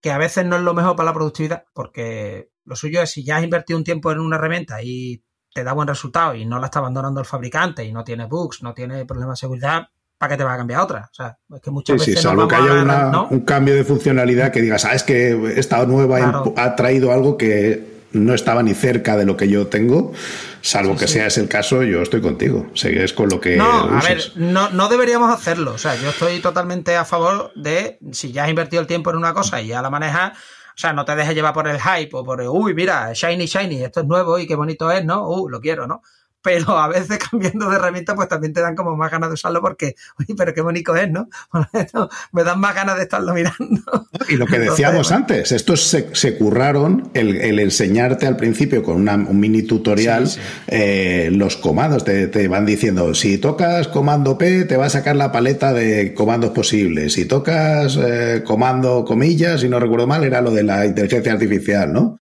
que 0.00 0.10
a 0.10 0.18
veces 0.18 0.44
no 0.44 0.56
es 0.56 0.62
lo 0.62 0.74
mejor 0.74 0.96
para 0.96 1.10
la 1.10 1.14
productividad, 1.14 1.64
porque 1.72 2.50
lo 2.64 2.76
suyo 2.76 3.02
es 3.02 3.10
si 3.10 3.24
ya 3.24 3.36
has 3.36 3.44
invertido 3.44 3.78
un 3.78 3.84
tiempo 3.84 4.10
en 4.10 4.18
una 4.18 4.36
herramienta 4.36 4.82
y 4.82 5.22
te 5.54 5.62
da 5.64 5.72
buen 5.72 5.88
resultado 5.88 6.34
y 6.34 6.44
no 6.44 6.58
la 6.58 6.66
está 6.66 6.80
abandonando 6.80 7.20
el 7.20 7.26
fabricante 7.26 7.84
y 7.84 7.92
no 7.92 8.02
tiene 8.02 8.26
bugs, 8.26 8.62
no 8.62 8.74
tiene 8.74 9.04
problemas 9.04 9.38
de 9.38 9.40
seguridad, 9.40 9.88
¿para 10.18 10.30
qué 10.30 10.38
te 10.38 10.44
va 10.44 10.54
a 10.54 10.56
cambiar 10.56 10.80
otra? 10.80 11.08
O 11.10 11.14
sea, 11.14 11.38
es 11.54 11.60
que 11.60 11.70
muchas 11.70 11.98
veces. 11.98 12.16
Sí, 12.16 12.22
salvo 12.22 12.48
que 12.48 12.56
haya 12.56 13.26
un 13.30 13.40
cambio 13.40 13.74
de 13.74 13.84
funcionalidad 13.84 14.50
que 14.50 14.60
digas, 14.60 14.84
ah, 14.84 14.96
que 15.06 15.54
esta 15.56 15.84
nueva 15.86 16.44
ha 16.56 16.74
traído 16.74 17.12
algo 17.12 17.36
que 17.36 17.91
no 18.12 18.34
estaba 18.34 18.62
ni 18.62 18.74
cerca 18.74 19.16
de 19.16 19.24
lo 19.24 19.36
que 19.36 19.48
yo 19.48 19.66
tengo, 19.66 20.12
salvo 20.60 20.96
que 20.96 21.08
sea 21.08 21.26
ese 21.26 21.40
el 21.40 21.48
caso, 21.48 21.82
yo 21.82 22.02
estoy 22.02 22.20
contigo. 22.20 22.70
Segues 22.74 23.12
con 23.12 23.28
lo 23.28 23.40
que. 23.40 23.56
No, 23.56 23.64
a 23.64 24.00
ver, 24.02 24.32
no, 24.36 24.70
no 24.70 24.88
deberíamos 24.88 25.32
hacerlo. 25.32 25.72
O 25.72 25.78
sea, 25.78 25.94
yo 25.96 26.10
estoy 26.10 26.40
totalmente 26.40 26.96
a 26.96 27.04
favor 27.04 27.52
de 27.54 27.98
si 28.12 28.32
ya 28.32 28.44
has 28.44 28.50
invertido 28.50 28.80
el 28.80 28.86
tiempo 28.86 29.10
en 29.10 29.16
una 29.16 29.34
cosa 29.34 29.60
y 29.60 29.68
ya 29.68 29.82
la 29.82 29.90
manejas. 29.90 30.32
O 30.74 30.78
sea, 30.82 30.92
no 30.94 31.04
te 31.04 31.14
dejes 31.14 31.34
llevar 31.34 31.52
por 31.52 31.68
el 31.68 31.78
hype 31.78 32.10
o 32.16 32.24
por, 32.24 32.40
uy, 32.40 32.72
mira, 32.74 33.12
shiny, 33.12 33.44
shiny, 33.44 33.84
esto 33.84 34.00
es 34.00 34.06
nuevo 34.06 34.38
y 34.38 34.46
qué 34.46 34.54
bonito 34.54 34.90
es, 34.90 35.04
¿no? 35.04 35.28
Uh, 35.28 35.48
lo 35.48 35.60
quiero, 35.60 35.86
¿no? 35.86 36.02
Pero 36.42 36.78
a 36.78 36.88
veces 36.88 37.18
cambiando 37.30 37.70
de 37.70 37.76
herramienta 37.76 38.14
pues 38.14 38.28
también 38.28 38.52
te 38.52 38.60
dan 38.60 38.74
como 38.74 38.96
más 38.96 39.10
ganas 39.10 39.30
de 39.30 39.34
usarlo 39.34 39.60
porque, 39.60 39.94
oye, 40.18 40.34
pero 40.36 40.52
qué 40.52 40.60
bonito 40.60 40.94
es, 40.96 41.10
¿no? 41.10 41.28
me 42.32 42.44
dan 42.44 42.60
más 42.60 42.74
ganas 42.74 42.96
de 42.96 43.02
estarlo 43.02 43.32
mirando. 43.32 44.08
Y 44.28 44.36
lo 44.36 44.46
que 44.46 44.58
decíamos 44.58 45.12
antes, 45.12 45.52
estos 45.52 45.82
se, 45.82 46.36
curraron 46.36 47.10
el, 47.14 47.58
enseñarte 47.58 48.26
al 48.26 48.36
principio 48.36 48.82
con 48.82 49.08
un 49.08 49.40
mini 49.40 49.62
tutorial 49.62 50.28
eh, 50.66 51.30
los 51.32 51.56
comandos, 51.56 52.04
te, 52.04 52.48
van 52.48 52.66
diciendo, 52.66 53.14
si 53.14 53.38
tocas 53.38 53.88
comando 53.88 54.36
P 54.36 54.64
te 54.64 54.76
va 54.76 54.86
a 54.86 54.90
sacar 54.90 55.16
la 55.16 55.32
paleta 55.32 55.72
de 55.72 56.14
comandos 56.14 56.50
posibles, 56.50 57.14
si 57.14 57.24
tocas 57.24 57.98
eh, 58.02 58.42
comando 58.44 59.04
comillas, 59.04 59.60
si 59.60 59.68
no 59.68 59.78
recuerdo 59.78 60.06
mal, 60.06 60.24
era 60.24 60.40
lo 60.40 60.50
de 60.50 60.62
la 60.62 60.86
inteligencia 60.86 61.32
artificial, 61.32 61.92
¿no? 61.92 62.21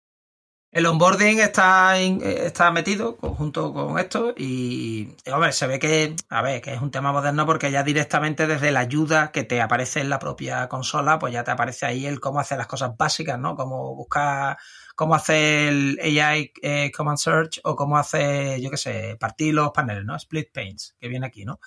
El 0.71 0.85
onboarding 0.85 1.39
está, 1.39 1.97
está 1.99 2.71
metido 2.71 3.17
junto 3.19 3.73
con 3.73 3.99
esto 3.99 4.33
y, 4.37 5.09
hombre, 5.29 5.51
se 5.51 5.67
ve 5.67 5.79
que, 5.79 6.15
a 6.29 6.41
ver, 6.41 6.61
que 6.61 6.73
es 6.73 6.81
un 6.81 6.91
tema 6.91 7.11
moderno 7.11 7.45
porque 7.45 7.71
ya 7.71 7.83
directamente 7.83 8.47
desde 8.47 8.71
la 8.71 8.79
ayuda 8.79 9.33
que 9.33 9.43
te 9.43 9.61
aparece 9.61 9.99
en 9.99 10.09
la 10.09 10.17
propia 10.17 10.69
consola, 10.69 11.19
pues 11.19 11.33
ya 11.33 11.43
te 11.43 11.51
aparece 11.51 11.85
ahí 11.85 12.05
el 12.05 12.21
cómo 12.21 12.39
hacer 12.39 12.57
las 12.57 12.67
cosas 12.67 12.95
básicas, 12.95 13.37
¿no? 13.37 13.57
Cómo 13.57 13.93
buscar, 13.95 14.57
cómo 14.95 15.13
hacer 15.13 15.73
el 15.73 15.99
AI 16.01 16.53
eh, 16.61 16.89
Command 16.95 17.17
Search 17.17 17.59
o 17.65 17.75
cómo 17.75 17.97
hacer, 17.97 18.61
yo 18.61 18.71
qué 18.71 18.77
sé, 18.77 19.17
partir 19.19 19.53
los 19.53 19.71
paneles, 19.71 20.05
¿no? 20.05 20.15
Split 20.15 20.53
panes, 20.53 20.95
que 20.97 21.09
viene 21.09 21.27
aquí, 21.27 21.43
¿no? 21.43 21.59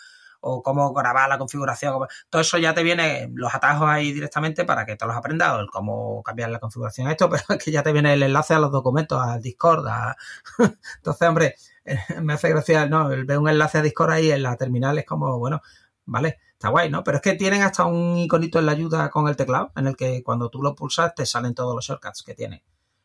O 0.47 0.63
cómo 0.63 0.93
grabar 0.93 1.29
la 1.29 1.39
configuración. 1.39 2.07
Todo 2.29 2.43
eso 2.43 2.59
ya 2.59 2.75
te 2.75 2.83
viene 2.83 3.31
los 3.35 3.55
atajos 3.55 3.89
ahí 3.89 4.13
directamente 4.13 4.65
para 4.65 4.85
que 4.85 4.95
te 4.95 5.07
los 5.07 5.17
aprendas, 5.17 5.53
o 5.55 5.61
el 5.61 5.71
cómo 5.71 6.23
cambiar 6.23 6.51
la 6.51 6.61
configuración 6.61 7.09
esto, 7.09 7.31
pero 7.31 7.43
es 7.49 7.65
que 7.65 7.71
ya 7.71 7.83
te 7.83 7.93
viene 7.93 8.13
el 8.13 8.23
enlace 8.23 8.55
a 8.55 8.59
los 8.59 8.71
documentos, 8.71 9.21
al 9.21 9.41
Discord. 9.41 9.87
Entonces, 10.97 11.29
hombre, 11.29 11.55
me 12.23 12.35
hace 12.35 12.51
gracia, 12.51 12.87
¿no? 12.87 13.09
Ver 13.09 13.39
un 13.39 13.49
enlace 13.49 13.79
a 13.79 13.83
Discord 13.83 14.11
ahí 14.11 14.31
en 14.31 14.43
la 14.43 14.57
terminal 14.57 14.99
es 14.99 15.07
como, 15.07 15.39
bueno, 15.39 15.63
vale, 16.05 16.41
está 16.53 16.69
guay, 16.69 16.91
¿no? 16.91 17.03
Pero 17.03 17.17
es 17.17 17.23
que 17.23 17.35
tienen 17.35 17.63
hasta 17.63 17.87
un 17.87 18.19
iconito 18.19 18.59
en 18.59 18.67
la 18.67 18.73
ayuda 18.73 19.09
con 19.09 19.29
el 19.29 19.37
teclado, 19.37 19.73
en 19.77 19.87
el 19.87 19.97
que 19.97 20.23
cuando 20.23 20.51
tú 20.51 20.63
lo 20.63 20.75
pulsas 20.75 21.15
te 21.15 21.25
salen 21.25 21.55
todos 21.55 21.75
los 21.75 21.87
shortcuts 21.87 22.23
que 22.23 22.35
tiene. 22.35 22.65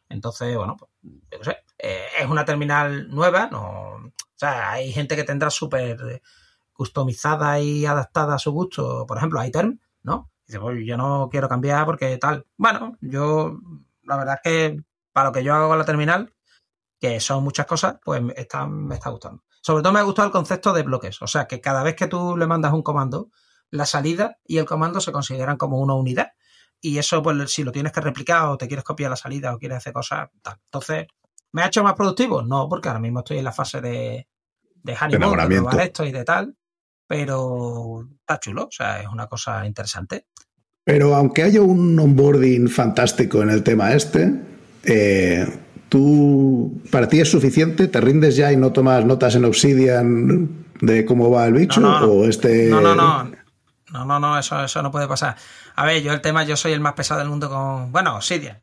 Entonces, 0.09 0.57
bueno, 0.57 0.75
pues, 0.75 0.91
yo 1.31 1.43
sé, 1.43 1.57
eh, 1.77 2.05
es 2.19 2.27
una 2.27 2.43
terminal 2.43 3.09
nueva, 3.09 3.47
no, 3.51 3.93
o 3.93 4.11
sea, 4.35 4.71
hay 4.71 4.91
gente 4.91 5.15
que 5.15 5.23
tendrá 5.23 5.49
súper 5.49 6.21
customizada 6.79 7.59
y 7.59 7.85
adaptada 7.85 8.35
a 8.35 8.39
su 8.39 8.53
gusto, 8.53 9.05
por 9.05 9.17
ejemplo, 9.17 9.43
iTerm, 9.43 9.81
¿no? 10.01 10.31
Dice, 10.47 10.61
pues 10.61 10.77
yo 10.85 10.95
no 10.95 11.27
quiero 11.29 11.49
cambiar 11.49 11.85
porque 11.85 12.17
tal. 12.17 12.45
Bueno, 12.55 12.95
yo, 13.01 13.59
la 14.03 14.15
verdad 14.15 14.35
es 14.35 14.41
que 14.49 14.83
para 15.11 15.27
lo 15.27 15.33
que 15.33 15.43
yo 15.43 15.53
hago 15.53 15.67
con 15.67 15.77
la 15.77 15.83
terminal, 15.83 16.33
que 16.97 17.19
son 17.19 17.43
muchas 17.43 17.65
cosas, 17.65 17.97
pues 18.01 18.21
me 18.21 18.33
está, 18.37 18.65
me 18.65 18.95
está 18.95 19.09
gustando. 19.09 19.43
Sobre 19.61 19.83
todo 19.83 19.91
me 19.91 19.99
ha 19.99 20.03
gustado 20.03 20.27
el 20.27 20.31
concepto 20.31 20.71
de 20.71 20.83
bloques, 20.83 21.21
o 21.21 21.27
sea, 21.27 21.47
que 21.47 21.59
cada 21.59 21.83
vez 21.83 21.97
que 21.97 22.07
tú 22.07 22.37
le 22.37 22.47
mandas 22.47 22.71
un 22.71 22.81
comando, 22.81 23.29
la 23.71 23.85
salida 23.85 24.37
y 24.45 24.57
el 24.57 24.65
comando 24.65 25.01
se 25.01 25.11
consideran 25.11 25.57
como 25.57 25.79
una 25.79 25.95
unidad. 25.95 26.29
Y 26.79 26.97
eso, 26.97 27.21
pues, 27.21 27.51
si 27.51 27.65
lo 27.65 27.73
tienes 27.73 27.91
que 27.91 27.99
replicar 27.99 28.45
o 28.45 28.57
te 28.57 28.69
quieres 28.69 28.85
copiar 28.85 29.09
la 29.09 29.17
salida 29.17 29.53
o 29.53 29.59
quieres 29.59 29.79
hacer 29.79 29.91
cosas, 29.91 30.29
tal. 30.41 30.61
Entonces, 30.63 31.07
¿me 31.51 31.61
ha 31.61 31.67
hecho 31.67 31.83
más 31.83 31.95
productivo? 31.95 32.41
No, 32.41 32.69
porque 32.69 32.87
ahora 32.87 33.01
mismo 33.01 33.19
estoy 33.19 33.39
en 33.39 33.43
la 33.43 33.51
fase 33.51 33.81
de, 33.81 34.29
de 34.75 34.93
honeymoon, 34.93 35.49
de 35.49 35.57
probar 35.57 35.81
esto 35.81 36.05
y 36.05 36.13
de 36.13 36.23
tal 36.23 36.55
pero 37.09 38.07
está 38.19 38.39
chulo, 38.39 38.65
o 38.65 38.71
sea, 38.71 39.01
es 39.01 39.07
una 39.07 39.25
cosa 39.25 39.65
interesante. 39.65 40.27
Pero 40.83 41.15
aunque 41.15 41.41
haya 41.41 41.59
un 41.59 41.99
onboarding 41.99 42.69
fantástico 42.69 43.41
en 43.41 43.49
el 43.49 43.63
tema 43.63 43.93
este, 43.93 44.31
eh, 44.83 45.43
¿tú 45.89 46.83
para 46.91 47.07
ti 47.07 47.19
es 47.19 47.31
suficiente? 47.31 47.87
¿Te 47.87 47.99
rindes 47.99 48.35
ya 48.35 48.51
y 48.51 48.57
no 48.57 48.71
tomas 48.71 49.03
notas 49.05 49.33
en 49.33 49.45
Obsidian 49.45 50.67
de 50.81 51.03
cómo 51.03 51.31
va 51.31 51.47
el 51.47 51.55
bicho? 51.55 51.81
No, 51.81 51.99
no, 51.99 52.05
¿O 52.05 52.25
este... 52.25 52.69
no, 52.69 52.79
no, 52.79 52.93
no. 52.93 53.31
No, 53.91 54.05
no, 54.05 54.19
no, 54.19 54.37
eso, 54.37 54.63
eso 54.63 54.83
no 54.83 54.91
puede 54.91 55.07
pasar. 55.07 55.35
A 55.75 55.85
ver, 55.85 56.03
yo 56.03 56.13
el 56.13 56.21
tema, 56.21 56.43
yo 56.43 56.55
soy 56.55 56.73
el 56.73 56.79
más 56.79 56.93
pesado 56.93 57.21
del 57.21 57.29
mundo 57.29 57.49
con. 57.49 57.91
Bueno, 57.91 58.17
Obsidian. 58.17 58.61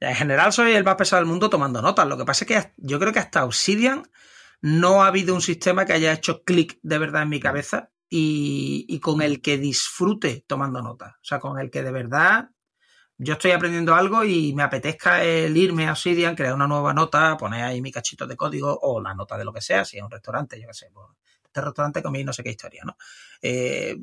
En 0.00 0.14
general 0.14 0.50
soy 0.50 0.72
el 0.72 0.82
más 0.82 0.94
pesado 0.94 1.20
del 1.20 1.28
mundo 1.28 1.50
tomando 1.50 1.82
notas. 1.82 2.06
Lo 2.06 2.16
que 2.16 2.24
pasa 2.24 2.46
es 2.46 2.48
que 2.48 2.72
yo 2.78 2.98
creo 2.98 3.12
que 3.12 3.18
hasta 3.18 3.44
Obsidian 3.44 4.08
no 4.60 5.02
ha 5.02 5.08
habido 5.08 5.34
un 5.34 5.40
sistema 5.40 5.84
que 5.84 5.92
haya 5.92 6.12
hecho 6.12 6.42
clic 6.42 6.78
de 6.82 6.98
verdad 6.98 7.22
en 7.22 7.28
mi 7.28 7.40
cabeza 7.40 7.90
y, 8.08 8.98
con 9.00 9.22
el 9.22 9.42
que 9.42 9.58
disfrute 9.58 10.44
tomando 10.46 10.82
notas. 10.82 11.14
O 11.14 11.24
sea, 11.24 11.38
con 11.38 11.58
el 11.58 11.70
que 11.70 11.82
de 11.82 11.90
verdad 11.90 12.50
yo 13.18 13.34
estoy 13.34 13.52
aprendiendo 13.52 13.94
algo 13.94 14.24
y 14.24 14.54
me 14.54 14.62
apetezca 14.62 15.24
el 15.24 15.56
irme 15.56 15.86
a 15.86 15.92
Obsidian, 15.92 16.36
crear 16.36 16.54
una 16.54 16.66
nueva 16.66 16.92
nota, 16.92 17.36
poner 17.36 17.64
ahí 17.64 17.80
mi 17.80 17.90
cachito 17.90 18.26
de 18.26 18.36
código 18.36 18.78
o 18.82 19.00
la 19.00 19.14
nota 19.14 19.38
de 19.38 19.44
lo 19.44 19.52
que 19.52 19.62
sea, 19.62 19.84
si 19.84 19.96
es 19.96 20.02
un 20.02 20.10
restaurante, 20.10 20.60
yo 20.60 20.66
qué 20.68 20.74
sé, 20.74 20.90
pues, 20.92 21.06
este 21.44 21.60
restaurante 21.62 22.02
comí 22.02 22.24
no 22.24 22.34
sé 22.34 22.44
qué 22.44 22.50
historia, 22.50 22.82
¿no? 22.84 22.98
Eh, 23.40 23.96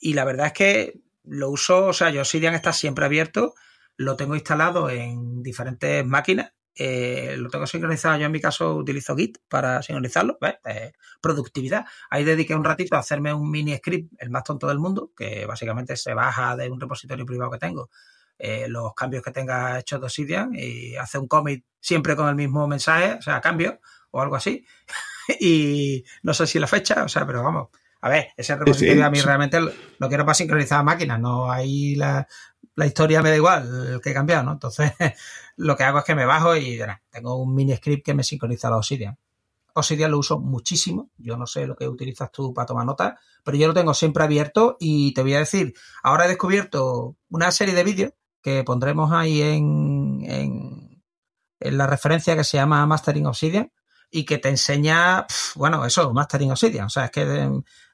y 0.00 0.12
la 0.12 0.24
verdad 0.24 0.48
es 0.48 0.52
que 0.52 1.00
lo 1.24 1.48
uso, 1.48 1.86
o 1.86 1.92
sea, 1.94 2.10
yo 2.10 2.20
Obsidian 2.20 2.54
está 2.54 2.74
siempre 2.74 3.06
abierto, 3.06 3.54
lo 3.96 4.16
tengo 4.16 4.34
instalado 4.34 4.90
en 4.90 5.42
diferentes 5.42 6.04
máquinas 6.04 6.52
eh, 6.74 7.36
lo 7.38 7.48
tengo 7.50 7.66
sincronizado. 7.66 8.18
Yo 8.18 8.26
en 8.26 8.32
mi 8.32 8.40
caso 8.40 8.74
utilizo 8.76 9.16
Git 9.16 9.38
para 9.48 9.82
sincronizarlo. 9.82 10.38
Eh, 10.64 10.92
productividad. 11.20 11.84
Ahí 12.10 12.24
dediqué 12.24 12.54
un 12.54 12.64
ratito 12.64 12.96
a 12.96 13.00
hacerme 13.00 13.32
un 13.34 13.50
mini 13.50 13.76
script, 13.76 14.12
el 14.18 14.30
más 14.30 14.44
tonto 14.44 14.68
del 14.68 14.78
mundo, 14.78 15.12
que 15.16 15.46
básicamente 15.46 15.96
se 15.96 16.14
baja 16.14 16.56
de 16.56 16.70
un 16.70 16.80
repositorio 16.80 17.26
privado 17.26 17.50
que 17.50 17.58
tengo. 17.58 17.90
Eh, 18.38 18.66
los 18.68 18.94
cambios 18.94 19.22
que 19.22 19.30
tenga 19.30 19.78
hechos 19.78 20.00
de 20.00 20.06
Obsidian 20.06 20.50
y 20.54 20.96
hace 20.96 21.18
un 21.18 21.28
commit 21.28 21.64
siempre 21.78 22.16
con 22.16 22.28
el 22.28 22.34
mismo 22.34 22.66
mensaje, 22.66 23.14
o 23.14 23.22
sea, 23.22 23.40
cambio 23.40 23.78
o 24.10 24.20
algo 24.20 24.36
así. 24.36 24.66
y 25.40 26.04
no 26.22 26.34
sé 26.34 26.46
si 26.46 26.58
la 26.58 26.66
fecha, 26.66 27.04
o 27.04 27.08
sea, 27.08 27.26
pero 27.26 27.42
vamos. 27.42 27.68
A 28.00 28.08
ver, 28.08 28.30
ese 28.36 28.56
repositorio 28.56 29.06
a 29.06 29.10
mí 29.10 29.20
realmente 29.20 29.60
lo, 29.60 30.08
quiero 30.08 30.24
para 30.24 30.34
sincronizar 30.34 30.80
a 30.80 30.82
máquinas, 30.82 31.20
no 31.20 31.52
hay 31.52 31.94
la, 31.94 32.26
la 32.74 32.86
historia 32.86 33.22
me 33.22 33.30
da 33.30 33.36
igual 33.36 33.92
el 33.94 34.00
que 34.00 34.10
he 34.10 34.14
cambiado, 34.14 34.42
¿no? 34.42 34.52
Entonces, 34.52 34.92
lo 35.62 35.76
que 35.76 35.84
hago 35.84 35.98
es 35.98 36.04
que 36.04 36.14
me 36.14 36.26
bajo 36.26 36.56
y 36.56 36.80
tengo 37.10 37.36
un 37.36 37.54
mini 37.54 37.76
script 37.76 38.04
que 38.04 38.14
me 38.14 38.24
sincroniza 38.24 38.68
la 38.68 38.76
Obsidian. 38.76 39.16
Obsidian 39.74 40.10
lo 40.10 40.18
uso 40.18 40.38
muchísimo. 40.38 41.10
Yo 41.16 41.36
no 41.36 41.46
sé 41.46 41.66
lo 41.66 41.76
que 41.76 41.88
utilizas 41.88 42.30
tú 42.30 42.52
para 42.52 42.66
tomar 42.66 42.84
notas, 42.84 43.14
pero 43.44 43.56
yo 43.56 43.68
lo 43.68 43.74
tengo 43.74 43.94
siempre 43.94 44.24
abierto 44.24 44.76
y 44.80 45.14
te 45.14 45.22
voy 45.22 45.34
a 45.34 45.38
decir, 45.38 45.72
ahora 46.02 46.26
he 46.26 46.28
descubierto 46.28 47.16
una 47.30 47.50
serie 47.52 47.74
de 47.74 47.84
vídeos 47.84 48.12
que 48.42 48.64
pondremos 48.64 49.12
ahí 49.12 49.40
en, 49.40 50.22
en, 50.24 51.02
la 51.60 51.86
referencia 51.86 52.36
que 52.36 52.44
se 52.44 52.56
llama 52.56 52.84
Mastering 52.86 53.26
Obsidian 53.26 53.72
y 54.10 54.24
que 54.24 54.38
te 54.38 54.48
enseña, 54.48 55.26
bueno, 55.54 55.86
eso, 55.86 56.12
Mastering 56.12 56.50
Obsidian. 56.50 56.86
O 56.86 56.90
sea, 56.90 57.04
es 57.04 57.10
que, 57.12 57.48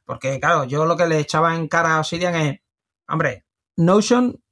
porque 0.05 0.41
claro, 0.41 0.65
yo 0.65 0.87
lo 0.87 0.97
que 0.97 1.07
le 1.07 1.19
echaba 1.19 1.55
en 1.55 1.69
cara 1.69 1.97
a 1.97 2.01
Obsidian 2.01 2.35
es, 2.35 2.61
hombre, 3.07 3.45
Notion 3.77 4.43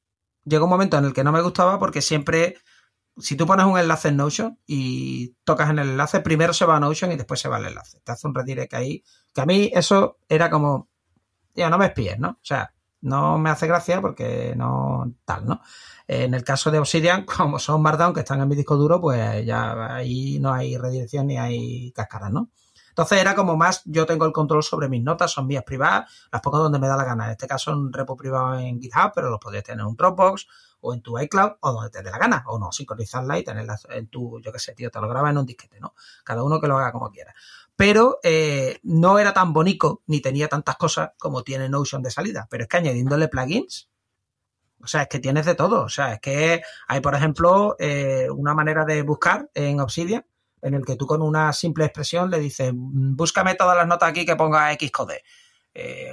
llegó 0.47 0.65
un 0.65 0.71
momento 0.71 0.97
en 0.97 1.07
el 1.07 1.13
que 1.13 1.25
no 1.25 1.33
me 1.33 1.43
gustaba 1.43 1.79
porque 1.79 2.01
siempre, 2.01 2.57
si 3.19 3.37
tú 3.37 3.47
pones 3.47 3.67
un 3.67 3.79
enlace 3.79 4.09
en 4.09 4.17
Notion 4.17 4.59
y 4.67 5.35
tocas 5.45 5.71
en 5.71 5.79
el 5.79 5.91
enlace, 5.91 6.21
primero 6.21 6.53
se 6.53 6.67
va 6.67 6.77
a 6.77 6.81
Notion 6.81 7.13
y 7.13 7.17
después 7.17 7.41
se 7.41 7.49
va 7.49 7.57
al 7.57 7.67
enlace. 7.67 8.01
Te 8.05 8.13
hace 8.13 8.27
un 8.27 8.35
redirect 8.35 8.75
ahí. 8.75 9.03
Que 9.33 9.41
a 9.41 9.47
mí 9.47 9.71
eso 9.73 10.19
era 10.29 10.51
como, 10.51 10.89
ya 11.55 11.71
no 11.71 11.79
me 11.79 11.87
espíes, 11.87 12.19
¿no? 12.19 12.31
O 12.31 12.45
sea, 12.45 12.73
no 13.01 13.39
me 13.39 13.51
hace 13.51 13.67
gracia 13.67 14.01
porque 14.01 14.55
no 14.57 15.13
tal, 15.25 15.47
¿no? 15.47 15.61
En 16.07 16.35
el 16.35 16.45
caso 16.45 16.71
de 16.71 16.79
Obsidian, 16.79 17.25
como 17.37 17.59
son 17.59 17.83
Markdown 17.83 18.13
que 18.13 18.21
están 18.21 18.41
en 18.41 18.49
mi 18.49 18.57
disco 18.57 18.77
duro, 18.77 19.01
pues 19.01 19.45
ya 19.47 19.95
ahí 19.95 20.39
no 20.41 20.53
hay 20.53 20.77
redirección 20.77 21.27
ni 21.27 21.39
hay 21.39 21.93
cascaras, 21.93 22.33
¿no? 22.33 22.51
Entonces 22.91 23.21
era 23.21 23.35
como 23.35 23.57
más, 23.59 23.83
yo 23.85 24.07
tengo 24.07 24.25
el 24.25 24.33
control 24.33 24.63
sobre 24.63 24.89
mis 24.89 25.03
notas, 25.03 25.31
son 25.31 25.47
mías 25.47 25.65
privadas, 25.65 26.11
las 26.33 26.41
pongo 26.41 26.59
donde 26.59 26.79
me 26.79 26.89
da 26.89 26.97
la 26.97 27.05
gana. 27.05 27.27
En 27.27 27.33
este 27.33 27.47
caso 27.47 27.73
un 27.73 27.93
repo 27.93 28.17
privado 28.17 28.59
en 28.59 28.81
GitHub, 28.81 29.13
pero 29.15 29.29
los 29.29 29.39
podrías 29.39 29.65
tener 29.65 29.81
en 29.81 29.87
un 29.87 29.97
Dropbox 29.97 30.47
o 30.81 30.95
en 30.95 31.03
tu 31.03 31.19
iCloud 31.19 31.53
o 31.61 31.73
donde 31.73 31.91
te 31.91 32.03
dé 32.03 32.11
la 32.11 32.19
gana, 32.19 32.45
o 32.47 32.59
no, 32.59 32.73
sincronizarla 32.73 33.39
y 33.39 33.45
tenerlas 33.45 33.87
en 33.91 34.09
tu, 34.09 34.41
yo 34.41 34.53
qué 34.53 34.59
sé, 34.59 34.75
tío, 34.75 34.91
te 34.91 35.01
lo 35.01 35.09
graba 35.09 35.31
en 35.31 35.39
un 35.39 35.47
disquete, 35.47 35.81
¿no? 35.81 35.95
Cada 36.25 36.43
uno 36.43 36.61
que 36.61 36.69
lo 36.69 36.79
haga 36.79 36.93
como 36.93 37.11
quiera. 37.11 37.35
Pero 37.75 38.19
eh, 38.23 38.79
no 38.85 39.19
era 39.19 39.35
tan 39.35 39.53
bonito 39.53 40.03
ni 40.07 40.21
tenía 40.21 40.49
tantas 40.49 40.77
cosas 40.77 41.11
como 41.19 41.43
tiene 41.43 41.69
Notion 41.69 42.03
de 42.03 42.11
salida. 42.11 42.47
Pero 42.51 42.65
es 42.65 42.69
que 42.69 42.79
añadiéndole 42.79 43.29
plugins, 43.29 43.91
o 44.83 44.87
sea, 44.87 45.03
es 45.03 45.09
que 45.09 45.19
tienes 45.19 45.47
de 45.47 45.55
todo. 45.55 45.83
O 45.83 45.89
sea, 45.89 46.15
es 46.15 46.21
que 46.21 46.63
hay, 46.89 47.01
por 47.01 47.15
ejemplo, 47.15 47.77
eh, 47.79 48.29
una 48.31 48.55
manera 48.55 48.85
de 48.85 49.03
buscar 49.03 49.51
en 49.55 49.81
Obsidian 49.81 50.25
en 50.63 50.75
el 50.75 50.85
que 50.85 50.97
tú 50.97 51.07
con 51.07 51.23
una 51.23 51.53
simple 51.53 51.85
expresión 51.85 52.31
le 52.31 52.39
dices, 52.39 52.73
búscame 52.75 53.55
todas 53.55 53.77
las 53.77 53.87
notas 53.87 54.09
aquí 54.09 54.25
que 54.25 54.37
ponga 54.37 54.73
Xcode. 54.73 55.23
Eh, 55.79 56.11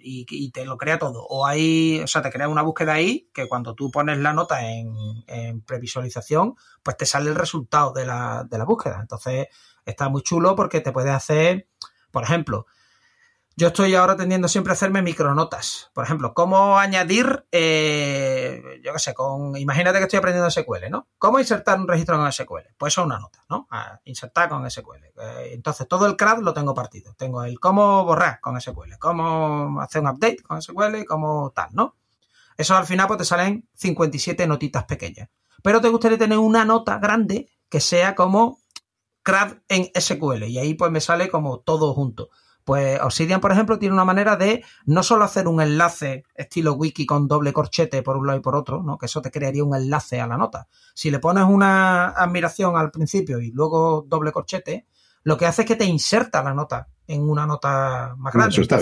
y, 0.00 0.50
te 0.50 0.64
lo 0.64 0.78
crea 0.78 0.98
todo. 0.98 1.26
O 1.28 1.44
hay, 1.44 2.00
o 2.00 2.06
sea, 2.06 2.22
te 2.22 2.30
crea 2.30 2.48
una 2.48 2.62
búsqueda 2.62 2.94
ahí 2.94 3.28
que 3.34 3.46
cuando 3.46 3.74
tú 3.74 3.90
pones 3.90 4.18
la 4.18 4.32
nota 4.32 4.66
en, 4.66 5.60
previsualización, 5.66 6.54
pues 6.82 6.96
te 6.96 7.04
sale 7.04 7.28
el 7.28 7.36
resultado 7.36 7.92
de 7.92 8.06
la, 8.06 8.46
de 8.48 8.56
la 8.56 8.64
búsqueda. 8.64 8.98
Entonces, 9.00 9.48
está 9.84 10.08
muy 10.08 10.22
chulo 10.22 10.56
porque 10.56 10.80
te 10.80 10.92
puede 10.92 11.10
hacer, 11.10 11.68
por 12.10 12.24
ejemplo, 12.24 12.64
yo 13.56 13.68
estoy 13.68 13.94
ahora 13.94 14.16
tendiendo 14.16 14.48
siempre 14.48 14.72
a 14.72 14.74
hacerme 14.74 15.00
micronotas. 15.00 15.90
Por 15.94 16.04
ejemplo, 16.04 16.34
cómo 16.34 16.76
añadir, 16.76 17.46
eh, 17.52 18.80
yo 18.82 18.92
qué 18.92 18.98
sé, 18.98 19.14
con, 19.14 19.56
imagínate 19.56 19.98
que 19.98 20.04
estoy 20.04 20.18
aprendiendo 20.18 20.50
SQL, 20.50 20.90
¿no? 20.90 21.08
¿Cómo 21.18 21.38
insertar 21.38 21.78
un 21.78 21.86
registro 21.86 22.16
con 22.16 22.32
SQL? 22.32 22.74
Pues 22.76 22.92
eso 22.92 23.02
es 23.02 23.06
una 23.06 23.20
nota, 23.20 23.44
¿no? 23.48 23.68
insertar 24.04 24.48
con 24.48 24.68
SQL. 24.68 25.04
Eh, 25.04 25.50
entonces, 25.52 25.86
todo 25.86 26.06
el 26.06 26.16
CRAD 26.16 26.40
lo 26.40 26.52
tengo 26.52 26.74
partido. 26.74 27.14
Tengo 27.14 27.44
el 27.44 27.60
cómo 27.60 28.04
borrar 28.04 28.40
con 28.40 28.60
SQL, 28.60 28.98
cómo 28.98 29.80
hacer 29.80 30.02
un 30.02 30.08
update 30.08 30.42
con 30.42 30.60
SQL, 30.60 31.04
cómo 31.06 31.52
tal, 31.54 31.68
¿no? 31.72 31.96
Eso 32.56 32.76
al 32.76 32.86
final 32.86 33.06
pues 33.06 33.18
te 33.18 33.24
salen 33.24 33.68
57 33.74 34.46
notitas 34.46 34.84
pequeñas. 34.84 35.28
Pero 35.62 35.80
te 35.80 35.88
gustaría 35.88 36.18
tener 36.18 36.38
una 36.38 36.64
nota 36.64 36.98
grande 36.98 37.48
que 37.68 37.80
sea 37.80 38.14
como 38.14 38.58
CRAD 39.22 39.58
en 39.68 39.90
SQL. 39.94 40.44
Y 40.44 40.58
ahí 40.58 40.74
pues 40.74 40.90
me 40.90 41.00
sale 41.00 41.28
como 41.30 41.60
todo 41.60 41.94
junto 41.94 42.30
Pues 42.64 42.98
Obsidian, 43.02 43.40
por 43.40 43.52
ejemplo, 43.52 43.78
tiene 43.78 43.94
una 43.94 44.06
manera 44.06 44.36
de 44.36 44.64
no 44.86 45.02
solo 45.02 45.24
hacer 45.24 45.48
un 45.48 45.60
enlace 45.60 46.24
estilo 46.34 46.72
wiki 46.72 47.04
con 47.04 47.28
doble 47.28 47.52
corchete 47.52 48.02
por 48.02 48.16
un 48.16 48.26
lado 48.26 48.38
y 48.38 48.42
por 48.42 48.56
otro, 48.56 48.82
¿no? 48.82 48.96
Que 48.96 49.06
eso 49.06 49.20
te 49.20 49.30
crearía 49.30 49.62
un 49.62 49.74
enlace 49.74 50.20
a 50.20 50.26
la 50.26 50.38
nota. 50.38 50.66
Si 50.94 51.10
le 51.10 51.18
pones 51.18 51.44
una 51.44 52.08
admiración 52.08 52.76
al 52.76 52.90
principio 52.90 53.38
y 53.38 53.50
luego 53.50 54.06
doble 54.08 54.32
corchete, 54.32 54.86
lo 55.24 55.36
que 55.36 55.46
hace 55.46 55.62
es 55.62 55.68
que 55.68 55.76
te 55.76 55.84
inserta 55.84 56.42
la 56.42 56.54
nota 56.54 56.88
en 57.06 57.28
una 57.28 57.46
nota 57.46 58.14
más 58.16 58.32
grande. 58.32 58.60
está 58.60 58.78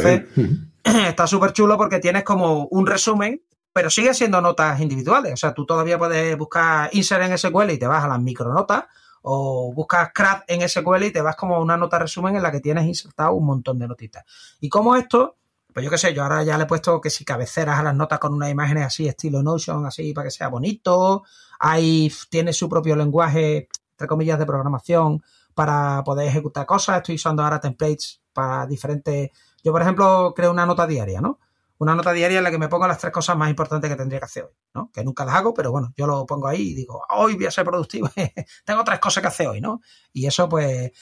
está 1.09 1.27
súper 1.27 1.53
chulo 1.53 1.77
porque 1.77 1.99
tienes 1.99 2.23
como 2.23 2.67
un 2.67 2.87
resumen, 2.87 3.43
pero 3.73 3.91
sigue 3.91 4.15
siendo 4.15 4.41
notas 4.41 4.81
individuales. 4.81 5.33
O 5.33 5.37
sea, 5.37 5.55
tú 5.55 5.67
todavía 5.67 5.99
puedes 5.99 6.37
buscar 6.39 6.89
insert 6.93 7.25
en 7.25 7.37
SQL 7.37 7.71
y 7.71 7.79
te 7.79 7.87
vas 7.87 8.05
a 8.05 8.09
las 8.09 8.21
micronotas 8.21 8.85
o 9.23 9.73
buscas 9.73 10.11
CRAD 10.13 10.43
en 10.49 10.69
SQL 10.69 11.05
y 11.05 11.13
te 11.13 11.23
vas 11.23 11.37
como 11.37 11.57
a 11.57 11.61
una 11.61 11.77
nota 11.77 11.99
resumen 11.99 12.37
en 12.37 12.43
la 12.43 12.51
que 12.53 12.61
tienes 12.61 12.85
insertado 12.85 13.35
un 13.35 13.47
montón 13.47 13.79
de 13.79 13.89
notitas. 13.89 14.25
Y 14.61 14.69
como 14.69 14.97
esto, 14.97 15.37
pues 15.73 15.85
yo 15.85 15.91
qué 15.91 15.99
sé, 15.99 16.13
yo 16.13 16.23
ahora 16.23 16.43
ya 16.43 16.59
le 16.59 16.65
he 16.65 16.67
puesto 16.67 17.01
que 17.01 17.09
si 17.09 17.25
cabeceras 17.25 17.79
a 17.79 17.83
las 17.83 17.95
notas 17.95 18.19
con 18.19 18.35
unas 18.35 18.51
imágenes 18.51 18.85
así, 18.85 19.09
estilo 19.09 19.43
Notion, 19.43 19.87
así 19.87 20.13
para 20.13 20.27
que 20.27 20.31
sea 20.31 20.49
bonito. 20.49 21.23
Ahí 21.59 22.13
tiene 22.29 22.53
su 22.53 22.69
propio 22.69 22.97
lenguaje, 22.97 23.69
entre 23.93 24.07
comillas, 24.07 24.39
de 24.39 24.47
programación 24.47 25.23
para 25.55 26.03
poder 26.05 26.29
ejecutar 26.29 26.67
cosas. 26.67 26.99
Estoy 26.99 27.15
usando 27.15 27.43
ahora 27.43 27.61
templates 27.61 28.21
para 28.33 28.67
diferentes. 28.67 29.31
Yo, 29.63 29.73
por 29.73 29.83
ejemplo, 29.83 30.35
creo 30.35 30.51
una 30.51 30.67
nota 30.67 30.87
diaria, 30.87 31.21
¿no? 31.21 31.39
Una 31.83 31.97
nota 31.97 32.13
diaria 32.13 32.39
en 32.39 32.45
la 32.45 32.51
que 32.53 32.59
me 32.59 32.69
pongo 32.69 32.87
las 32.87 32.99
tres 32.99 33.13
cosas 33.13 33.37
más 33.37 33.51
importantes 33.51 33.91
que 33.91 33.97
tendría 33.97 34.21
que 34.21 34.27
hacer 34.27 34.45
hoy, 34.45 34.55
¿no? 34.73 34.91
Que 34.93 35.03
nunca 35.03 35.25
las 35.25 35.35
hago, 35.35 35.53
pero 35.53 35.73
bueno, 35.73 35.93
yo 35.97 36.07
lo 36.07 36.25
pongo 36.27 36.47
ahí 36.47 36.71
y 36.71 36.75
digo, 36.75 37.03
hoy 37.11 37.35
voy 37.35 37.47
a 37.47 37.51
ser 37.51 37.65
productivo, 37.65 38.09
tengo 38.65 38.85
tres 38.85 39.01
cosas 39.01 39.21
que 39.21 39.27
hacer 39.27 39.49
hoy, 39.49 39.61
¿no? 39.61 39.81
Y 40.13 40.27
eso, 40.27 40.49
pues, 40.49 40.93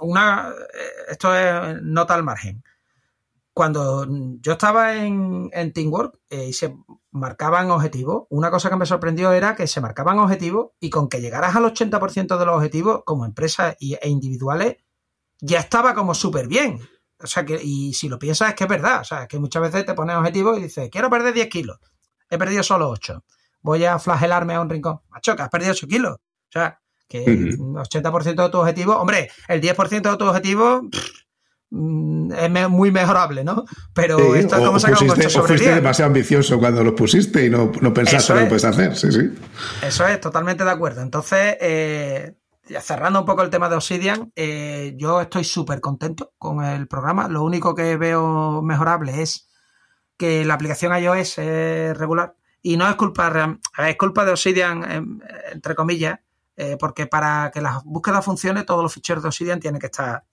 una, 0.00 0.54
eh, 0.72 1.10
esto 1.10 1.36
es 1.36 1.82
nota 1.82 2.14
al 2.14 2.22
margen. 2.22 2.64
Cuando 3.52 4.06
yo 4.40 4.52
estaba 4.52 4.94
en, 4.94 5.50
en 5.52 5.72
Teamwork 5.74 6.18
eh, 6.30 6.46
y 6.48 6.52
se 6.54 6.74
marcaban 7.10 7.70
objetivos, 7.70 8.24
una 8.30 8.50
cosa 8.50 8.70
que 8.70 8.76
me 8.76 8.86
sorprendió 8.86 9.32
era 9.32 9.54
que 9.54 9.66
se 9.66 9.82
marcaban 9.82 10.18
objetivos 10.18 10.70
y 10.80 10.88
con 10.88 11.10
que 11.10 11.20
llegaras 11.20 11.56
al 11.56 11.64
80% 11.64 12.38
de 12.38 12.46
los 12.46 12.56
objetivos 12.56 13.02
como 13.04 13.26
empresas 13.26 13.76
e 13.78 14.08
individuales, 14.08 14.78
ya 15.40 15.58
estaba 15.58 15.94
como 15.94 16.14
súper 16.14 16.48
bien. 16.48 16.80
O 17.18 17.26
sea, 17.26 17.44
que, 17.44 17.58
y 17.62 17.94
si 17.94 18.08
lo 18.08 18.18
piensas 18.18 18.50
es 18.50 18.54
que 18.54 18.64
es 18.64 18.70
verdad. 18.70 19.00
O 19.00 19.04
sea, 19.04 19.26
que 19.26 19.38
muchas 19.38 19.62
veces 19.62 19.86
te 19.86 19.94
pones 19.94 20.16
objetivos 20.16 20.58
y 20.58 20.62
dices, 20.62 20.88
quiero 20.90 21.10
perder 21.10 21.32
10 21.34 21.48
kilos. 21.48 21.78
He 22.28 22.38
perdido 22.38 22.62
solo 22.62 22.90
8. 22.90 23.24
Voy 23.62 23.84
a 23.84 23.98
flagelarme 23.98 24.54
a 24.54 24.60
un 24.60 24.68
rincón. 24.70 25.00
Macho, 25.08 25.34
que 25.34 25.42
has 25.42 25.48
perdido 25.48 25.72
8 25.72 25.86
kilos. 25.86 26.14
O 26.14 26.52
sea, 26.52 26.80
que 27.08 27.24
el 27.24 27.58
80% 27.58 28.42
de 28.42 28.50
tu 28.50 28.58
objetivo, 28.58 28.96
hombre, 28.96 29.30
el 29.48 29.60
10% 29.60 30.10
de 30.10 30.16
tu 30.16 30.24
objetivo 30.24 30.82
mm, 31.70 32.32
es 32.32 32.68
muy 32.68 32.90
mejorable, 32.90 33.44
¿no? 33.44 33.64
Pero 33.94 34.34
esto 34.34 34.56
es 34.56 34.62
como 34.62 34.78
sacar 34.78 35.02
un 35.02 35.08
coche 35.08 35.30
sobre 35.30 35.48
fuiste 35.48 35.74
demasiado 35.74 36.08
ambicioso 36.08 36.58
cuando 36.58 36.82
lo 36.82 36.94
pusiste 36.94 37.46
y 37.46 37.50
no, 37.50 37.70
no 37.80 37.94
pensaste 37.94 38.34
lo 38.34 38.40
que 38.40 38.46
puedes 38.46 38.64
hacer, 38.64 38.96
sí, 38.96 39.12
sí. 39.12 39.30
Eso 39.82 40.06
es, 40.06 40.20
totalmente 40.20 40.64
de 40.64 40.70
acuerdo. 40.70 41.00
Entonces, 41.00 41.56
eh, 41.60 42.34
cerrando 42.80 43.20
un 43.20 43.26
poco 43.26 43.42
el 43.42 43.50
tema 43.50 43.68
de 43.68 43.76
Obsidian, 43.76 44.32
eh, 44.34 44.94
yo 44.96 45.20
estoy 45.20 45.44
súper 45.44 45.80
contento 45.80 46.32
con 46.38 46.64
el 46.64 46.88
programa. 46.88 47.28
Lo 47.28 47.42
único 47.42 47.74
que 47.74 47.96
veo 47.96 48.62
mejorable 48.62 49.22
es 49.22 49.48
que 50.16 50.44
la 50.44 50.54
aplicación 50.54 50.96
iOS 50.96 51.38
es 51.38 51.96
regular. 51.96 52.36
Y 52.62 52.76
no 52.76 52.88
es 52.88 52.96
culpa, 52.96 53.58
es 53.78 53.96
culpa 53.96 54.24
de 54.24 54.32
Obsidian, 54.32 54.90
em, 54.90 55.20
entre 55.52 55.74
comillas, 55.74 56.18
eh, 56.56 56.76
porque 56.78 57.06
para 57.06 57.50
que 57.52 57.60
la 57.60 57.80
búsqueda 57.84 58.22
funcione, 58.22 58.64
todos 58.64 58.82
los 58.82 58.92
ficheros 58.92 59.22
de 59.22 59.28
Obsidian 59.28 59.60
tienen 59.60 59.80
que 59.80 59.86
estar 59.86 60.24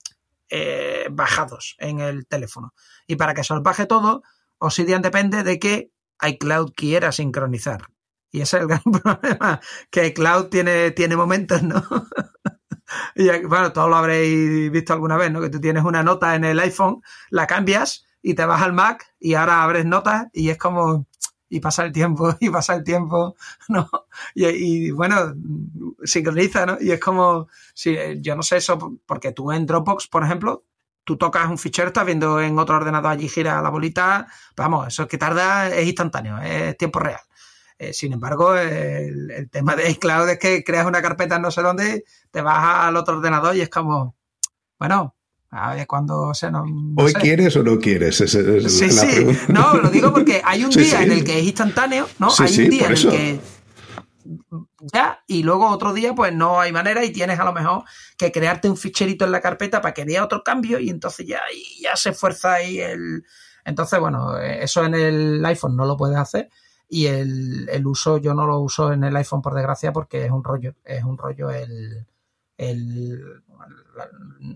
eh, 0.48 1.06
bajados 1.10 1.76
en 1.78 2.00
el 2.00 2.26
teléfono. 2.26 2.74
Y 3.06 3.16
para 3.16 3.34
que 3.34 3.44
se 3.44 3.54
los 3.54 3.62
baje 3.62 3.86
todo, 3.86 4.22
Obsidian 4.58 5.02
depende 5.02 5.42
de 5.42 5.58
que 5.58 5.90
iCloud 6.22 6.72
quiera 6.74 7.12
sincronizar. 7.12 7.88
Y 8.34 8.40
ese 8.40 8.56
es 8.56 8.62
el 8.62 8.68
gran 8.68 8.82
problema, 8.82 9.60
que 9.90 10.12
Cloud 10.12 10.46
tiene, 10.46 10.90
tiene 10.90 11.14
momentos, 11.14 11.62
¿no? 11.62 11.84
y 13.14 13.28
bueno, 13.44 13.72
todos 13.72 13.88
lo 13.88 13.94
habréis 13.94 14.72
visto 14.72 14.92
alguna 14.92 15.16
vez, 15.16 15.30
¿no? 15.30 15.40
Que 15.40 15.50
tú 15.50 15.60
tienes 15.60 15.84
una 15.84 16.02
nota 16.02 16.34
en 16.34 16.42
el 16.42 16.58
iPhone, 16.58 17.00
la 17.30 17.46
cambias 17.46 18.06
y 18.22 18.34
te 18.34 18.44
vas 18.44 18.60
al 18.60 18.72
Mac 18.72 19.14
y 19.20 19.34
ahora 19.34 19.62
abres 19.62 19.86
notas 19.86 20.26
y 20.32 20.50
es 20.50 20.58
como, 20.58 21.06
y 21.48 21.60
pasa 21.60 21.84
el 21.84 21.92
tiempo, 21.92 22.34
y 22.40 22.50
pasa 22.50 22.74
el 22.74 22.82
tiempo, 22.82 23.36
¿no? 23.68 23.88
Y, 24.34 24.90
bueno, 24.90 25.32
sincroniza, 26.02 26.66
¿no? 26.66 26.76
Y 26.80 26.90
es 26.90 26.98
como, 26.98 27.46
si, 27.72 27.96
yo 28.20 28.34
no 28.34 28.42
sé 28.42 28.56
eso, 28.56 28.98
porque 29.06 29.30
tú 29.30 29.52
en 29.52 29.64
Dropbox, 29.64 30.08
por 30.08 30.24
ejemplo, 30.24 30.64
tú 31.04 31.16
tocas 31.16 31.48
un 31.48 31.58
fichero, 31.58 31.86
estás 31.86 32.04
viendo 32.04 32.40
en 32.40 32.58
otro 32.58 32.74
ordenador 32.74 33.12
allí 33.12 33.28
gira 33.28 33.62
la 33.62 33.68
bolita, 33.68 34.26
vamos, 34.56 34.88
eso 34.88 35.06
que 35.06 35.18
tarda 35.18 35.68
es 35.68 35.86
instantáneo, 35.86 36.38
es 36.38 36.76
tiempo 36.76 36.98
real. 36.98 37.20
Eh, 37.78 37.92
sin 37.92 38.12
embargo, 38.12 38.56
el, 38.56 39.48
tema 39.50 39.76
de 39.76 39.90
iCloud 39.90 40.28
es 40.28 40.38
que 40.38 40.64
creas 40.64 40.86
una 40.86 41.02
carpeta 41.02 41.36
en 41.36 41.42
no 41.42 41.50
sé 41.50 41.62
dónde, 41.62 42.04
te 42.30 42.40
vas 42.40 42.86
al 42.86 42.96
otro 42.96 43.18
ordenador 43.18 43.56
y 43.56 43.62
es 43.62 43.68
como, 43.68 44.16
bueno, 44.78 45.14
a 45.50 45.74
ver 45.74 45.86
cuándo 45.86 46.34
se 46.34 46.50
nos. 46.50 46.68
¿Hoy 46.96 47.12
quieres 47.14 47.56
o 47.56 47.62
no 47.62 47.78
quieres? 47.78 48.16
sí, 48.16 48.90
sí. 48.90 49.38
No, 49.48 49.74
lo 49.74 49.88
digo 49.88 50.12
porque 50.12 50.42
hay 50.44 50.64
un 50.64 50.70
día 50.70 51.02
en 51.02 51.12
el 51.12 51.24
que 51.24 51.38
es 51.38 51.44
instantáneo, 51.44 52.08
¿no? 52.18 52.28
hay 52.38 52.60
un 52.60 52.70
día 52.70 52.86
en 52.86 52.92
el 52.92 53.10
que. 53.10 53.40
Ya, 54.92 55.22
y 55.26 55.42
luego 55.42 55.68
otro 55.68 55.92
día, 55.92 56.14
pues 56.14 56.32
no 56.32 56.58
hay 56.58 56.72
manera 56.72 57.04
y 57.04 57.12
tienes 57.12 57.38
a 57.38 57.44
lo 57.44 57.52
mejor 57.52 57.84
que 58.16 58.32
crearte 58.32 58.70
un 58.70 58.76
ficherito 58.76 59.24
en 59.26 59.32
la 59.32 59.40
carpeta 59.40 59.82
para 59.82 59.92
que 59.92 60.04
vea 60.04 60.24
otro 60.24 60.42
cambio 60.42 60.78
y 60.78 60.88
entonces 60.88 61.26
ya, 61.26 61.40
ya 61.80 61.94
se 61.94 62.10
esfuerza 62.10 62.54
ahí 62.54 62.80
el. 62.80 63.24
Entonces, 63.66 63.98
bueno, 63.98 64.38
eso 64.38 64.84
en 64.84 64.94
el 64.94 65.44
iPhone 65.46 65.76
no 65.76 65.86
lo 65.86 65.96
puedes 65.96 66.16
hacer 66.16 66.50
y 66.88 67.06
el, 67.06 67.68
el, 67.68 67.86
uso 67.86 68.18
yo 68.18 68.34
no 68.34 68.46
lo 68.46 68.58
uso 68.60 68.92
en 68.92 69.04
el 69.04 69.16
iPhone 69.16 69.42
por 69.42 69.54
desgracia 69.54 69.92
porque 69.92 70.24
es 70.24 70.30
un 70.30 70.44
rollo, 70.44 70.74
es 70.84 71.02
un 71.04 71.18
rollo 71.18 71.50
el, 71.50 72.06
el, 72.56 73.42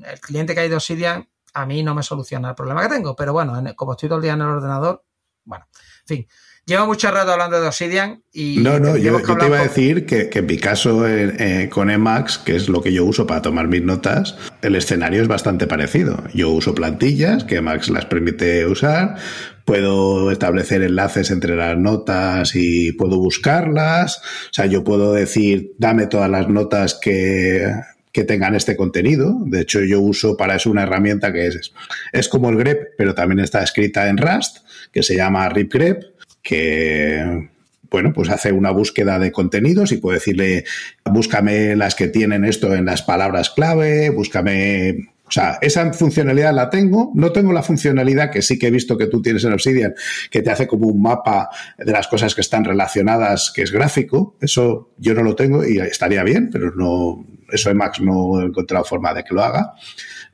el 0.05 0.20
cliente 0.20 0.55
que 0.55 0.61
hay 0.61 0.68
de 0.68 0.76
Obsidian 0.76 1.29
a 1.55 1.66
mí 1.66 1.83
no 1.83 1.95
me 1.95 2.03
soluciona 2.03 2.51
el 2.51 2.55
problema 2.55 2.83
que 2.83 2.95
tengo, 2.95 3.16
pero 3.16 3.33
bueno, 3.33 3.55
como 3.74 3.93
estoy 3.93 4.09
todo 4.09 4.18
el 4.18 4.22
día 4.22 4.35
en 4.35 4.43
el 4.43 4.49
ordenador, 4.49 5.05
bueno, 5.45 5.66
en 5.72 6.07
fin. 6.07 6.29
Llevo 6.69 6.85
mucho 6.85 7.11
rato 7.11 7.33
hablando 7.33 7.59
de 7.59 7.66
Obsidian 7.66 8.23
y... 8.31 8.59
No, 8.59 8.79
no, 8.79 8.99
yo, 8.99 9.23
te 9.23 9.47
iba 9.47 9.59
a 9.59 9.62
decir 9.62 10.05
que, 10.05 10.29
que, 10.29 10.41
en 10.41 10.47
mi 10.47 10.59
caso 10.59 11.09
eh, 11.09 11.35
eh, 11.39 11.69
con 11.71 11.89
Emacs, 11.89 12.37
que 12.37 12.57
es 12.57 12.69
lo 12.69 12.83
que 12.83 12.93
yo 12.93 13.07
uso 13.07 13.27
para 13.27 13.41
tomar 13.41 13.69
mis 13.69 13.83
notas, 13.83 14.37
el 14.61 14.77
escenario 14.77 15.23
es 15.23 15.29
bastante 15.29 15.66
parecido. 15.66 16.23
Yo 16.35 16.51
uso 16.51 16.75
plantillas 16.75 17.45
que 17.45 17.57
Emacs 17.57 17.89
las 17.89 18.05
permite 18.05 18.66
usar, 18.66 19.16
puedo 19.64 20.31
establecer 20.31 20.83
enlaces 20.83 21.31
entre 21.31 21.57
las 21.57 21.79
notas 21.79 22.55
y 22.55 22.93
puedo 22.93 23.16
buscarlas. 23.16 24.19
O 24.19 24.53
sea, 24.53 24.66
yo 24.66 24.85
puedo 24.85 25.14
decir, 25.14 25.73
dame 25.79 26.07
todas 26.07 26.29
las 26.29 26.51
notas 26.51 26.93
que, 27.01 27.73
que 28.12 28.25
tengan 28.25 28.55
este 28.55 28.77
contenido. 28.77 29.39
De 29.47 29.62
hecho, 29.62 29.81
yo 29.81 30.03
uso 30.03 30.37
para 30.37 30.57
eso 30.57 30.71
una 30.71 30.83
herramienta 30.83 31.33
que 31.33 31.47
es, 31.47 31.73
es 32.12 32.29
como 32.29 32.51
el 32.51 32.59
grep, 32.59 32.91
pero 32.99 33.14
también 33.14 33.39
está 33.39 33.62
escrita 33.62 34.11
en 34.11 34.19
Rust, 34.19 34.59
que 34.93 35.03
se 35.03 35.16
llama 35.16 35.49
RipGrep, 35.49 36.19
que 36.49 37.51
bueno, 37.90 38.12
pues 38.14 38.30
hace 38.30 38.53
una 38.53 38.70
búsqueda 38.70 39.18
de 39.18 39.32
contenidos 39.32 39.92
y 39.92 39.99
puedo 39.99 40.14
decirle, 40.14 40.64
búscame 41.05 41.76
las 41.76 41.94
que 41.94 42.09
tienen 42.09 42.44
esto 42.44 42.74
en 42.74 42.86
las 42.86 43.03
palabras 43.03 43.51
clave, 43.51 44.11
búscame 44.11 45.09
o 45.28 45.30
sea, 45.30 45.59
esa 45.61 45.92
funcionalidad 45.92 46.55
la 46.55 46.70
tengo. 46.70 47.12
No 47.14 47.32
tengo 47.32 47.53
la 47.53 47.62
funcionalidad 47.62 48.30
que 48.30 48.40
sí 48.40 48.59
que 48.59 48.68
he 48.68 48.70
visto 48.70 48.96
que 48.96 49.09
tú 49.09 49.20
tienes 49.20 49.44
en 49.44 49.53
Obsidian, 49.53 49.94
que 50.30 50.40
te 50.40 50.51
hace 50.51 50.66
como 50.66 50.86
un 50.86 51.03
mapa 51.03 51.51
de 51.76 51.92
las 51.92 52.09
cosas 52.09 52.34
que 52.34 52.40
están 52.40 52.64
relacionadas, 52.64 53.53
que 53.55 53.61
es 53.61 53.70
gráfico. 53.70 54.36
Eso 54.40 54.92
yo 54.96 55.12
no 55.12 55.22
lo 55.22 55.36
tengo 55.36 55.66
y 55.66 55.80
estaría 55.80 56.22
bien, 56.22 56.49
pero 56.51 56.72
no, 56.74 57.26
eso 57.53 57.74
Max 57.74 58.01
no 58.01 58.40
he 58.40 58.46
encontrado 58.46 58.86
forma 58.86 59.12
de 59.12 59.22
que 59.22 59.34
lo 59.34 59.44
haga. 59.44 59.74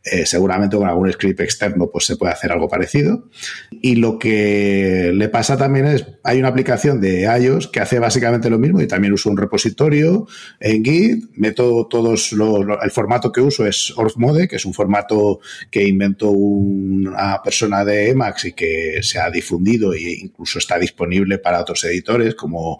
Eh, 0.06 0.26
seguramente 0.26 0.76
con 0.76 0.86
algún 0.86 1.10
script 1.10 1.40
externo 1.40 1.88
pues 1.90 2.04
se 2.04 2.16
puede 2.16 2.32
hacer 2.32 2.52
algo 2.52 2.68
parecido. 2.68 3.30
Y 3.70 3.96
lo 3.96 4.18
que 4.18 5.12
le 5.14 5.30
pasa 5.30 5.56
también 5.56 5.86
es, 5.86 6.06
hay 6.22 6.38
una 6.38 6.48
aplicación 6.48 7.00
de 7.00 7.22
iOS 7.22 7.68
que 7.68 7.80
hace 7.80 7.98
básicamente 7.98 8.50
lo 8.50 8.58
mismo 8.58 8.82
y 8.82 8.86
también 8.86 9.14
uso 9.14 9.30
un 9.30 9.38
repositorio 9.38 10.26
en 10.60 10.84
Git, 10.84 11.30
meto 11.36 11.86
todos 11.88 12.32
el 12.32 12.90
formato 12.90 13.32
que 13.32 13.40
uso 13.40 13.66
es 13.66 13.94
OrgMode, 13.96 14.46
que 14.46 14.56
es 14.56 14.66
un 14.66 14.74
formato 14.74 15.40
que 15.70 15.88
inventó 15.88 16.30
una 16.32 17.40
persona 17.42 17.82
de 17.82 18.10
Emacs 18.10 18.44
y 18.44 18.52
que 18.52 18.98
se 19.02 19.18
ha 19.18 19.30
difundido 19.30 19.94
e 19.94 20.02
incluso 20.20 20.58
está 20.58 20.78
disponible 20.78 21.38
para 21.38 21.62
otros 21.62 21.82
editores 21.84 22.34
como 22.34 22.78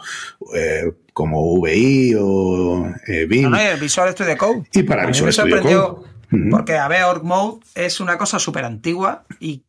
eh, 0.55 0.93
como 1.15 1.59
VI 1.63 2.17
o 2.19 2.87
eh, 3.07 3.27
No, 3.41 3.49
no, 3.49 3.59
Visual 3.81 4.13
Studio 4.13 4.37
Code. 4.37 4.65
Y 4.75 4.83
para 4.83 5.07
Visual 5.07 5.33
Studio 5.33 5.63
Code 5.63 6.14
porque, 6.51 6.77
a 6.77 6.89
ver, 6.89 7.05
Org 7.05 7.25
Mode 7.25 7.61
es 7.75 8.01
una 8.01 8.19
cosa 8.19 8.39
súper 8.39 8.65
antigua 8.65 9.25
y 9.41 9.65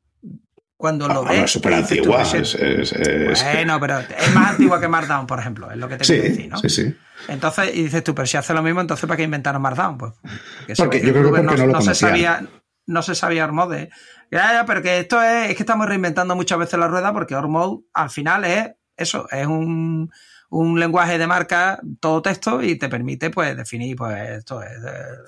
cuando 0.78 1.08
lo 1.08 1.26
ah, 1.26 1.32
ves. 1.32 1.44
es 1.46 1.52
súper 1.52 1.74
antigua. 1.74 2.24
bueno, 3.54 3.80
pero 3.80 4.00
es 4.00 4.36
más 4.36 4.52
antigua 4.52 4.80
que 4.80 4.88
Markdown, 4.88 5.26
por 5.26 5.40
ejemplo, 5.40 5.72
es 5.72 5.78
lo 5.78 5.88
que 5.88 5.98
te 5.98 6.06
quiero 6.06 6.24
decir, 6.24 6.50
¿no? 6.50 6.58
Sí, 6.58 6.70
sí. 6.70 6.96
Entonces, 7.28 7.72
y 7.74 7.84
dices 7.84 8.04
tú, 8.04 8.14
pero 8.14 8.26
si 8.26 8.38
hace 8.38 8.54
lo 8.54 8.62
mismo, 8.62 8.82
entonces 8.82 9.08
¿para 9.08 9.18
qué 9.18 9.24
inventaron 9.24 9.62
Markdown? 9.62 9.98
Pues, 9.98 10.14
porque 10.78 11.02
yo 11.02 11.14
creo 11.14 11.32
que 11.32 11.42
porque 11.42 11.66
no, 11.66 11.68
lo 11.68 11.82
se 11.82 11.96
sabía, 11.96 12.46
no 12.86 13.02
se 13.02 13.16
sabía 13.16 13.46
Ormode. 13.46 13.90
Ya, 14.32 14.54
ya, 14.54 14.66
pero 14.66 14.82
que 14.82 15.00
esto 15.00 15.22
es, 15.22 15.50
es 15.50 15.56
que 15.56 15.64
estamos 15.64 15.88
reinventando 15.88 16.36
muchas 16.36 16.60
veces 16.60 16.80
la 16.80 16.88
rueda 16.88 17.14
porque 17.14 17.36
Ormode 17.36 17.84
al 17.94 18.10
final 18.10 18.44
es 18.44 18.72
eso, 18.98 19.28
es 19.32 19.48
un 19.48 20.12
un 20.56 20.80
lenguaje 20.80 21.18
de 21.18 21.28
marca 21.28 21.80
todo 22.00 22.22
texto 22.22 22.62
y 22.62 22.76
te 22.76 22.88
permite 22.90 23.30
pues 23.30 23.56
definir 23.58 23.96
pues 23.96 24.40
esto 24.40 24.62
es, 24.62 24.72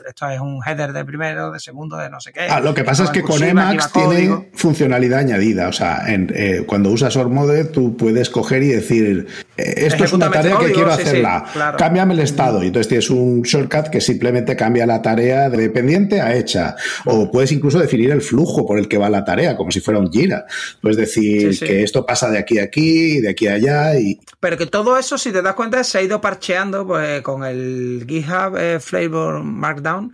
esto 0.08 0.30
es 0.30 0.40
un 0.40 0.62
header 0.66 0.94
de 0.94 1.04
primero, 1.04 1.52
de 1.52 1.60
segundo, 1.60 1.98
de 1.98 2.10
no 2.10 2.20
sé 2.20 2.32
qué. 2.32 2.48
Ah, 2.50 2.60
lo 2.60 2.74
que 2.74 2.84
pasa 2.84 3.04
es 3.04 3.10
que 3.10 3.22
con 3.22 3.44
Emacs 3.44 3.92
tiene 3.92 4.50
funcionalidad 4.54 5.20
añadida, 5.20 5.68
o 5.68 5.74
sea, 5.74 6.04
en, 6.08 6.32
eh, 6.34 6.64
cuando 6.66 6.92
usas 6.92 7.16
Ormode 7.16 7.66
tú 7.66 7.98
puedes 7.98 8.30
coger 8.30 8.64
y 8.64 8.68
decir 8.68 9.28
eh, 9.58 9.74
esto 9.78 10.06
es 10.06 10.14
una 10.14 10.32
tarea 10.32 10.58
que 10.58 10.72
quiero 10.72 10.92
hacerla, 10.92 11.76
cámbiame 11.78 12.14
el 12.14 12.22
estado. 12.22 12.64
Y 12.64 12.68
entonces 12.68 12.88
tienes 12.88 13.10
un 13.10 13.42
shortcut 13.42 13.88
que 13.90 14.00
simplemente 14.02 14.56
cambia 14.56 14.86
la 14.86 15.02
tarea 15.02 15.50
de 15.50 15.58
dependiente 15.58 16.22
a 16.22 16.36
hecha. 16.36 16.76
O 17.06 17.30
puedes 17.32 17.52
incluso 17.52 17.80
definir 17.80 18.12
el 18.12 18.22
flujo 18.22 18.66
por 18.66 18.80
el 18.80 18.88
que 18.88 18.98
va 18.98 19.10
la 19.10 19.26
tarea 19.26 19.58
como 19.58 19.72
si 19.72 19.80
fuera 19.80 20.00
un 20.00 20.12
gira, 20.12 20.46
puedes 20.82 20.98
decir 20.98 21.58
que 21.60 21.84
esto 21.84 22.06
pasa 22.06 22.30
de 22.30 22.38
aquí 22.38 22.60
a 22.60 22.64
aquí, 22.64 23.20
de 23.20 23.30
aquí 23.30 23.48
a 23.48 23.54
allá 23.54 24.00
y... 24.00 24.20
Pero 24.40 24.58
que 24.58 24.68
todo 24.68 24.98
eso 24.98 25.17
si 25.18 25.32
te 25.32 25.42
das 25.42 25.56
cuenta, 25.56 25.84
se 25.84 25.98
ha 25.98 26.02
ido 26.02 26.22
parcheando 26.22 26.86
pues, 26.86 27.22
con 27.22 27.44
el 27.44 28.06
GitHub 28.08 28.58
eh, 28.58 28.80
Flavor 28.80 29.44
Markdown. 29.44 30.14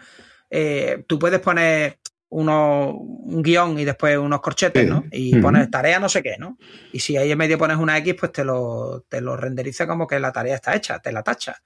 Eh, 0.49 1.04
tú 1.08 1.18
puedes 1.18 1.39
poner 1.39 1.99
uno, 2.30 2.91
un 2.91 3.41
guion 3.43 3.80
y 3.80 3.86
después 3.86 4.18
unos 4.18 4.41
corchetes, 4.41 4.88
¿no? 4.88 5.06
Y 5.12 5.38
pones 5.38 5.70
tarea 5.70 5.99
no 5.99 6.10
sé 6.10 6.24
qué, 6.24 6.36
¿no? 6.39 6.58
Y 6.91 6.99
si 6.99 7.16
ahí 7.16 7.32
en 7.32 7.38
medio 7.38 7.58
pones 7.58 7.78
una 7.78 7.97
X, 7.99 8.16
pues 8.20 8.32
te 8.32 8.43
lo, 8.43 9.06
te 9.08 9.22
lo 9.22 9.38
renderiza 9.38 9.88
como 9.88 10.08
que 10.08 10.20
la 10.20 10.32
tarea 10.32 10.56
está 10.56 10.76
hecha, 10.76 10.99
te 10.99 11.12
la 11.12 11.24
tacha. 11.24 11.62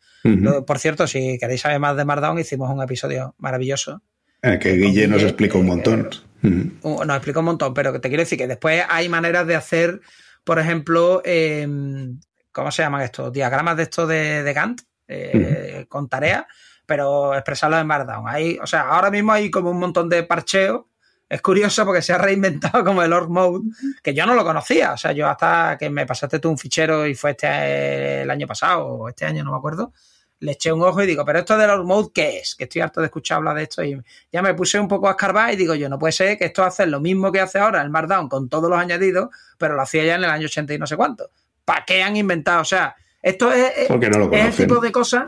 por 0.65 0.79
cierto, 0.79 1.07
si 1.07 1.37
queréis 1.37 1.61
saber 1.61 1.79
más 1.79 1.95
de 1.95 2.05
Markdown, 2.05 2.39
hicimos 2.39 2.69
un 2.69 2.81
episodio 2.81 3.35
maravilloso. 3.37 4.01
Eh, 4.41 4.59
que 4.59 4.73
Guille 4.73 5.07
nos 5.07 5.23
explica 5.23 5.57
un 5.57 5.67
montón. 5.67 6.09
Nos 6.41 7.15
explica 7.15 7.39
un 7.39 7.45
montón, 7.45 7.73
pero 7.73 7.99
te 7.99 8.09
quiero 8.09 8.21
decir 8.21 8.37
que 8.37 8.47
después 8.47 8.83
hay 8.89 9.09
maneras 9.09 9.47
de 9.47 9.55
hacer, 9.55 10.01
por 10.43 10.59
ejemplo, 10.59 11.21
em, 11.25 12.19
¿cómo 12.57 12.71
se 12.71 12.81
llaman 12.81 13.01
estos? 13.03 13.31
Diagramas 13.31 13.77
de 13.77 13.83
estos 13.83 14.09
de, 14.09 14.51
Gantt 14.51 14.81
eh, 15.07 15.85
con 15.87 16.09
tareas, 16.09 16.45
pero 16.87 17.35
expresarlos 17.35 17.79
en 17.79 17.85
Markdown. 17.85 18.27
Hay, 18.27 18.57
o 18.57 18.65
sea, 18.65 18.89
ahora 18.89 19.11
mismo 19.11 19.31
hay 19.31 19.51
como 19.51 19.69
un 19.69 19.77
montón 19.77 20.09
de 20.09 20.23
parcheo. 20.23 20.89
Es 21.29 21.41
curioso 21.43 21.85
porque 21.85 22.01
se 22.01 22.13
ha 22.13 22.17
reinventado 22.17 22.83
como 22.85 23.03
el 23.03 23.13
org 23.13 23.29
mode, 23.29 23.61
que 24.01 24.15
yo 24.15 24.25
no 24.25 24.33
lo 24.33 24.43
conocía. 24.43 24.93
O 24.93 24.97
sea, 24.97 25.11
yo 25.11 25.27
hasta 25.27 25.77
que 25.79 25.91
me 25.91 26.07
pasaste 26.07 26.39
tú 26.39 26.49
un 26.49 26.57
fichero 26.57 27.05
y 27.05 27.13
fue 27.13 27.31
este 27.31 28.23
el 28.23 28.31
año 28.31 28.47
pasado 28.47 28.85
o 28.87 29.09
este 29.09 29.25
año, 29.25 29.43
no 29.43 29.51
me 29.51 29.57
acuerdo, 29.57 29.93
le 30.39 30.53
eché 30.53 30.71
un 30.71 30.81
ojo 30.81 31.03
y 31.03 31.05
digo, 31.05 31.23
pero 31.25 31.37
esto 31.37 31.57
del 31.59 31.69
org 31.69 31.85
mode, 31.85 32.09
¿qué 32.11 32.39
es? 32.39 32.55
Que 32.55 32.63
estoy 32.63 32.81
harto 32.81 33.01
de 33.01 33.07
escuchar 33.07 33.37
hablar 33.37 33.55
de 33.55 33.63
esto 33.63 33.83
y 33.83 34.01
ya 34.31 34.41
me 34.41 34.55
puse 34.55 34.79
un 34.79 34.87
poco 34.87 35.07
a 35.07 35.11
escarbar 35.11 35.53
y 35.53 35.57
digo, 35.57 35.75
yo 35.75 35.89
no 35.89 35.99
puede 35.99 36.11
ser 36.11 36.39
que 36.39 36.45
esto 36.45 36.63
hace 36.63 36.87
lo 36.87 36.99
mismo 36.99 37.31
que 37.31 37.39
hace 37.39 37.59
ahora 37.59 37.83
el 37.83 37.91
Markdown 37.91 38.27
con 38.29 38.49
todos 38.49 38.67
los 38.67 38.79
añadidos, 38.79 39.29
pero 39.59 39.75
lo 39.75 39.83
hacía 39.83 40.03
ya 40.05 40.15
en 40.15 40.23
el 40.23 40.29
año 40.31 40.45
80 40.45 40.73
y 40.73 40.79
no 40.79 40.87
sé 40.87 40.95
cuánto. 40.97 41.29
¿Para 41.67 41.83
qué 41.83 42.01
han 42.01 42.15
inventado? 42.15 42.61
O 42.61 42.65
sea, 42.65 42.95
esto 43.21 43.51
es, 43.51 43.89
el 43.89 44.55
tipo 44.55 44.79
de 44.79 44.91
cosas 44.93 45.25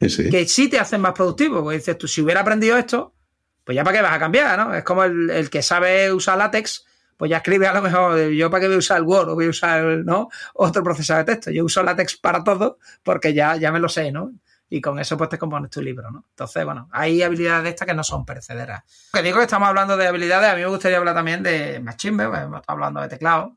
que 0.00 0.46
sí 0.48 0.68
te 0.68 0.80
hacen 0.80 1.00
más 1.00 1.12
productivo. 1.12 1.62
Porque 1.62 1.78
dices 1.78 1.96
tú, 1.96 2.08
si 2.08 2.20
hubiera 2.22 2.40
aprendido 2.40 2.76
esto, 2.76 3.14
pues 3.62 3.76
ya 3.76 3.84
para 3.84 3.96
qué 3.96 4.02
vas 4.02 4.14
a 4.14 4.18
cambiar, 4.18 4.58
¿no? 4.58 4.74
Es 4.74 4.82
como 4.82 5.04
el, 5.04 5.48
que 5.48 5.62
sabe 5.62 6.12
usar 6.12 6.38
látex, 6.38 6.84
pues 7.16 7.30
ya 7.30 7.36
escribe 7.36 7.68
a 7.68 7.72
lo 7.72 7.82
mejor, 7.82 8.18
yo 8.30 8.50
para 8.50 8.62
qué 8.62 8.66
voy 8.66 8.74
a 8.74 8.78
usar 8.80 8.96
el 8.96 9.04
Word 9.04 9.28
o 9.28 9.34
voy 9.36 9.46
a 9.46 9.50
usar 9.50 9.84
¿no? 10.04 10.28
otro 10.54 10.82
procesador 10.82 11.24
de 11.24 11.34
texto. 11.34 11.52
Yo 11.52 11.64
uso 11.64 11.84
látex 11.84 12.16
para 12.16 12.42
todo 12.42 12.78
porque 13.04 13.32
ya, 13.32 13.54
ya 13.54 13.70
me 13.70 13.78
lo 13.78 13.88
sé, 13.88 14.10
¿no? 14.10 14.32
Y 14.68 14.80
con 14.80 14.98
eso 14.98 15.16
pues 15.16 15.30
te 15.30 15.38
compones 15.38 15.70
tu 15.70 15.80
libro, 15.80 16.10
¿no? 16.10 16.24
Entonces, 16.30 16.64
bueno, 16.64 16.88
hay 16.90 17.22
habilidades 17.22 17.62
de 17.62 17.70
estas 17.70 17.86
que 17.86 17.94
no 17.94 18.02
son 18.02 18.26
perecederas. 18.26 18.82
Que 19.12 19.22
digo 19.22 19.38
que 19.38 19.44
estamos 19.44 19.68
hablando 19.68 19.96
de 19.96 20.08
habilidades, 20.08 20.50
a 20.50 20.56
mí 20.56 20.62
me 20.62 20.66
gustaría 20.66 20.98
hablar 20.98 21.14
también 21.14 21.44
de 21.44 21.78
Machine, 21.78 22.28
pues, 22.28 22.40
estamos 22.40 22.64
hablando 22.66 23.00
de 23.00 23.08
teclado. 23.08 23.54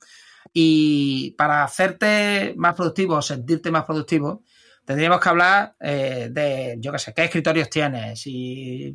Y 0.54 1.32
para 1.32 1.64
hacerte 1.64 2.54
más 2.58 2.76
productivo 2.76 3.16
o 3.16 3.22
sentirte 3.22 3.72
más 3.72 3.86
productivo, 3.86 4.44
tendríamos 4.86 5.20
que 5.20 5.30
hablar 5.30 5.76
eh, 5.80 6.30
de, 6.32 6.78
yo 6.80 6.92
qué 6.92 7.00
sé, 7.00 7.14
qué 7.14 7.26
escritorios 7.26 7.70
tienes 7.70 8.24
y 8.26 8.94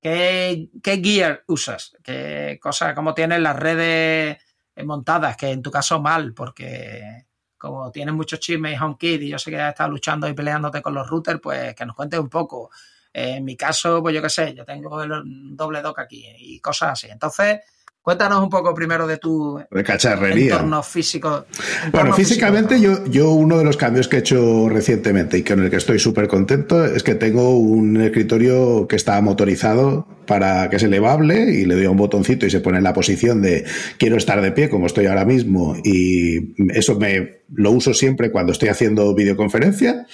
qué, 0.00 0.70
qué 0.82 1.02
gear 1.02 1.44
usas, 1.46 1.92
qué 2.02 2.58
cosas, 2.60 2.94
cómo 2.94 3.14
tienes 3.14 3.40
las 3.40 3.56
redes 3.56 4.38
montadas, 4.84 5.36
que 5.36 5.50
en 5.50 5.62
tu 5.62 5.70
caso 5.70 6.00
mal, 6.00 6.32
porque 6.34 7.26
como 7.58 7.90
tienes 7.90 8.14
muchos 8.14 8.40
chismes 8.40 8.74
y 8.74 8.82
HomeKit 8.82 9.22
y 9.22 9.28
yo 9.28 9.38
sé 9.38 9.50
que 9.50 9.60
has 9.60 9.70
estado 9.70 9.90
luchando 9.90 10.28
y 10.28 10.32
peleándote 10.32 10.80
con 10.80 10.94
los 10.94 11.08
routers, 11.08 11.40
pues 11.42 11.74
que 11.74 11.84
nos 11.84 11.96
cuentes 11.96 12.20
un 12.20 12.28
poco. 12.28 12.70
en 13.12 13.44
mi 13.44 13.56
caso, 13.56 14.00
pues 14.00 14.14
yo 14.14 14.22
qué 14.22 14.30
sé, 14.30 14.54
yo 14.54 14.64
tengo 14.64 15.02
el 15.02 15.10
doble 15.56 15.82
dock 15.82 15.98
aquí 15.98 16.24
y 16.38 16.60
cosas 16.60 16.92
así. 16.92 17.08
Entonces, 17.10 17.60
Cuéntanos 18.02 18.42
un 18.42 18.48
poco 18.48 18.74
primero 18.74 19.06
de 19.06 19.18
tu 19.18 19.60
de 19.70 19.84
cacharrería. 19.84 20.54
entorno 20.54 20.82
físico. 20.82 21.44
bueno, 21.92 22.14
físicamente 22.14 22.80
yo, 22.80 23.04
yo 23.04 23.32
uno 23.32 23.58
de 23.58 23.64
los 23.64 23.76
cambios 23.76 24.08
que 24.08 24.16
he 24.16 24.20
hecho 24.20 24.68
recientemente 24.70 25.36
y 25.36 25.44
con 25.44 25.62
el 25.62 25.68
que 25.68 25.76
estoy 25.76 25.98
súper 25.98 26.26
contento 26.26 26.86
es 26.86 27.02
que 27.02 27.14
tengo 27.14 27.58
un 27.58 28.00
escritorio 28.00 28.86
que 28.88 28.96
está 28.96 29.20
motorizado 29.20 30.06
para 30.26 30.70
que 30.70 30.76
es 30.76 30.82
elevable 30.82 31.52
y 31.52 31.66
le 31.66 31.74
doy 31.74 31.84
a 31.84 31.90
un 31.90 31.96
botoncito 31.98 32.46
y 32.46 32.50
se 32.50 32.60
pone 32.60 32.78
en 32.78 32.84
la 32.84 32.94
posición 32.94 33.42
de 33.42 33.64
quiero 33.98 34.16
estar 34.16 34.40
de 34.40 34.52
pie 34.52 34.70
como 34.70 34.86
estoy 34.86 35.06
ahora 35.06 35.24
mismo 35.24 35.76
y 35.84 36.54
eso 36.70 36.98
me 36.98 37.42
lo 37.52 37.72
uso 37.72 37.92
siempre 37.92 38.30
cuando 38.30 38.52
estoy 38.52 38.70
haciendo 38.70 39.14
videoconferencia 39.14 40.06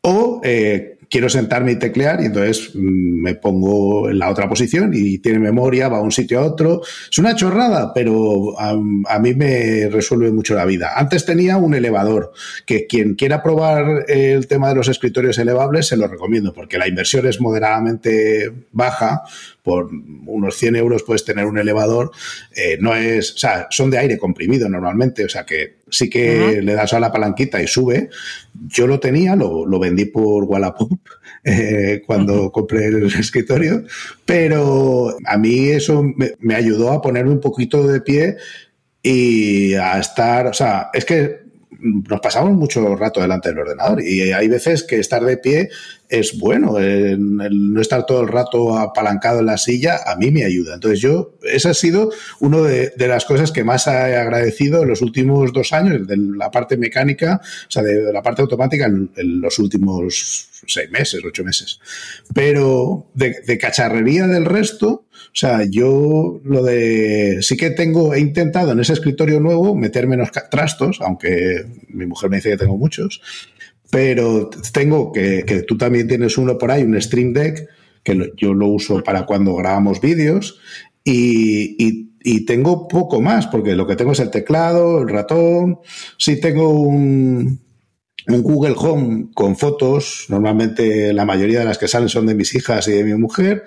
o 0.00 0.40
eh, 0.44 0.95
quiero 1.10 1.28
sentarme 1.28 1.72
y 1.72 1.76
teclear 1.76 2.20
y 2.20 2.26
entonces 2.26 2.70
mm, 2.74 3.22
me 3.22 3.34
pongo 3.34 4.08
en 4.10 4.18
la 4.18 4.30
otra 4.30 4.48
posición 4.48 4.92
y 4.94 5.18
tiene 5.18 5.38
memoria, 5.38 5.88
va 5.88 5.98
a 5.98 6.02
un 6.02 6.12
sitio 6.12 6.40
a 6.40 6.44
otro. 6.44 6.82
Es 7.10 7.18
una 7.18 7.34
chorrada, 7.34 7.92
pero 7.94 8.58
a, 8.58 8.74
mí 9.18 9.34
me 9.34 9.88
resuelve 9.88 10.30
mucho 10.32 10.54
la 10.54 10.64
vida. 10.64 10.92
Antes 10.96 11.24
tenía 11.24 11.56
un 11.56 11.74
elevador, 11.74 12.32
que 12.64 12.86
quien 12.86 13.14
quiera 13.14 13.42
probar 13.42 14.04
el 14.08 14.46
tema 14.46 14.68
de 14.68 14.74
los 14.74 14.88
escritorios 14.88 15.38
elevables 15.38 15.86
se 15.86 15.96
lo 15.96 16.08
recomiendo, 16.08 16.52
porque 16.52 16.78
la 16.78 16.88
inversión 16.88 17.26
es 17.26 17.40
moderadamente 17.40 18.52
baja, 18.72 19.22
por 19.62 19.90
unos 20.26 20.56
100 20.56 20.76
euros 20.76 21.02
puedes 21.02 21.24
tener 21.24 21.46
un 21.46 21.58
elevador, 21.58 22.12
eh, 22.54 22.78
no 22.80 22.94
es, 22.94 23.34
o 23.34 23.38
sea, 23.38 23.66
son 23.70 23.90
de 23.90 23.98
aire 23.98 24.18
comprimido 24.18 24.68
normalmente, 24.68 25.24
o 25.24 25.28
sea 25.28 25.44
que 25.44 25.75
sí 25.88 26.10
que 26.10 26.60
le 26.62 26.74
das 26.74 26.92
a 26.92 27.00
la 27.00 27.12
palanquita 27.12 27.62
y 27.62 27.66
sube. 27.66 28.10
Yo 28.68 28.86
lo 28.86 29.00
tenía, 29.00 29.36
lo, 29.36 29.78
vendí 29.78 30.06
por 30.06 30.44
Wallapop 30.44 30.92
eh, 31.44 32.02
cuando 32.06 32.50
compré 32.50 32.86
el 32.86 33.06
escritorio, 33.18 33.84
pero 34.24 35.16
a 35.24 35.36
mí 35.36 35.68
eso 35.68 36.02
me, 36.02 36.32
me 36.40 36.54
ayudó 36.54 36.92
a 36.92 37.02
ponerme 37.02 37.32
un 37.32 37.40
poquito 37.40 37.86
de 37.86 38.00
pie 38.00 38.36
y 39.02 39.74
a 39.74 39.98
estar, 40.00 40.48
o 40.48 40.52
sea, 40.52 40.90
es 40.92 41.04
que 41.04 41.45
nos 41.78 42.20
pasamos 42.20 42.52
mucho 42.52 42.96
rato 42.96 43.20
delante 43.20 43.50
del 43.50 43.58
ordenador 43.58 44.02
y 44.02 44.32
hay 44.32 44.48
veces 44.48 44.82
que 44.82 44.98
estar 44.98 45.24
de 45.24 45.36
pie 45.36 45.68
es 46.08 46.38
bueno. 46.38 46.76
No 46.78 47.80
estar 47.80 48.06
todo 48.06 48.22
el 48.22 48.28
rato 48.28 48.78
apalancado 48.78 49.40
en 49.40 49.46
la 49.46 49.58
silla 49.58 50.00
a 50.06 50.16
mí 50.16 50.30
me 50.30 50.44
ayuda. 50.44 50.74
Entonces 50.74 51.00
yo, 51.00 51.34
esa 51.42 51.70
ha 51.70 51.74
sido 51.74 52.10
una 52.40 52.60
de, 52.62 52.92
las 53.08 53.24
cosas 53.24 53.52
que 53.52 53.64
más 53.64 53.86
he 53.86 54.16
agradecido 54.16 54.82
en 54.82 54.88
los 54.88 55.02
últimos 55.02 55.52
dos 55.52 55.72
años, 55.72 56.06
de 56.06 56.16
la 56.16 56.50
parte 56.50 56.76
mecánica, 56.76 57.40
o 57.42 57.70
sea, 57.70 57.82
de, 57.82 58.12
la 58.12 58.22
parte 58.22 58.42
automática 58.42 58.86
en, 58.86 59.10
los 59.16 59.58
últimos 59.58 60.48
seis 60.66 60.90
meses, 60.90 61.22
ocho 61.24 61.44
meses. 61.44 61.80
Pero 62.32 63.06
de, 63.14 63.58
cacharrería 63.58 64.26
del 64.26 64.44
resto, 64.44 65.05
o 65.36 65.38
sea, 65.38 65.64
yo 65.68 66.40
lo 66.44 66.62
de, 66.62 67.42
sí 67.42 67.58
que 67.58 67.68
tengo, 67.68 68.14
he 68.14 68.20
intentado 68.20 68.72
en 68.72 68.80
ese 68.80 68.94
escritorio 68.94 69.38
nuevo 69.38 69.74
meter 69.76 70.06
menos 70.06 70.30
trastos, 70.50 70.98
aunque 71.02 71.62
mi 71.88 72.06
mujer 72.06 72.30
me 72.30 72.36
dice 72.36 72.48
que 72.48 72.56
tengo 72.56 72.78
muchos, 72.78 73.20
pero 73.90 74.48
tengo 74.72 75.12
que, 75.12 75.44
que 75.44 75.60
tú 75.64 75.76
también 75.76 76.08
tienes 76.08 76.38
uno 76.38 76.56
por 76.56 76.70
ahí, 76.70 76.84
un 76.84 76.98
Stream 77.02 77.34
Deck, 77.34 77.68
que 78.02 78.32
yo 78.38 78.54
lo 78.54 78.68
uso 78.68 79.02
para 79.02 79.26
cuando 79.26 79.54
grabamos 79.56 80.00
vídeos, 80.00 80.58
y, 81.04 81.84
y, 81.84 82.12
y, 82.24 82.46
tengo 82.46 82.88
poco 82.88 83.20
más, 83.20 83.46
porque 83.46 83.76
lo 83.76 83.86
que 83.86 83.96
tengo 83.96 84.12
es 84.12 84.20
el 84.20 84.30
teclado, 84.30 85.02
el 85.02 85.08
ratón, 85.10 85.80
sí 86.16 86.40
tengo 86.40 86.70
un, 86.70 87.60
un 88.26 88.42
Google 88.42 88.74
Home 88.78 89.26
con 89.34 89.54
fotos, 89.54 90.24
normalmente 90.30 91.12
la 91.12 91.26
mayoría 91.26 91.58
de 91.58 91.66
las 91.66 91.76
que 91.76 91.88
salen 91.88 92.08
son 92.08 92.24
de 92.24 92.34
mis 92.34 92.54
hijas 92.54 92.88
y 92.88 92.92
de 92.92 93.04
mi 93.04 93.14
mujer, 93.16 93.64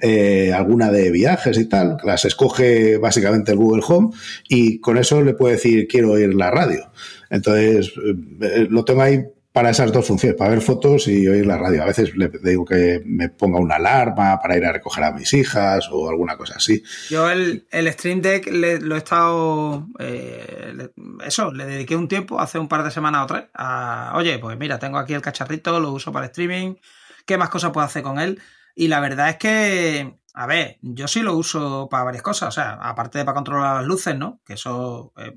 eh, 0.00 0.52
alguna 0.52 0.90
de 0.90 1.10
viajes 1.10 1.58
y 1.58 1.66
tal, 1.66 1.96
las 2.04 2.24
escoge 2.24 2.98
básicamente 2.98 3.52
el 3.52 3.58
Google 3.58 3.82
Home 3.86 4.10
y 4.48 4.78
con 4.80 4.98
eso 4.98 5.22
le 5.22 5.34
puedo 5.34 5.52
decir 5.52 5.86
quiero 5.88 6.12
oír 6.12 6.34
la 6.34 6.50
radio. 6.50 6.90
Entonces, 7.30 7.92
eh, 8.40 8.66
lo 8.70 8.84
tengo 8.84 9.02
ahí 9.02 9.24
para 9.58 9.70
esas 9.70 9.90
dos 9.92 10.06
funciones, 10.06 10.38
para 10.38 10.50
ver 10.50 10.60
fotos 10.60 11.08
y 11.08 11.26
oír 11.26 11.44
la 11.44 11.58
radio. 11.58 11.82
A 11.82 11.86
veces 11.86 12.16
le 12.16 12.28
digo 12.28 12.64
que 12.64 13.02
me 13.04 13.28
ponga 13.28 13.58
una 13.58 13.74
alarma 13.74 14.38
para 14.40 14.56
ir 14.56 14.64
a 14.64 14.72
recoger 14.72 15.02
a 15.02 15.10
mis 15.10 15.32
hijas 15.32 15.88
o 15.90 16.08
alguna 16.08 16.36
cosa 16.36 16.54
así. 16.58 16.80
Yo 17.10 17.28
el, 17.28 17.66
el 17.72 17.92
Stream 17.92 18.20
Deck 18.20 18.46
lo 18.52 18.94
he 18.94 18.98
estado, 18.98 19.88
eh, 19.98 20.88
eso, 21.26 21.52
le 21.52 21.66
dediqué 21.66 21.96
un 21.96 22.06
tiempo, 22.06 22.38
hace 22.38 22.60
un 22.60 22.68
par 22.68 22.84
de 22.84 22.92
semanas 22.92 23.24
o 23.24 23.26
tres, 23.26 23.44
a, 23.52 24.12
oye, 24.14 24.38
pues 24.38 24.56
mira, 24.56 24.78
tengo 24.78 24.96
aquí 24.96 25.14
el 25.14 25.22
cacharrito, 25.22 25.80
lo 25.80 25.90
uso 25.90 26.12
para 26.12 26.26
streaming, 26.26 26.74
¿qué 27.26 27.36
más 27.36 27.48
cosas 27.48 27.72
puedo 27.72 27.84
hacer 27.84 28.04
con 28.04 28.20
él? 28.20 28.40
Y 28.78 28.86
la 28.86 29.00
verdad 29.00 29.30
es 29.30 29.36
que 29.38 30.20
A 30.34 30.46
ver, 30.46 30.78
yo 30.82 31.08
sí 31.08 31.20
lo 31.20 31.34
uso 31.34 31.88
para 31.90 32.04
varias 32.04 32.22
cosas, 32.22 32.50
o 32.50 32.52
sea, 32.52 32.74
aparte 32.74 33.18
de 33.18 33.24
para 33.24 33.34
controlar 33.34 33.74
las 33.78 33.86
luces, 33.86 34.16
¿no? 34.16 34.40
Que 34.46 34.52
eso 34.52 35.12
eh, 35.16 35.36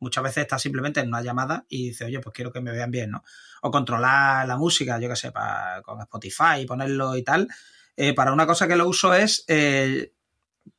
muchas 0.00 0.22
veces 0.22 0.42
está 0.42 0.58
simplemente 0.58 1.00
en 1.00 1.08
una 1.08 1.22
llamada 1.22 1.64
y 1.66 1.88
dice, 1.88 2.04
oye, 2.04 2.20
pues 2.20 2.34
quiero 2.34 2.52
que 2.52 2.60
me 2.60 2.72
vean 2.72 2.90
bien, 2.90 3.10
¿no? 3.10 3.24
O 3.62 3.70
controlar 3.70 4.46
la 4.46 4.58
música, 4.58 5.00
yo 5.00 5.08
qué 5.08 5.16
sé, 5.16 5.32
para, 5.32 5.80
con 5.80 5.98
Spotify 6.02 6.66
ponerlo 6.68 7.16
y 7.16 7.22
tal. 7.22 7.48
Eh, 7.96 8.12
para 8.12 8.34
una 8.34 8.46
cosa 8.46 8.68
que 8.68 8.76
lo 8.76 8.86
uso 8.86 9.14
es, 9.14 9.46
eh, 9.48 10.12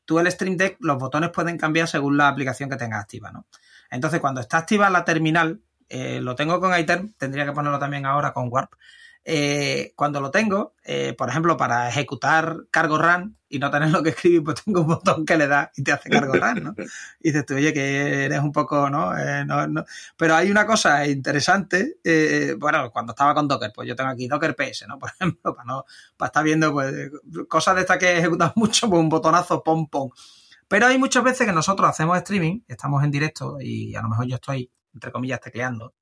tú 0.05 0.19
el 0.19 0.31
Stream 0.31 0.57
Deck, 0.57 0.77
los 0.81 0.99
botones 0.99 1.31
pueden 1.31 1.57
cambiar 1.57 1.87
según 1.87 2.17
la 2.17 2.27
aplicación 2.27 2.69
que 2.69 2.77
tengas 2.77 3.01
activa, 3.01 3.31
¿no? 3.31 3.47
Entonces, 3.89 4.19
cuando 4.19 4.41
está 4.41 4.59
activa 4.59 4.91
la 4.91 5.03
terminal, 5.03 5.59
lo 5.89 6.35
tengo 6.35 6.59
con 6.59 6.77
iTerm, 6.77 7.13
tendría 7.17 7.45
que 7.45 7.51
ponerlo 7.51 7.79
también 7.79 8.05
ahora 8.05 8.31
con 8.31 8.47
Warp. 8.51 8.73
Eh, 9.27 9.93
cuando 9.95 10.21
lo 10.21 10.29
tengo, 10.29 10.75
eh, 10.83 11.15
por 11.17 11.29
ejemplo, 11.29 11.57
para 11.57 11.89
ejecutar 11.89 12.57
cargo 12.69 12.99
run 12.99 13.35
y 13.49 13.57
no 13.57 13.71
tener 13.71 13.89
lo 13.89 14.03
que 14.03 14.09
escribir, 14.09 14.43
pues 14.43 14.63
tengo 14.63 14.81
un 14.81 14.87
botón 14.87 15.25
que 15.25 15.35
le 15.35 15.47
da 15.47 15.71
y 15.75 15.83
te 15.83 15.91
hace 15.91 16.11
cargo 16.11 16.33
run, 16.33 16.63
¿no? 16.63 16.75
Y 17.19 17.31
dices 17.31 17.43
tú, 17.43 17.55
oye, 17.55 17.73
que 17.73 18.25
eres 18.25 18.39
un 18.41 18.51
poco, 18.51 18.87
¿no? 18.87 19.17
Eh, 19.17 19.43
no, 19.43 19.65
no. 19.65 19.83
Pero 20.15 20.35
hay 20.35 20.51
una 20.51 20.67
cosa 20.67 21.07
interesante, 21.07 21.97
bueno, 22.59 22.91
cuando 22.91 23.13
estaba 23.13 23.33
con 23.33 23.47
Docker, 23.47 23.71
pues 23.73 23.87
yo 23.87 23.95
tengo 23.95 24.11
aquí 24.11 24.27
Docker 24.27 24.55
PS, 24.55 24.85
¿no? 24.87 24.99
Por 24.99 25.09
ejemplo, 25.19 25.55
para, 25.55 25.65
no, 25.65 25.85
para 26.15 26.27
estar 26.27 26.43
viendo, 26.43 26.71
pues, 26.71 27.09
cosas 27.49 27.73
de 27.75 27.81
estas 27.81 27.97
que 27.97 28.19
ejecutas 28.19 28.51
mucho, 28.55 28.87
pues 28.87 28.99
un 28.99 29.09
botonazo, 29.09 29.63
pom, 29.63 29.89
pom. 29.89 30.11
Pero 30.67 30.85
hay 30.85 30.99
muchas 30.99 31.23
veces 31.23 31.47
que 31.47 31.53
nosotros 31.53 31.89
hacemos 31.89 32.15
streaming, 32.17 32.61
estamos 32.67 33.03
en 33.03 33.09
directo 33.09 33.57
y 33.59 33.95
a 33.95 34.03
lo 34.03 34.09
mejor 34.09 34.27
yo 34.27 34.35
estoy, 34.35 34.69
entre 34.93 35.11
comillas, 35.11 35.39
tecleando 35.39 35.95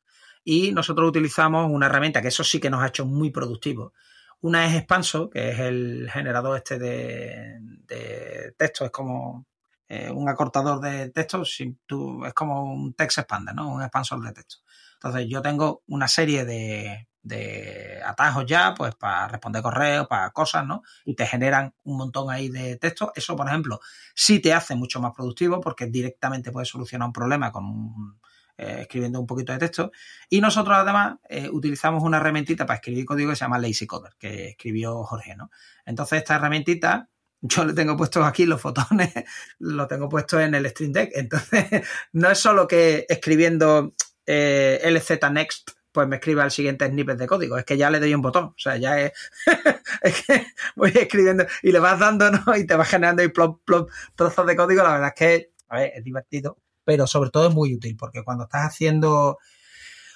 y 0.44 0.72
nosotros 0.72 1.10
utilizamos 1.10 1.70
una 1.70 1.86
herramienta 1.86 2.22
que 2.22 2.28
eso 2.30 2.44
sí 2.44 2.60
que 2.60 2.70
nos 2.70 2.84
ha 2.84 2.88
hecho 2.88 3.06
muy 3.06 3.32
productivo. 3.32 3.94
Una 4.42 4.66
es 4.66 4.76
Expanso, 4.76 5.30
que 5.30 5.52
es 5.52 5.60
el 5.60 6.10
generador 6.12 6.58
este 6.58 6.78
de, 6.78 7.60
de 7.62 8.54
texto, 8.58 8.86
es 8.86 8.92
como 8.92 9.48
eh, 9.88 10.10
un 10.10 10.28
acortador 10.28 10.82
de 10.82 11.10
texto, 11.10 11.46
si 11.46 11.78
tú, 11.86 12.26
es 12.26 12.34
como 12.34 12.74
un 12.74 12.94
text 12.94 13.20
expander, 13.20 13.56
¿no? 13.56 13.72
Un 13.72 13.84
expansor 13.84 14.22
de 14.22 14.34
texto. 14.34 14.58
Entonces 14.96 15.28
yo 15.30 15.42
tengo 15.42 15.84
una 15.88 16.08
serie 16.08 16.46
de, 16.46 17.08
de 17.22 18.02
atajos 18.06 18.46
ya, 18.46 18.74
pues 18.76 18.96
para 18.96 19.28
responder 19.30 19.62
correos, 19.62 20.08
para 20.08 20.30
cosas, 20.32 20.66
¿no? 20.66 20.84
Y 21.06 21.16
te 21.16 21.26
generan 21.26 21.74
un 21.84 21.98
montón 21.98 22.30
ahí 22.30 22.50
de 22.50 22.76
texto. 22.78 23.12
Eso, 23.16 23.36
por 23.36 23.48
ejemplo, 23.48 23.80
sí 24.14 24.40
te 24.40 24.54
hace 24.54 24.76
mucho 24.76 25.00
más 25.00 25.14
productivo 25.14 25.62
porque 25.62 25.88
directamente 25.88 26.52
puedes 26.52 26.70
solucionar 26.70 27.08
un 27.08 27.14
problema 27.14 27.52
con 27.52 27.66
un, 27.66 28.20
eh, 28.64 28.82
escribiendo 28.82 29.20
un 29.20 29.28
poquito 29.28 29.52
de 29.52 29.60
texto. 29.60 29.92
Y 30.30 30.40
nosotros 30.40 30.78
además 30.78 31.18
eh, 31.28 31.50
utilizamos 31.50 32.04
una 32.04 32.18
herramientita 32.18 32.66
para 32.66 32.78
escribir 32.78 33.06
código 33.06 33.32
que 33.32 33.36
se 33.36 33.42
llama 33.42 33.60
Lazy 33.60 33.86
Coder, 33.86 34.14
que 34.18 34.50
escribió 34.50 35.04
Jorge, 35.04 35.36
¿no? 35.36 35.52
Entonces 35.86 36.20
esta 36.20 36.36
herramientita, 36.36 37.10
yo 37.42 37.66
le 37.66 37.74
tengo 37.74 37.98
puestos 37.98 38.26
aquí 38.26 38.46
los 38.46 38.62
fotones, 38.62 39.12
lo 39.60 39.88
tengo 39.88 40.08
puesto 40.08 40.40
en 40.40 40.56
el 40.56 40.70
Stream 40.70 40.94
Deck. 40.94 41.12
Entonces, 41.14 41.66
no 42.14 42.30
es 42.30 42.40
solo 42.40 42.68
que 42.68 43.06
escribiendo 43.10 43.94
eh, 44.26 44.80
LZ 44.84 45.30
Next 45.32 45.72
pues 45.92 46.08
me 46.08 46.16
escriba 46.16 46.44
el 46.44 46.52
siguiente 46.52 46.88
snippet 46.88 47.18
de 47.18 47.28
código. 47.28 47.58
Es 47.58 47.66
que 47.66 47.78
ya 47.78 47.92
le 47.92 48.00
doy 48.00 48.16
un 48.16 48.22
botón. 48.24 48.46
O 48.46 48.56
sea, 48.58 48.78
ya 48.78 49.00
es, 49.00 49.12
es 50.02 50.26
que 50.26 50.48
voy 50.76 50.90
escribiendo 50.90 51.46
y 51.62 51.72
le 51.72 51.80
vas 51.80 52.00
dando, 52.00 52.32
¿no? 52.32 52.58
Y 52.58 52.66
te 52.66 52.76
vas 52.76 52.90
generando 52.90 53.22
ahí 53.22 53.28
plop, 53.28 53.62
plop, 53.64 53.92
trozos 54.16 54.48
de 54.48 54.56
código. 54.56 54.82
La 54.82 54.94
verdad 54.94 55.14
es 55.16 55.16
que, 55.16 55.54
es 55.96 56.04
divertido 56.04 56.63
pero 56.84 57.08
sobre 57.08 57.30
todo 57.30 57.50
es 57.50 57.54
muy 57.54 57.74
útil 57.76 57.96
porque 57.98 58.24
cuando 58.24 58.46
estás 58.46 58.68
haciendo 58.68 59.38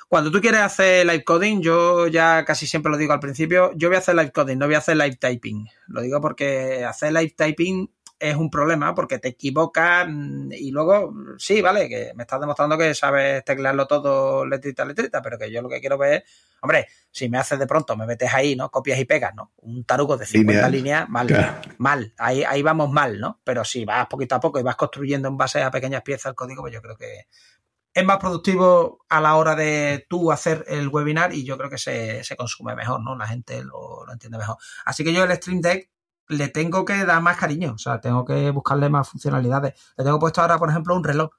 cuando 0.08 0.32
tú 0.32 0.40
quieres 0.40 0.62
hacer 0.62 1.06
live 1.06 1.26
coding, 1.26 1.62
yo 1.62 2.08
ya 2.08 2.46
casi 2.46 2.66
siempre 2.66 2.90
lo 2.90 2.98
digo 2.98 3.12
al 3.12 3.20
principio, 3.20 3.74
yo 3.76 3.90
voy 3.90 3.98
a 3.98 4.00
hacer 4.00 4.16
live 4.16 4.32
coding, 4.32 4.58
no 4.58 4.66
voy 4.66 4.76
a 4.76 4.78
hacer 4.78 4.96
live 4.96 5.18
typing. 5.18 5.68
Lo 5.88 6.02
digo 6.02 6.22
porque 6.22 6.86
hacer 6.86 7.12
live 7.12 7.34
typing 7.38 7.92
es 8.20 8.36
un 8.36 8.50
problema 8.50 8.96
porque 8.96 9.20
te 9.20 9.30
equivocas 9.30 10.08
mm, 10.10 10.52
y 10.54 10.72
luego, 10.72 11.14
sí, 11.38 11.62
vale, 11.62 11.88
que 11.88 12.14
me 12.16 12.24
estás 12.24 12.40
demostrando 12.40 12.78
que 12.78 12.94
sabes 12.94 13.44
teclearlo 13.44 13.88
todo 13.88 14.46
letrita 14.46 14.86
letrita, 14.86 15.22
pero 15.22 15.38
que 15.38 15.52
yo 15.52 15.62
lo 15.62 15.70
que 15.70 15.80
quiero 15.80 15.98
ver 15.98 16.14
es, 16.14 16.24
hombre, 16.62 16.88
si 17.12 17.30
me 17.30 17.38
haces 17.38 17.60
de 17.60 17.68
pronto, 17.68 17.96
me 17.96 18.06
metes 18.06 18.34
ahí, 18.34 18.56
¿no? 18.56 18.70
Copias 18.70 19.00
y 19.00 19.06
pegas, 19.06 19.36
¿no? 19.36 19.52
Un 19.58 19.84
tarugo 19.84 20.18
de 20.18 20.26
50 20.26 20.70
líneas, 20.70 21.08
mal, 21.10 21.28
claro. 21.28 21.62
mal, 21.78 22.14
ahí, 22.18 22.44
ahí 22.44 22.62
vamos 22.62 22.92
mal, 22.92 23.20
¿no? 23.20 23.40
Pero 23.44 23.64
si 23.64 23.86
vas 23.86 24.08
poquito 24.08 24.36
a 24.36 24.40
poco 24.40 24.60
y 24.60 24.64
vas 24.64 24.76
construyendo 24.76 25.28
en 25.28 25.38
base 25.38 25.62
a 25.62 25.72
pequeñas 25.72 26.02
piezas 26.02 26.32
el 26.32 26.36
código, 26.36 26.62
pues 26.62 26.74
yo 26.74 26.82
creo 26.82 26.98
que 26.98 27.28
es 27.94 28.06
más 28.06 28.18
productivo 28.18 29.06
a 29.10 29.20
la 29.20 29.36
hora 29.36 29.56
de 29.56 30.06
tú 30.08 30.32
hacer 30.32 30.64
el 30.68 30.88
webinar 30.90 31.34
y 31.34 31.44
yo 31.44 31.58
creo 31.58 31.70
que 31.70 31.80
se, 31.80 32.24
se 32.24 32.36
consume 32.36 32.76
mejor, 32.76 33.02
¿no? 33.02 33.16
La 33.16 33.28
gente 33.28 33.64
lo, 33.64 34.06
lo 34.06 34.14
entiende 34.14 34.38
mejor. 34.38 34.58
Así 34.86 35.04
que 35.04 35.14
yo 35.14 35.24
el 35.24 35.32
Stream 35.32 35.62
Deck 35.62 35.90
le 36.30 36.50
tengo 36.50 36.86
que 36.86 37.06
dar 37.06 37.22
más 37.22 37.38
cariño, 37.38 37.74
o 37.74 37.78
sea, 37.78 38.02
tengo 38.02 38.26
que 38.26 38.52
buscarle 38.52 38.90
más 38.90 39.10
funcionalidades. 39.10 39.74
Le 39.98 40.04
tengo 40.04 40.20
puesto 40.20 40.42
ahora, 40.42 40.58
por 40.58 40.70
ejemplo, 40.70 40.96
un 40.96 41.04
reloj 41.04 41.32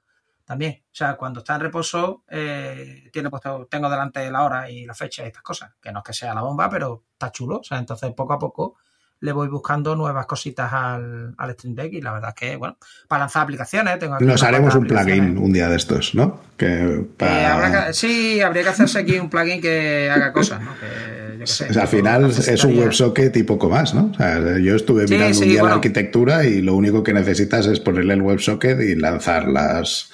también. 0.45 0.83
O 0.85 0.95
sea, 0.95 1.15
cuando 1.15 1.39
está 1.39 1.55
en 1.55 1.61
reposo, 1.61 2.23
eh, 2.27 3.09
tiene 3.13 3.29
puesto, 3.29 3.67
tengo 3.69 3.89
delante 3.89 4.29
la 4.31 4.43
hora 4.43 4.69
y 4.69 4.85
la 4.85 4.95
fecha 4.95 5.23
y 5.23 5.27
estas 5.27 5.43
cosas, 5.43 5.73
que 5.79 5.91
no 5.91 5.99
es 5.99 6.05
que 6.05 6.13
sea 6.13 6.33
la 6.33 6.41
bomba, 6.41 6.69
pero 6.69 7.03
está 7.13 7.31
chulo. 7.31 7.59
O 7.59 7.63
sea, 7.63 7.77
entonces 7.77 8.11
poco 8.13 8.33
a 8.33 8.39
poco 8.39 8.77
le 9.21 9.31
voy 9.33 9.47
buscando 9.49 9.95
nuevas 9.95 10.25
cositas 10.25 10.71
al, 10.71 11.33
al 11.37 11.51
Stream 11.53 11.75
Deck 11.75 11.93
y 11.93 12.01
la 12.01 12.13
verdad 12.13 12.33
es 12.35 12.35
que, 12.35 12.55
bueno, 12.55 12.77
para 13.07 13.21
lanzar 13.21 13.43
aplicaciones 13.43 13.99
tengo 13.99 14.17
Nos 14.19 14.43
haremos 14.43 14.75
un 14.75 14.87
plugin 14.87 15.37
un 15.37 15.51
día 15.51 15.67
de 15.67 15.75
estos, 15.75 16.15
¿no? 16.15 16.41
Que 16.55 17.05
para... 17.17 17.67
eh, 17.67 17.87
que, 17.87 17.93
sí, 17.93 18.41
habría 18.41 18.63
que 18.63 18.69
hacerse 18.69 18.99
aquí 18.99 19.19
un 19.19 19.29
plugin 19.29 19.61
que 19.61 20.09
haga 20.09 20.31
cosas, 20.31 20.61
¿no? 20.61 20.71
Que, 20.79 21.45
sé, 21.45 21.67
o 21.69 21.73
sea, 21.73 21.83
al 21.83 21.87
final 21.87 22.29
es 22.29 22.63
un 22.63 22.77
WebSocket 22.77 23.35
y 23.35 23.43
poco 23.43 23.69
más, 23.69 23.93
¿no? 23.93 24.11
O 24.11 24.13
sea, 24.13 24.57
yo 24.57 24.75
estuve 24.75 25.05
mirando 25.07 25.33
sí, 25.33 25.43
un 25.43 25.49
día 25.49 25.61
bueno. 25.61 25.75
la 25.75 25.75
arquitectura 25.75 26.45
y 26.45 26.61
lo 26.61 26.75
único 26.75 27.03
que 27.03 27.13
necesitas 27.13 27.65
es 27.67 27.79
ponerle 27.79 28.13
el 28.13 28.21
WebSocket 28.21 28.79
y 28.81 28.95
lanzar 28.95 29.47
las 29.47 30.11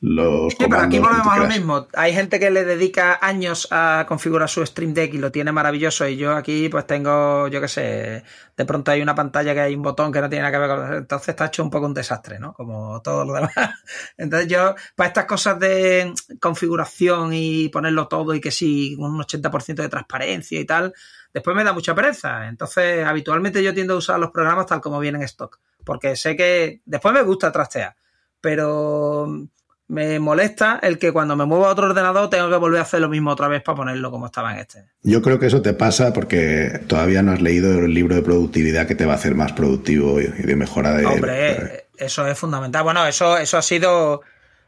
los 0.00 0.52
sí, 0.52 0.66
pero 0.68 0.80
aquí 0.82 0.98
volvemos 0.98 1.26
a 1.26 1.38
lo 1.38 1.46
mismo. 1.46 1.88
Hay 1.94 2.12
gente 2.12 2.38
que 2.38 2.50
le 2.50 2.64
dedica 2.64 3.18
años 3.22 3.68
a 3.70 4.04
configurar 4.06 4.48
su 4.48 4.64
Stream 4.64 4.92
Deck 4.92 5.14
y 5.14 5.18
lo 5.18 5.32
tiene 5.32 5.52
maravilloso 5.52 6.06
y 6.06 6.16
yo 6.16 6.34
aquí 6.34 6.68
pues 6.68 6.86
tengo, 6.86 7.48
yo 7.48 7.60
qué 7.62 7.68
sé, 7.68 8.24
de 8.56 8.64
pronto 8.66 8.90
hay 8.90 9.00
una 9.00 9.14
pantalla 9.14 9.54
que 9.54 9.60
hay 9.60 9.74
un 9.74 9.82
botón 9.82 10.12
que 10.12 10.20
no 10.20 10.28
tiene 10.28 10.42
nada 10.42 10.52
que 10.52 10.58
ver 10.58 10.68
con... 10.68 10.94
Entonces 10.98 11.28
está 11.30 11.46
hecho 11.46 11.62
un 11.62 11.70
poco 11.70 11.86
un 11.86 11.94
desastre, 11.94 12.38
¿no? 12.38 12.52
Como 12.52 13.00
todo 13.00 13.24
lo 13.24 13.34
demás. 13.34 13.52
Entonces 14.18 14.48
yo, 14.48 14.74
para 14.94 15.08
estas 15.08 15.24
cosas 15.24 15.58
de 15.58 16.12
configuración 16.40 17.30
y 17.32 17.70
ponerlo 17.70 18.06
todo 18.06 18.34
y 18.34 18.40
que 18.40 18.50
sí, 18.50 18.96
un 18.98 19.18
80% 19.18 19.76
de 19.76 19.88
transparencia 19.88 20.60
y 20.60 20.66
tal, 20.66 20.92
después 21.32 21.56
me 21.56 21.64
da 21.64 21.72
mucha 21.72 21.94
pereza. 21.94 22.48
Entonces 22.48 23.06
habitualmente 23.06 23.62
yo 23.62 23.72
tiendo 23.72 23.94
a 23.94 23.98
usar 23.98 24.20
los 24.20 24.30
programas 24.30 24.66
tal 24.66 24.82
como 24.82 25.00
vienen 25.00 25.22
en 25.22 25.26
stock, 25.26 25.58
porque 25.84 26.16
sé 26.16 26.36
que 26.36 26.82
después 26.84 27.14
me 27.14 27.22
gusta 27.22 27.50
trastear, 27.50 27.96
pero 28.42 29.48
me 29.88 30.18
molesta 30.18 30.80
el 30.82 30.98
que 30.98 31.12
cuando 31.12 31.36
me 31.36 31.44
muevo 31.44 31.66
a 31.66 31.70
otro 31.70 31.86
ordenador 31.86 32.28
tengo 32.28 32.50
que 32.50 32.56
volver 32.56 32.80
a 32.80 32.82
hacer 32.82 33.00
lo 33.00 33.08
mismo 33.08 33.30
otra 33.30 33.48
vez 33.48 33.62
para 33.62 33.76
ponerlo 33.76 34.10
como 34.10 34.26
estaba 34.26 34.52
en 34.52 34.58
este. 34.58 34.84
Yo 35.02 35.22
creo 35.22 35.38
que 35.38 35.46
eso 35.46 35.62
te 35.62 35.74
pasa 35.74 36.12
porque 36.12 36.80
todavía 36.88 37.22
no 37.22 37.32
has 37.32 37.40
leído 37.40 37.78
el 37.78 37.94
libro 37.94 38.14
de 38.14 38.22
productividad 38.22 38.86
que 38.86 38.96
te 38.96 39.06
va 39.06 39.12
a 39.12 39.16
hacer 39.16 39.34
más 39.34 39.52
productivo 39.52 40.20
y 40.20 40.26
de 40.26 40.56
mejora 40.56 40.92
de... 40.92 41.06
Hombre, 41.06 41.86
eso 41.96 42.26
es 42.26 42.38
fundamental. 42.38 42.82
Bueno, 42.82 43.06
eso, 43.06 43.38
eso 43.38 43.58
ha 43.58 43.62
sido... 43.62 44.22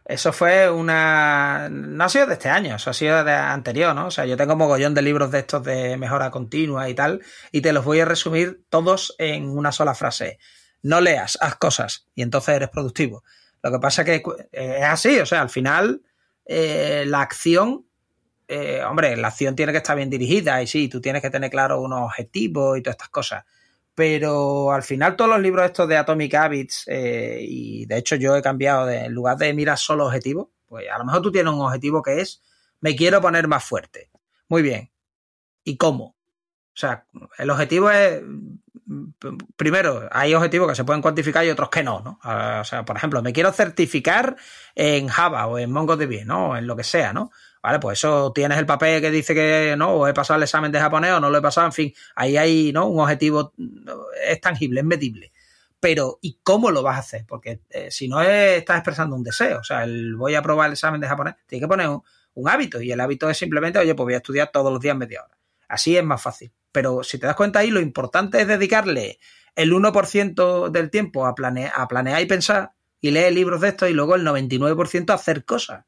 Eso 0.05 0.33
fue 0.33 0.71
una... 0.71 1.69
No 1.69 2.05
ha 2.05 2.09
sido 2.09 2.27
de 2.27 2.33
este 2.33 2.49
año, 2.49 2.77
eso 2.77 2.89
ha 2.89 2.95
sido 2.95 3.23
de 3.25 3.33
anterior, 3.33 3.95
¿no? 3.95 4.07
O 4.07 4.11
sea, 4.11 4.25
yo 4.25 4.39
tengo 4.39 4.57
mogollón 4.57 4.95
de 4.95 5.03
libros 5.03 5.31
de 5.31 5.41
estos 5.41 5.63
de 5.65 5.99
mejora 5.99 6.31
continua 6.31 6.89
y 6.89 6.95
tal, 6.95 7.21
y 7.53 7.61
te 7.61 7.75
los 7.75 7.85
voy 7.85 8.01
a 8.01 8.07
resumir 8.07 8.63
todos 8.71 9.15
en 9.19 9.51
una 9.51 9.71
sola 9.71 9.95
frase. 9.95 10.39
No 10.83 11.03
leas, 11.03 11.37
haz 11.43 11.57
cosas, 11.57 12.07
y 12.15 12.23
entonces 12.23 12.55
eres 12.55 12.71
productivo. 12.71 13.23
Lo 13.63 13.73
que 13.73 13.79
pasa 13.79 14.03
es 14.03 14.07
que 14.07 14.23
eh, 14.53 14.77
es 14.79 14.85
así, 14.85 15.19
o 15.19 15.27
sea, 15.27 15.43
al 15.43 15.51
final 15.51 16.03
eh, 16.45 17.05
la 17.07 17.23
acción, 17.23 17.87
eh, 18.47 18.83
hombre, 18.83 19.17
la 19.17 19.29
acción 19.29 19.57
tiene 19.57 19.73
que 19.73 19.79
estar 19.79 19.97
bien 19.97 20.11
dirigida 20.11 20.63
y 20.63 20.67
sí, 20.67 20.89
tú 20.89 21.01
tienes 21.01 21.23
que 21.23 21.31
tener 21.31 21.51
claro 21.51 21.81
unos 21.81 22.03
objetivos 22.03 22.79
y 22.79 22.83
todas 22.83 22.95
estas 22.95 23.09
cosas. 23.11 23.45
Pero 23.95 24.73
al 24.73 24.85
final 24.85 25.17
todos 25.17 25.31
los 25.31 25.41
libros 25.41 25.67
estos 25.67 25.89
de 25.89 25.97
Atomic 25.97 26.33
Habits, 26.35 26.85
y 26.87 27.85
de 27.87 27.97
hecho 27.99 28.15
yo 28.15 28.37
he 28.37 28.43
cambiado, 28.43 28.87
de, 28.87 29.07
en 29.07 29.13
lugar 29.13 29.37
de 29.39 29.53
mirar 29.53 29.77
solo 29.77 30.07
objetivos, 30.07 30.49
pues 30.69 30.87
a 30.89 30.99
lo 30.99 31.05
mejor 31.05 31.23
tú 31.23 31.33
tienes 31.33 31.53
un 31.53 31.61
objetivo 31.61 32.01
que 32.01 32.21
es, 32.21 32.43
me 32.81 32.95
quiero 32.95 33.21
poner 33.21 33.49
más 33.49 33.65
fuerte. 33.65 34.11
Muy 34.47 34.63
bien. 34.63 34.93
¿Y 35.65 35.77
cómo? 35.77 36.05
O 36.05 36.81
sea, 36.81 37.07
el 37.39 37.51
objetivo 37.51 37.91
es 37.91 38.23
primero, 39.57 40.09
hay 40.11 40.35
objetivos 40.35 40.69
que 40.69 40.75
se 40.75 40.85
pueden 40.85 41.03
cuantificar 41.03 41.45
y 41.45 41.51
otros 41.51 41.69
que 41.69 41.83
no, 41.83 42.01
¿no? 42.01 42.19
O 42.61 42.65
sea, 42.65 42.85
por 42.85 42.97
ejemplo, 42.97 43.23
me 43.23 43.33
quiero 43.33 43.53
certificar 43.53 44.37
en 44.75 45.09
Java 45.09 45.47
o 45.47 45.59
en 45.59 45.71
MongoDB, 45.71 46.25
¿no? 46.25 46.57
En 46.57 46.67
lo 46.67 46.77
que 46.77 46.85
sea, 46.85 47.13
¿no? 47.13 47.31
Vale, 47.63 47.81
pues 47.81 47.99
eso 47.99 48.33
tienes 48.33 48.57
el 48.59 48.67
papel 48.67 49.01
que 49.01 49.11
dice 49.11 49.35
que 49.35 49.75
no, 49.77 49.95
o 49.95 50.09
he 50.09 50.15
pasado 50.15 50.37
el 50.37 50.45
examen 50.45 50.73
de 50.73 50.81
japonés 50.81 51.13
o 51.13 51.21
no 51.21 51.29
lo 51.29 51.39
he 51.39 51.43
pasado, 51.43 51.67
en 51.67 51.73
fin, 51.73 51.93
ahí 52.15 52.37
hay, 52.37 52.73
¿no? 52.73 52.87
Un 52.87 53.01
objetivo, 53.01 53.53
es 54.27 54.41
tangible, 54.41 54.81
es 54.81 54.87
medible. 54.87 55.33
Pero, 55.81 56.19
¿y 56.23 56.41
cómo 56.43 56.71
lo 56.71 56.83
vas 56.83 56.97
a 56.97 57.01
hacer? 57.01 57.25
Porque 57.27 57.61
eh, 57.71 57.91
si 57.91 58.09
no 58.09 58.21
es, 58.23 58.59
estás 58.59 58.79
expresando 58.79 59.15
un 59.17 59.23
deseo, 59.23 59.61
o 59.61 59.65
sea, 59.65 59.85
el 59.85 60.17
voy 60.17 60.35
a 60.35 60.43
probar 60.43 60.69
el 60.69 60.73
examen 60.73 61.01
de 61.01 61.09
japonés, 61.09 61.35
tienes 61.47 61.65
que 61.65 61.69
poner 61.69 61.89
un 61.89 62.49
hábito, 62.49 62.81
y 62.81 62.91
el 62.93 63.01
hábito 63.01 63.29
es 63.29 63.37
simplemente, 63.37 63.79
oye, 63.79 63.95
pues 63.95 64.05
voy 64.05 64.15
a 64.15 64.19
estudiar 64.19 64.51
todos 64.53 64.73
los 64.73 64.81
días 64.81 64.97
media 64.97 65.25
hora. 65.25 65.37
Así 65.69 65.97
es 65.97 66.05
más 66.05 66.23
fácil. 66.23 66.53
Pero 66.79 67.03
si 67.03 67.19
te 67.19 67.27
das 67.27 67.35
cuenta 67.35 67.59
ahí, 67.59 67.73
lo 67.73 67.81
importante 67.81 68.41
es 68.41 68.47
dedicarle 68.47 69.19
el 69.57 69.73
1% 69.73 70.71
del 70.71 70.91
tiempo 70.91 71.27
a, 71.27 71.31
a 71.31 71.89
planear 71.89 72.23
y 72.23 72.27
pensar 72.27 72.71
y 73.01 73.11
leer 73.11 73.33
libros 73.33 73.61
de 73.61 73.71
estos 73.71 73.91
y 73.91 73.95
luego 73.95 74.15
el 74.15 74.25
99% 74.25 75.11
a 75.11 75.15
hacer 75.15 75.45
cosas. 75.45 75.87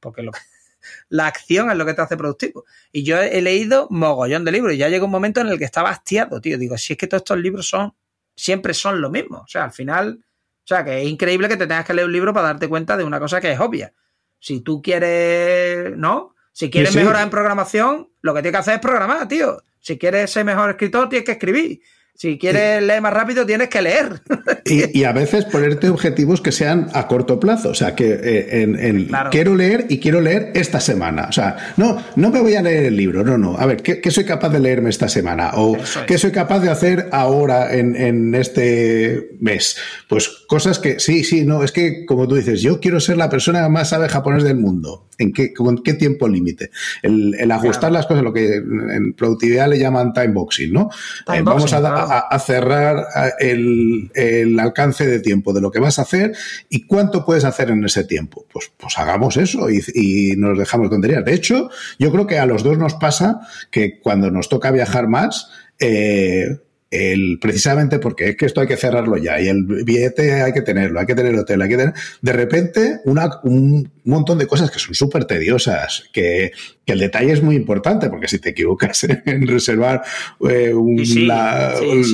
Porque 0.00 0.24
lo 0.24 0.32
la 1.10 1.28
acción 1.28 1.70
es 1.70 1.76
lo 1.76 1.86
que 1.86 1.94
te 1.94 2.02
hace 2.02 2.16
productivo. 2.16 2.64
Y 2.90 3.04
yo 3.04 3.20
he 3.20 3.40
leído 3.40 3.86
mogollón 3.88 4.44
de 4.44 4.50
libros 4.50 4.74
y 4.74 4.78
ya 4.78 4.88
llegó 4.88 5.04
un 5.06 5.12
momento 5.12 5.40
en 5.40 5.46
el 5.46 5.60
que 5.60 5.64
estaba 5.64 5.90
hastiado, 5.90 6.40
tío. 6.40 6.58
Digo, 6.58 6.76
si 6.76 6.94
es 6.94 6.98
que 6.98 7.06
todos 7.06 7.20
estos 7.20 7.38
libros 7.38 7.68
son, 7.68 7.94
siempre 8.34 8.74
son 8.74 9.00
lo 9.00 9.10
mismo. 9.10 9.42
O 9.42 9.46
sea, 9.46 9.62
al 9.62 9.72
final, 9.72 10.24
o 10.24 10.66
sea, 10.66 10.84
que 10.84 11.02
es 11.02 11.08
increíble 11.08 11.48
que 11.48 11.56
te 11.56 11.68
tengas 11.68 11.84
que 11.84 11.94
leer 11.94 12.08
un 12.08 12.12
libro 12.12 12.34
para 12.34 12.48
darte 12.48 12.68
cuenta 12.68 12.96
de 12.96 13.04
una 13.04 13.20
cosa 13.20 13.40
que 13.40 13.52
es 13.52 13.60
obvia. 13.60 13.94
Si 14.40 14.60
tú 14.60 14.82
quieres, 14.82 15.96
¿no? 15.96 16.34
Si 16.50 16.68
quieres 16.68 16.96
mejorar 16.96 17.22
en 17.22 17.30
programación, 17.30 18.10
lo 18.22 18.34
que 18.34 18.42
tienes 18.42 18.56
que 18.56 18.60
hacer 18.60 18.74
es 18.74 18.80
programar, 18.80 19.28
tío. 19.28 19.62
Si 19.82 19.98
quieres 19.98 20.30
ser 20.30 20.44
mejor 20.44 20.70
escritor, 20.70 21.08
tienes 21.08 21.26
que 21.26 21.32
escribir. 21.32 21.82
Si 22.14 22.38
quieres 22.38 22.82
leer 22.82 23.00
más 23.00 23.12
rápido, 23.12 23.44
tienes 23.44 23.68
que 23.68 23.82
leer. 23.82 24.22
Y, 24.64 25.02
a 25.02 25.12
veces 25.12 25.44
ponerte 25.44 25.88
objetivos 25.88 26.40
que 26.40 26.52
sean 26.52 26.88
a 26.94 27.08
corto 27.08 27.40
plazo. 27.40 27.70
O 27.70 27.74
sea, 27.74 27.96
que 27.96 28.12
eh, 28.12 28.62
en, 28.62 29.10
quiero 29.30 29.56
leer 29.56 29.86
y 29.88 29.98
quiero 29.98 30.20
leer 30.20 30.52
esta 30.54 30.80
semana. 30.80 31.26
O 31.28 31.32
sea, 31.32 31.74
no, 31.76 32.02
no 32.14 32.30
me 32.30 32.40
voy 32.40 32.54
a 32.54 32.62
leer 32.62 32.84
el 32.84 32.96
libro, 32.96 33.24
no, 33.24 33.36
no. 33.36 33.56
A 33.58 33.66
ver, 33.66 33.82
¿qué, 33.82 34.10
soy 34.10 34.24
capaz 34.24 34.50
de 34.50 34.60
leerme 34.60 34.88
esta 34.88 35.08
semana? 35.08 35.50
¿O 35.54 35.76
qué 36.06 36.16
soy 36.16 36.30
capaz 36.30 36.60
de 36.60 36.70
hacer 36.70 37.08
ahora 37.10 37.74
en, 37.74 37.96
en, 37.96 38.34
este 38.36 39.30
mes? 39.40 39.76
Pues 40.08 40.28
cosas 40.46 40.78
que, 40.78 41.00
sí, 41.00 41.24
sí, 41.24 41.44
no, 41.44 41.64
es 41.64 41.72
que 41.72 42.06
como 42.06 42.28
tú 42.28 42.36
dices, 42.36 42.62
yo 42.62 42.78
quiero 42.78 43.00
ser 43.00 43.16
la 43.16 43.28
persona 43.28 43.68
más 43.68 43.90
sabe 43.90 44.08
japonés 44.08 44.44
del 44.44 44.56
mundo. 44.56 45.08
¿En 45.18 45.32
qué, 45.32 45.52
con 45.52 45.82
qué 45.82 45.94
tiempo 45.94 46.28
límite? 46.28 46.70
El, 47.02 47.50
ajustar 47.50 47.92
las 47.92 48.06
cosas, 48.06 48.24
lo 48.24 48.32
que 48.32 48.54
en 48.56 49.12
productividad 49.14 49.68
le 49.68 49.78
llaman 49.78 50.12
time 50.12 50.28
boxing, 50.28 50.72
¿no? 50.72 50.88
Eh, 51.32 51.42
vamos 51.42 51.72
a, 51.72 52.01
cerrar 52.38 53.06
el, 53.38 54.58
alcance 54.60 55.06
de 55.06 55.20
tiempo 55.20 55.52
de 55.52 55.60
lo 55.60 55.70
que 55.70 55.80
vas 55.80 55.98
a 55.98 56.02
hacer 56.02 56.32
y 56.68 56.86
cuánto 56.86 57.24
puedes 57.24 57.44
hacer 57.44 57.70
en 57.70 57.84
ese 57.84 58.04
tiempo. 58.04 58.46
Pues, 58.52 58.70
pues 58.76 58.98
hagamos 58.98 59.36
eso 59.36 59.68
y, 59.70 60.34
nos 60.36 60.58
dejamos 60.58 60.90
tonterías. 60.90 61.24
De 61.24 61.34
hecho, 61.34 61.70
yo 61.98 62.10
creo 62.10 62.26
que 62.26 62.38
a 62.38 62.46
los 62.46 62.62
dos 62.62 62.78
nos 62.78 62.94
pasa 62.94 63.40
que 63.70 64.00
cuando 64.00 64.30
nos 64.30 64.48
toca 64.48 64.70
viajar 64.70 65.08
más, 65.08 65.50
eh, 65.78 66.58
el, 66.92 67.38
precisamente 67.40 67.98
porque 67.98 68.28
es 68.28 68.36
que 68.36 68.44
esto 68.44 68.60
hay 68.60 68.66
que 68.66 68.76
cerrarlo 68.76 69.16
ya 69.16 69.40
y 69.40 69.48
el 69.48 69.64
billete 69.64 70.42
hay 70.42 70.52
que 70.52 70.60
tenerlo, 70.60 71.00
hay 71.00 71.06
que 71.06 71.14
tener 71.14 71.32
el 71.32 71.38
hotel, 71.40 71.62
hay 71.62 71.68
que 71.70 71.76
tener, 71.78 71.94
de 72.20 72.32
repente 72.32 73.00
una, 73.06 73.30
un 73.44 73.90
montón 74.04 74.38
de 74.38 74.46
cosas 74.46 74.70
que 74.70 74.78
son 74.78 74.94
súper 74.94 75.24
tediosas, 75.24 76.04
que, 76.12 76.52
el 76.84 76.98
detalle 76.98 77.32
es 77.32 77.42
muy 77.42 77.56
importante 77.56 78.10
porque 78.10 78.28
si 78.28 78.38
te 78.38 78.50
equivocas 78.50 79.04
en 79.24 79.46
reservar 79.46 80.02
eh, 80.46 80.74
un 80.74 80.96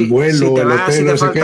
vuelo, 0.08 0.56
el 0.56 0.70
hotel, 0.70 1.06
no 1.06 1.16
sé 1.16 1.26
qué. 1.34 1.42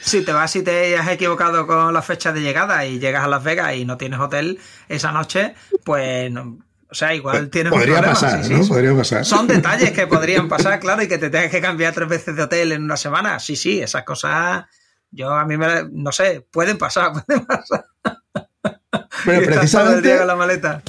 Si 0.00 0.22
te 0.22 0.32
vas 0.32 0.54
y 0.56 0.62
te 0.62 0.96
has 0.96 1.08
equivocado 1.08 1.66
con 1.66 1.92
la 1.92 2.00
fecha 2.00 2.32
de 2.32 2.40
llegada 2.40 2.86
y 2.86 2.98
llegas 2.98 3.24
a 3.24 3.28
Las 3.28 3.44
Vegas 3.44 3.74
y 3.74 3.84
no 3.84 3.98
tienes 3.98 4.20
hotel 4.20 4.58
esa 4.88 5.12
noche, 5.12 5.54
pues 5.84 6.32
sea, 6.96 7.14
igual 7.14 7.50
tienes 7.50 7.72
Podría 7.72 8.02
pasar, 8.02 8.48
¿no? 8.50 8.66
Podría 8.66 8.96
pasar. 8.96 9.24
Son 9.24 9.46
detalles 9.46 9.92
que 9.92 10.06
podrían 10.06 10.48
pasar, 10.48 10.80
claro, 10.80 11.02
y 11.02 11.08
que 11.08 11.18
te 11.18 11.30
tengas 11.30 11.50
que 11.50 11.60
cambiar 11.60 11.94
tres 11.94 12.08
veces 12.08 12.34
de 12.34 12.42
hotel 12.42 12.72
en 12.72 12.82
una 12.82 12.96
semana. 12.96 13.38
Sí, 13.38 13.54
sí, 13.54 13.80
esas 13.80 14.02
cosas, 14.04 14.64
yo 15.10 15.30
a 15.32 15.44
mí 15.44 15.56
me, 15.56 15.88
no 15.92 16.10
sé, 16.12 16.46
pueden 16.50 16.78
pasar, 16.78 17.12
pueden 17.26 17.44
pasar. 17.44 17.84
Pero 19.24 19.46
precisamente 19.46 20.16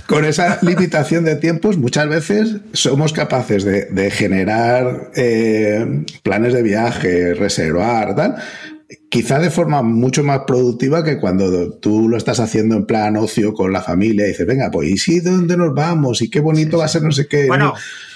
con, 0.06 0.26
esa 0.26 0.60
limitación 0.62 1.26
de 1.26 1.36
tiempos, 1.36 1.78
muchas 1.78 2.08
veces 2.08 2.58
somos 2.74 3.12
capaces 3.12 3.64
de, 3.64 4.12
generar 4.12 5.12
eh, 5.16 6.06
planes 6.24 6.54
de 6.54 6.64
viaje, 6.64 7.34
reservar, 7.34 8.16
tal, 8.16 8.36
quizá 9.10 9.40
de 9.40 9.50
forma 9.50 9.82
mucho 9.82 10.24
más 10.24 10.42
productiva 10.48 11.04
que 11.04 11.20
cuando 11.20 11.78
tú 11.80 12.08
lo 12.08 12.18
estás 12.18 12.40
haciendo 12.40 12.76
en 12.76 12.86
plan 12.86 13.18
ocio 13.18 13.54
con 13.54 13.72
la 13.74 13.82
familia 13.82 14.26
y 14.26 14.30
dices, 14.30 14.48
venga, 14.48 14.70
pues 14.72 14.90
¿y 14.90 14.98
sí 14.98 15.20
dónde 15.20 15.58
nos 15.58 15.74
vamos? 15.74 16.22
¿Y 16.22 16.30
qué 16.30 16.40
bonito 16.40 16.78
va 16.78 16.86
a 16.86 16.90
ser 16.90 17.04
no 17.04 17.12
sé 17.12 17.28
qué? 17.28 17.48
Bueno, 17.48 17.74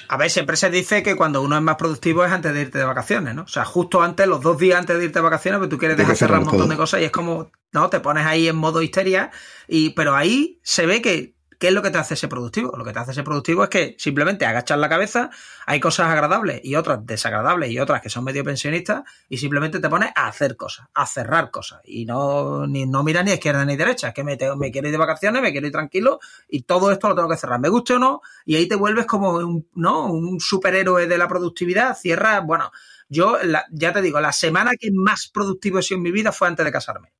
a 0.07 0.17
ver, 0.17 0.29
siempre 0.29 0.57
se 0.57 0.69
dice 0.69 1.03
que 1.03 1.15
cuando 1.15 1.41
uno 1.41 1.55
es 1.55 1.61
más 1.61 1.75
productivo 1.75 2.25
es 2.25 2.31
antes 2.31 2.53
de 2.53 2.61
irte 2.61 2.77
de 2.77 2.85
vacaciones, 2.85 3.35
¿no? 3.35 3.43
O 3.43 3.47
sea, 3.47 3.65
justo 3.65 4.01
antes, 4.01 4.27
los 4.27 4.41
dos 4.41 4.57
días 4.57 4.79
antes 4.79 4.97
de 4.97 5.05
irte 5.05 5.19
de 5.19 5.23
vacaciones, 5.23 5.59
pues 5.59 5.69
tú 5.69 5.77
quieres 5.77 5.97
dejar 5.97 6.15
cerrar 6.15 6.39
un 6.39 6.47
montón 6.47 6.69
de 6.69 6.77
cosas 6.77 7.01
y 7.01 7.05
es 7.05 7.11
como, 7.11 7.51
¿no? 7.71 7.89
Te 7.89 7.99
pones 7.99 8.25
ahí 8.25 8.47
en 8.47 8.55
modo 8.55 8.81
histeria 8.81 9.31
y, 9.67 9.91
pero 9.91 10.15
ahí 10.15 10.59
se 10.63 10.85
ve 10.85 11.01
que 11.01 11.35
¿Qué 11.61 11.67
es 11.67 11.75
lo 11.75 11.83
que 11.83 11.91
te 11.91 11.99
hace 11.99 12.15
ser 12.15 12.27
productivo? 12.27 12.75
Lo 12.75 12.83
que 12.83 12.91
te 12.91 12.97
hace 12.97 13.13
ser 13.13 13.23
productivo 13.23 13.63
es 13.63 13.69
que 13.69 13.95
simplemente 13.99 14.47
agachas 14.47 14.79
la 14.79 14.89
cabeza, 14.89 15.29
hay 15.67 15.79
cosas 15.79 16.07
agradables 16.07 16.59
y 16.63 16.73
otras 16.75 17.05
desagradables 17.05 17.69
y 17.69 17.77
otras 17.77 18.01
que 18.01 18.09
son 18.09 18.23
medio 18.23 18.43
pensionistas 18.43 19.03
y 19.29 19.37
simplemente 19.37 19.79
te 19.79 19.87
pones 19.87 20.09
a 20.15 20.25
hacer 20.25 20.57
cosas, 20.57 20.87
a 20.95 21.05
cerrar 21.05 21.51
cosas 21.51 21.81
y 21.83 22.05
no, 22.05 22.65
ni, 22.65 22.87
no 22.87 23.03
miras 23.03 23.25
ni 23.25 23.33
izquierda 23.33 23.63
ni 23.63 23.75
derecha, 23.75 24.07
es 24.07 24.13
que 24.15 24.23
me, 24.23 24.39
me, 24.57 24.71
quiero 24.71 24.87
ir 24.87 24.91
de 24.91 24.97
vacaciones, 24.97 25.39
me 25.43 25.51
quiero 25.51 25.67
ir 25.67 25.71
tranquilo 25.71 26.19
y 26.49 26.63
todo 26.63 26.91
esto 26.91 27.09
lo 27.09 27.13
tengo 27.13 27.29
que 27.29 27.37
cerrar, 27.37 27.59
me 27.59 27.69
guste 27.69 27.93
o 27.93 27.99
no, 27.99 28.21
y 28.43 28.55
ahí 28.55 28.67
te 28.67 28.73
vuelves 28.73 29.05
como 29.05 29.33
un, 29.33 29.69
¿no? 29.75 30.11
un 30.11 30.39
superhéroe 30.39 31.05
de 31.05 31.17
la 31.19 31.27
productividad, 31.27 31.95
cierras, 31.95 32.43
bueno, 32.43 32.71
yo 33.07 33.37
ya 33.69 33.93
te 33.93 34.01
digo, 34.01 34.19
la 34.19 34.31
semana 34.31 34.71
que 34.79 34.89
más 34.91 35.29
productivo 35.31 35.77
he 35.77 35.83
sido 35.83 35.97
en 35.97 36.03
mi 36.03 36.11
vida 36.11 36.31
fue 36.31 36.47
antes 36.47 36.65
de 36.65 36.71
casarme. 36.71 37.13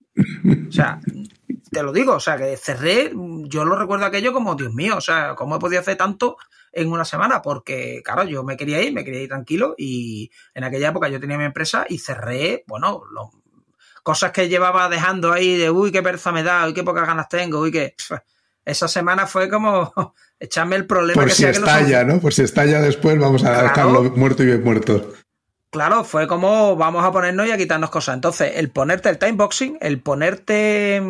O 0.68 0.72
sea, 0.72 1.00
te 1.72 1.84
lo 1.84 1.94
digo, 1.94 2.16
o 2.16 2.20
sea, 2.20 2.38
que 2.38 2.58
cerré, 2.58 3.12
yo 3.46 3.64
lo 3.64 3.78
recuerdo 3.78 4.06
aquello 4.06 4.34
como, 4.34 4.56
Dios 4.56 4.74
mío, 4.74 4.98
o 4.98 5.02
sea, 5.02 5.36
¿cómo 5.36 5.56
he 5.56 5.60
podido 5.60 5.80
hacer 5.80 5.96
tanto 5.96 6.36
en 6.74 6.92
una 6.92 7.06
semana? 7.06 7.42
Porque, 7.42 8.02
claro, 8.04 8.26
yo 8.26 8.44
me 8.44 8.58
quería 8.58 8.82
ir, 8.82 8.92
me 8.94 9.06
quería 9.06 9.22
ir 9.22 9.30
tranquilo 9.30 9.74
y 9.78 10.30
en 10.54 10.66
aquella 10.66 10.90
época 10.90 11.08
yo 11.08 11.20
tenía 11.22 11.38
mi 11.38 11.46
empresa 11.46 11.86
y 11.88 12.00
cerré, 12.00 12.66
bueno, 12.68 13.04
cosas 14.04 14.32
que 14.32 14.50
llevaba 14.50 14.90
dejando 14.90 15.32
ahí 15.32 15.56
de, 15.56 15.72
uy, 15.72 15.94
qué 15.94 16.04
perza 16.04 16.34
me 16.34 16.44
da, 16.44 16.68
uy, 16.68 16.74
qué 16.74 16.84
pocas 16.84 17.08
ganas 17.08 17.30
tengo, 17.30 17.60
uy, 17.60 17.72
que... 17.72 17.96
Esa 18.64 18.88
semana 18.88 19.26
fue 19.26 19.50
como 19.50 19.92
echarme 20.40 20.76
el 20.76 20.86
problema 20.86 21.20
Por 21.20 21.32
si 21.32 21.46
estalla, 21.46 22.04
¿no? 22.04 22.20
Por 22.20 22.32
si 22.32 22.44
estalla 22.44 22.80
después, 22.80 23.18
vamos 23.18 23.44
a 23.44 23.64
dejarlo 23.64 24.04
muerto 24.16 24.44
y 24.44 24.46
bien 24.46 24.64
muerto. 24.64 25.14
Claro, 25.72 26.04
fue 26.04 26.28
como 26.28 26.76
vamos 26.76 27.04
a 27.04 27.12
ponernos 27.12 27.48
y 27.48 27.52
a 27.52 27.58
quitarnos 27.58 27.90
cosas. 27.90 28.14
Entonces, 28.14 28.52
el 28.58 28.70
ponerte 28.70 29.10
el 29.10 29.18
timeboxing, 29.18 29.80
el 29.82 30.00
ponerte 30.00 31.02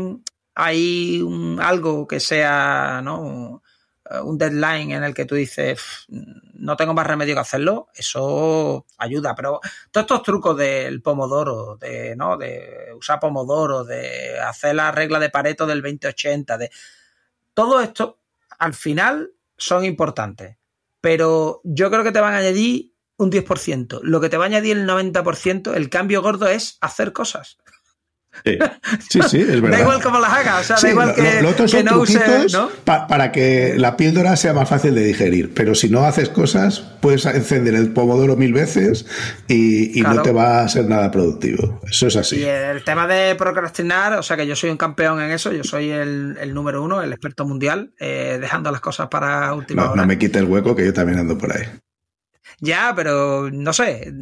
hay 0.56 1.24
algo 1.60 2.08
que 2.08 2.20
sea, 2.20 3.02
¿no? 3.04 3.62
Un 4.24 4.38
deadline 4.38 4.91
en 4.91 5.04
el 5.04 5.14
que 5.14 5.26
tú 5.26 5.36
dices, 5.36 6.06
no 6.54 6.76
tengo 6.76 6.93
más 6.93 7.08
remedio 7.08 7.34
que 7.34 7.41
hacerlo, 7.41 7.88
eso 7.95 8.86
ayuda. 8.97 9.34
Pero 9.36 9.62
todos 9.89 10.04
estos 10.04 10.24
trucos 10.24 10.58
del 10.58 11.02
pomodoro, 11.02 11.78
de, 11.78 12.16
¿no? 12.18 12.38
de 12.38 12.93
usar 12.97 13.20
pomodoro, 13.20 13.86
de 13.86 14.39
hacer 14.39 14.76
la 14.76 14.91
regla 14.91 15.20
de 15.20 15.30
Pareto 15.30 15.66
del 15.66 15.82
2080, 15.82 16.58
de 16.58 16.72
todo 17.54 17.80
esto, 17.80 18.20
al 18.60 18.74
final 18.74 19.32
son 19.58 19.86
importantes. 19.86 20.58
Pero 20.99 21.62
yo 21.64 21.89
creo 21.89 22.04
que 22.04 22.12
te 22.12 22.20
van 22.20 22.34
a 22.34 22.38
añadir 22.38 22.93
un 23.18 23.32
10%. 23.32 24.02
Lo 24.04 24.20
que 24.20 24.30
te 24.30 24.38
va 24.38 24.45
a 24.45 24.47
añadir 24.47 24.78
el 24.78 24.88
90%, 24.88 25.76
el 25.76 25.89
cambio 25.89 26.22
gordo 26.22 26.47
es 26.47 26.78
hacer 26.82 27.14
cosas. 27.14 27.58
Sí, 29.10 29.20
sí, 29.28 29.42
es 29.42 29.62
verdad. 29.62 29.78
da 29.78 29.82
igual 29.82 30.02
cómo 30.02 30.20
las 30.20 30.32
hagas, 30.32 30.62
o 30.62 30.64
sea, 30.64 30.76
da 30.82 30.90
igual 30.90 31.16
que, 31.16 31.42
no 32.54 32.70
para 32.86 33.32
que 33.32 33.76
la 33.78 33.98
píldora 33.98 34.36
sea 34.36 34.54
más 34.54 34.70
fácil 34.70 34.96
de 34.96 35.04
digerir. 35.04 35.54
Pero 35.54 35.76
si 35.76 35.90
no 35.90 36.06
haces 36.06 36.30
cosas, 36.30 36.80
puedes 37.02 37.26
encender 37.26 37.76
el 37.76 37.92
pomodoro 37.92 38.36
mil 38.36 38.54
veces 38.54 39.06
y, 39.48 40.02
no 40.02 40.22
te 40.22 40.32
va 40.32 40.62
a 40.62 40.68
ser 40.70 40.86
nada 40.86 41.12
productivo. 41.12 41.80
Eso 41.90 42.08
es 42.08 42.16
así. 42.16 42.38
Y 42.38 42.44
el 42.44 42.84
tema 42.84 43.08
de 43.08 43.36
procrastinar, 43.36 44.14
o 44.14 44.24
sea, 44.24 44.38
que 44.38 44.48
yo 44.48 44.56
soy 44.56 44.70
un 44.70 44.78
campeón 44.78 45.22
en 45.22 45.32
eso, 45.32 45.52
yo 45.52 45.64
soy 45.64 45.92
el, 45.92 46.54
número 46.54 46.84
uno, 46.84 47.02
el 47.02 47.12
experto 47.12 47.46
mundial, 47.46 47.94
eh, 48.00 48.38
dejando 48.40 48.72
las 48.72 48.82
cosas 48.82 49.08
para 49.08 49.54
última 49.54 49.84
no, 49.84 49.92
hora. 49.92 50.02
No 50.02 50.08
me 50.08 50.18
quite 50.18 50.40
el 50.40 50.46
hueco, 50.46 50.76
que 50.76 50.86
yo 50.86 50.94
también 50.94 51.20
ando 51.20 51.38
por 51.38 51.56
ahí. 51.56 51.66
Ya, 52.60 52.94
pero 52.96 53.50
no 53.52 53.74
sé. 53.74 54.14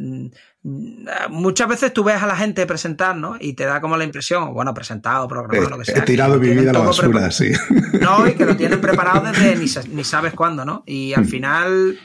Muchas 0.62 1.68
veces 1.68 1.92
tú 1.94 2.04
ves 2.04 2.22
a 2.22 2.26
la 2.26 2.36
gente 2.36 2.66
presentar, 2.66 3.16
¿no? 3.16 3.36
Y 3.40 3.54
te 3.54 3.64
da 3.64 3.80
como 3.80 3.96
la 3.96 4.04
impresión, 4.04 4.52
bueno, 4.52 4.74
presentado, 4.74 5.26
programado, 5.26 5.66
eh, 5.66 5.70
lo 5.70 5.78
que 5.78 5.86
sea. 5.86 5.98
He 5.98 6.02
tirado 6.02 6.38
mi 6.38 6.50
vida 6.50 6.70
a 6.70 6.74
la 6.74 6.80
basura, 6.80 7.30
sí. 7.30 7.50
No, 8.00 8.26
y 8.28 8.34
que 8.34 8.44
lo 8.44 8.56
tienen 8.56 8.80
preparado 8.82 9.32
desde 9.32 9.56
ni, 9.56 10.04
sabes 10.04 10.34
cuándo, 10.34 10.66
¿no? 10.66 10.82
Y 10.86 11.14
al 11.14 11.24
mm. 11.24 11.28
final, 11.28 11.98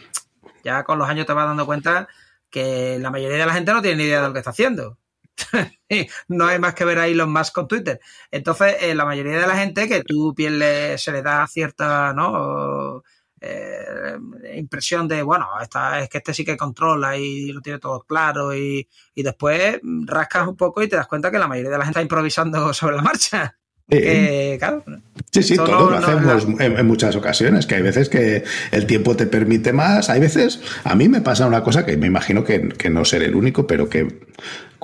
ya 0.64 0.84
con 0.84 0.98
los 0.98 1.10
años 1.10 1.26
te 1.26 1.34
vas 1.34 1.48
dando 1.48 1.66
cuenta 1.66 2.08
que 2.50 2.98
la 2.98 3.12
mayoría 3.12 3.40
de 3.40 3.46
la 3.46 3.54
gente 3.54 3.74
no 3.74 3.82
tiene 3.82 3.98
ni 3.98 4.04
idea 4.06 4.22
de 4.22 4.28
lo 4.28 4.34
que 4.34 4.40
está 4.40 4.52
haciendo. 4.52 4.98
no 6.30 6.46
hay 6.46 6.58
más 6.58 6.74
que 6.76 6.86
ver 6.86 7.00
ahí 7.00 7.14
los 7.14 7.28
más 7.28 7.52
con 7.52 7.68
Twitter. 7.68 8.00
Entonces, 8.32 8.78
eh, 8.80 8.96
la 8.96 9.04
mayoría 9.04 9.38
de 9.38 9.48
la 9.48 9.58
gente 9.58 9.90
que 9.90 10.02
tú 10.02 10.34
piel 10.34 10.64
se 10.98 11.12
le 11.12 11.22
da 11.22 11.46
cierta, 11.48 12.14
¿no? 12.14 13.04
Eh, 13.48 14.18
impresión 14.56 15.08
de, 15.08 15.22
bueno, 15.22 15.48
esta, 15.62 16.00
es 16.00 16.10
que 16.10 16.18
este 16.18 16.34
sí 16.34 16.44
que 16.44 16.58
controla 16.58 17.16
y 17.18 17.52
lo 17.52 17.62
tiene 17.62 17.80
todo 17.80 18.02
claro 18.04 18.56
y, 18.56 18.88
después 19.16 19.80
rascas 20.06 20.48
un 20.48 20.58
poco 20.58 20.82
y 20.82 20.88
te 20.88 20.96
das 20.96 21.08
cuenta 21.08 21.30
que 21.30 21.38
la 21.38 21.48
mayoría 21.48 21.72
de 21.72 21.78
la 21.78 21.84
gente 21.86 22.00
está 22.00 22.02
improvisando 22.02 22.74
sobre 22.74 22.96
la 22.96 23.04
marcha. 23.04 23.58
Claro, 23.88 24.84
sí, 25.32 25.44
sí, 25.44 25.56
todo 25.56 25.92
lo 25.92 25.98
hacemos 25.98 26.48
en, 26.60 26.86
muchas 26.88 27.16
ocasiones, 27.16 27.66
que 27.66 27.76
hay 27.76 27.82
veces 27.82 28.10
que 28.10 28.44
el 28.72 28.86
tiempo 28.88 29.16
te 29.16 29.28
permite 29.28 29.74
más, 29.74 30.10
hay 30.10 30.20
veces, 30.20 30.60
a 30.84 30.96
mí 30.96 31.08
me 31.08 31.22
pasa 31.22 31.46
una 31.46 31.64
cosa 31.64 31.86
que 31.86 31.96
me 31.96 32.08
imagino 32.08 32.44
que, 32.44 32.70
que 32.70 32.90
no 32.90 33.06
seré 33.06 33.26
el 33.26 33.36
único, 33.36 33.68
pero 33.68 33.88
que 33.88 34.08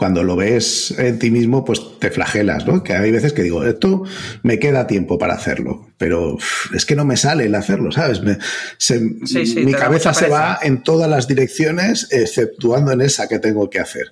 cuando 0.02 0.24
lo 0.24 0.36
ves 0.36 0.96
en 0.98 1.20
ti 1.20 1.30
mismo, 1.30 1.64
pues 1.64 2.00
te 2.00 2.10
flagelas, 2.10 2.66
¿no? 2.66 2.84
Que 2.84 2.94
hay 2.94 3.12
veces 3.12 3.34
que 3.34 3.44
digo, 3.44 3.64
esto 3.64 4.04
me 4.42 4.58
queda 4.58 4.88
tiempo 4.88 5.20
para 5.20 5.36
hacerlo, 5.36 5.90
pero 6.00 6.38
es 6.74 6.88
que 6.88 6.96
no 6.96 7.06
me 7.06 7.18
sale 7.18 7.46
el 7.46 7.54
hacerlo, 7.54 7.92
¿sabes? 7.92 8.22
mi 8.22 9.72
cabeza 9.74 10.14
se 10.16 10.28
va 10.28 10.58
en 10.62 10.82
todas 10.82 11.08
las 11.08 11.28
direcciones, 11.28 12.08
exceptuando 12.10 12.92
en 12.92 13.02
esa 13.02 13.28
que 13.28 13.38
tengo 13.38 13.70
que 13.70 13.80
hacer. 13.80 14.08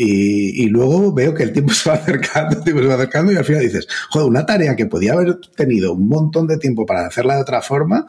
Y, 0.00 0.68
luego 0.68 1.12
veo 1.12 1.34
que 1.34 1.42
el 1.42 1.52
tiempo 1.52 1.72
se 1.74 1.90
va 1.90 1.96
acercando, 1.96 2.58
el 2.58 2.62
tiempo 2.62 2.82
se 2.82 2.88
va 2.88 2.94
acercando 2.94 3.32
y 3.32 3.36
al 3.36 3.44
final 3.44 3.62
dices, 3.62 3.88
joder, 4.10 4.28
una 4.28 4.46
tarea 4.46 4.76
que 4.76 4.86
podía 4.86 5.14
haber 5.14 5.40
tenido 5.56 5.94
un 5.94 6.08
montón 6.08 6.46
de 6.46 6.56
tiempo 6.56 6.86
para 6.86 7.04
hacerla 7.04 7.34
de 7.34 7.42
otra 7.42 7.62
forma, 7.62 8.06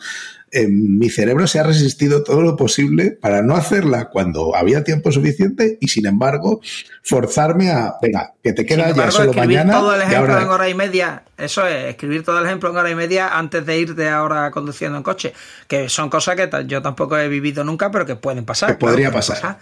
mi 0.67 1.09
cerebro 1.09 1.47
se 1.47 1.59
ha 1.59 1.63
resistido 1.63 2.23
todo 2.23 2.41
lo 2.41 2.55
posible 2.55 3.11
para 3.11 3.41
no 3.41 3.55
hacerla 3.55 4.09
cuando 4.09 4.55
había 4.55 4.83
tiempo 4.83 5.11
suficiente 5.11 5.77
y 5.79 5.87
sin 5.87 6.05
embargo 6.05 6.61
forzarme 7.03 7.71
a, 7.71 7.95
venga, 8.01 8.33
que 8.43 8.53
te 8.53 8.65
queda 8.65 8.93
ya 8.93 9.11
solo 9.11 9.33
mañana. 9.33 9.73
todo 9.73 9.95
el 9.95 10.01
ejemplo 10.01 10.39
en 10.39 10.47
hora 10.47 10.69
y 10.69 10.73
media, 10.73 11.23
eso 11.37 11.65
es, 11.65 11.85
escribir 11.85 12.23
todo 12.23 12.39
el 12.39 12.45
ejemplo 12.45 12.69
en 12.69 12.77
hora 12.77 12.89
y 12.89 12.95
media 12.95 13.37
antes 13.37 13.65
de 13.65 13.79
irte 13.79 14.09
ahora 14.09 14.51
conduciendo 14.51 14.97
en 14.97 15.03
coche, 15.03 15.33
que 15.67 15.89
son 15.89 16.09
cosas 16.09 16.35
que 16.35 16.49
yo 16.67 16.81
tampoco 16.81 17.17
he 17.17 17.27
vivido 17.27 17.63
nunca, 17.63 17.91
pero 17.91 18.05
que 18.05 18.15
pueden 18.15 18.45
pasar. 18.45 18.69
Que 18.71 18.75
podría 18.75 19.11
pasar. 19.11 19.59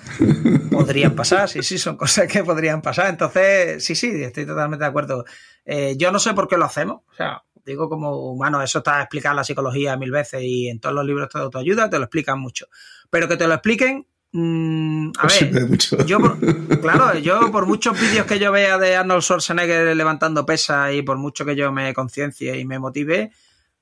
Podrían 0.71 1.15
pasar, 1.15 1.49
sí, 1.49 1.63
sí, 1.63 1.77
son 1.77 1.97
cosas 1.97 2.27
que 2.27 2.43
podrían 2.43 2.81
pasar. 2.81 3.09
Entonces, 3.09 3.83
sí, 3.83 3.95
sí, 3.95 4.11
estoy 4.23 4.45
totalmente 4.45 4.83
de 4.83 4.89
acuerdo. 4.89 5.25
Eh, 5.65 5.95
yo 5.97 6.11
no 6.11 6.19
sé 6.19 6.33
por 6.33 6.47
qué 6.47 6.57
lo 6.57 6.65
hacemos, 6.65 7.01
o 7.11 7.15
sea, 7.15 7.43
digo 7.71 7.89
como 7.89 8.31
humano, 8.31 8.61
eso 8.61 8.79
está 8.79 9.01
explicado 9.01 9.33
en 9.33 9.37
la 9.37 9.43
psicología 9.43 9.97
mil 9.97 10.11
veces 10.11 10.41
y 10.43 10.69
en 10.69 10.79
todos 10.79 10.95
los 10.95 11.05
libros 11.05 11.29
de 11.31 11.39
autoayuda 11.39 11.89
te 11.89 11.97
lo 11.97 12.05
explican 12.05 12.39
mucho. 12.39 12.67
Pero 13.09 13.27
que 13.27 13.37
te 13.37 13.47
lo 13.47 13.53
expliquen, 13.53 14.07
mm, 14.31 15.09
a 15.17 15.21
pues 15.21 15.51
ver, 15.51 16.05
yo 16.05 16.19
claro, 16.81 17.17
yo 17.19 17.51
por 17.51 17.65
muchos 17.65 17.99
vídeos 17.99 18.25
que 18.25 18.39
yo 18.39 18.51
vea 18.51 18.77
de 18.77 18.95
Arnold 18.95 19.21
Schwarzenegger 19.21 19.95
levantando 19.95 20.45
pesas 20.45 20.93
y 20.93 21.01
por 21.01 21.17
mucho 21.17 21.45
que 21.45 21.55
yo 21.55 21.71
me 21.71 21.93
conciencie 21.93 22.57
y 22.57 22.65
me 22.65 22.79
motive, 22.79 23.31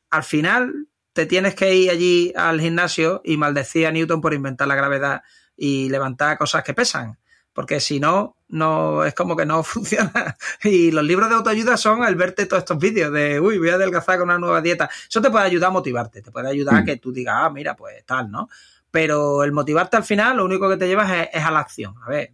al 0.10 0.24
final 0.24 0.88
te 1.14 1.26
tienes 1.26 1.56
que 1.56 1.76
ir 1.76 1.90
allí 1.92 2.34
al 2.36 2.60
gimnasio 2.60 3.22
y 3.24 3.38
maldecir 3.38 3.88
a 3.88 3.92
Newton 3.92 4.20
por 4.20 4.34
inventar 4.34 4.68
la 4.68 4.76
gravedad 4.76 5.22
y 5.56 5.90
levantar 5.90 6.38
cosas 6.38 6.64
que 6.64 6.74
pesan 6.74 7.18
porque 7.56 7.80
si 7.80 8.02
no, 8.02 8.35
no 8.50 9.04
es 9.04 9.14
como 9.14 9.36
que 9.36 9.46
no 9.46 9.64
funciona. 9.64 10.38
Y 10.64 10.92
los 10.92 11.04
libros 11.04 11.30
de 11.30 11.36
autoayuda 11.36 11.78
son 11.78 12.04
el 12.04 12.16
verte 12.16 12.46
todos 12.46 12.62
estos 12.62 12.78
vídeos 12.78 13.12
de, 13.12 13.40
uy, 13.40 13.58
voy 13.58 13.70
a 13.70 13.76
adelgazar 13.76 14.18
con 14.18 14.30
una 14.30 14.40
nueva 14.40 14.62
dieta. 14.62 14.90
Eso 15.10 15.22
te 15.22 15.32
puede 15.32 15.46
ayudar 15.46 15.70
a 15.70 15.74
motivarte, 15.74 16.22
te 16.22 16.32
puede 16.32 16.50
ayudar 16.50 16.76
a 16.76 16.82
mm. 16.82 16.86
que 16.86 16.98
tú 16.98 17.12
digas, 17.12 17.36
ah, 17.38 17.50
mira, 17.50 17.76
pues 17.76 18.06
tal, 18.06 18.32
¿no? 18.32 18.50
Pero 18.92 19.44
el 19.44 19.52
motivarte 19.52 19.98
al 19.98 20.04
final, 20.04 20.38
lo 20.38 20.46
único 20.46 20.70
que 20.70 20.78
te 20.78 20.88
llevas 20.88 21.30
es, 21.34 21.44
a 21.44 21.52
la 21.52 21.60
acción. 21.60 21.96
A 22.06 22.10
ver, 22.10 22.32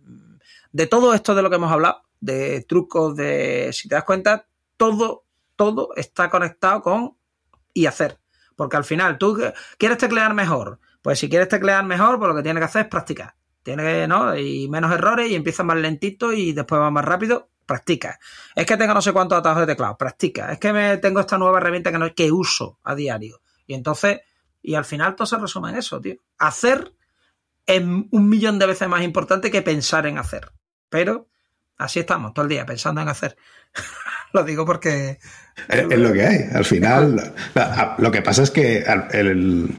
de 0.71 0.87
todo 0.87 1.13
esto 1.13 1.33
de 1.33 1.41
lo 1.41 1.49
que 1.49 1.55
hemos 1.55 1.71
hablado, 1.71 2.03
de 2.19 2.61
trucos, 2.67 3.15
de, 3.15 3.71
si 3.73 3.89
te 3.89 3.95
das 3.95 4.03
cuenta, 4.03 4.45
todo, 4.77 5.25
todo 5.55 5.89
está 5.95 6.29
conectado 6.29 6.81
con 6.81 7.15
y 7.73 7.87
hacer. 7.87 8.19
Porque 8.55 8.77
al 8.77 8.83
final, 8.83 9.17
tú 9.17 9.41
quieres 9.77 9.97
teclear 9.97 10.35
mejor. 10.35 10.79
Pues 11.01 11.17
si 11.17 11.29
quieres 11.29 11.47
teclear 11.47 11.83
mejor, 11.83 12.19
pues 12.19 12.29
lo 12.29 12.35
que 12.35 12.43
tienes 12.43 12.61
que 12.61 12.65
hacer 12.65 12.81
es 12.83 12.87
practicar 12.89 13.33
tiene, 13.63 14.07
¿no? 14.07 14.35
Y 14.35 14.67
menos 14.69 14.91
errores 14.91 15.29
y 15.29 15.35
empieza 15.35 15.63
más 15.63 15.77
lentito 15.77 16.33
y 16.33 16.53
después 16.53 16.81
va 16.81 16.91
más 16.91 17.05
rápido. 17.05 17.49
Practica. 17.65 18.19
Es 18.55 18.65
que 18.65 18.75
tengo 18.75 18.93
no 18.93 19.01
sé 19.01 19.13
cuántos 19.13 19.37
atajos 19.37 19.61
de 19.61 19.67
teclado. 19.67 19.97
Practica. 19.97 20.51
Es 20.51 20.59
que 20.59 20.73
me 20.73 20.97
tengo 20.97 21.19
esta 21.19 21.37
nueva 21.37 21.59
herramienta 21.59 21.91
que, 21.91 21.97
no, 21.97 22.13
que 22.13 22.31
uso 22.31 22.79
a 22.83 22.95
diario. 22.95 23.41
Y 23.65 23.73
entonces, 23.73 24.21
y 24.61 24.75
al 24.75 24.85
final 24.85 25.15
todo 25.15 25.25
se 25.25 25.37
resume 25.37 25.69
en 25.69 25.77
eso, 25.77 26.01
tío. 26.01 26.15
Hacer 26.37 26.93
es 27.65 27.81
un 27.81 28.29
millón 28.29 28.59
de 28.59 28.65
veces 28.65 28.87
más 28.89 29.03
importante 29.03 29.51
que 29.51 29.61
pensar 29.61 30.05
en 30.05 30.17
hacer. 30.17 30.51
Pero 30.89 31.27
así 31.77 31.99
estamos 31.99 32.33
todo 32.33 32.43
el 32.43 32.49
día 32.49 32.65
pensando 32.65 33.01
en 33.01 33.07
hacer. 33.07 33.37
lo 34.33 34.43
digo 34.43 34.65
porque... 34.65 35.19
Es, 35.67 35.99
lo 35.99 36.13
que 36.13 36.25
hay. 36.25 36.45
Al 36.53 36.65
final, 36.65 37.33
lo 37.97 38.11
que 38.11 38.21
pasa 38.21 38.41
es 38.41 38.51
que 38.51 38.83
el, 39.11 39.77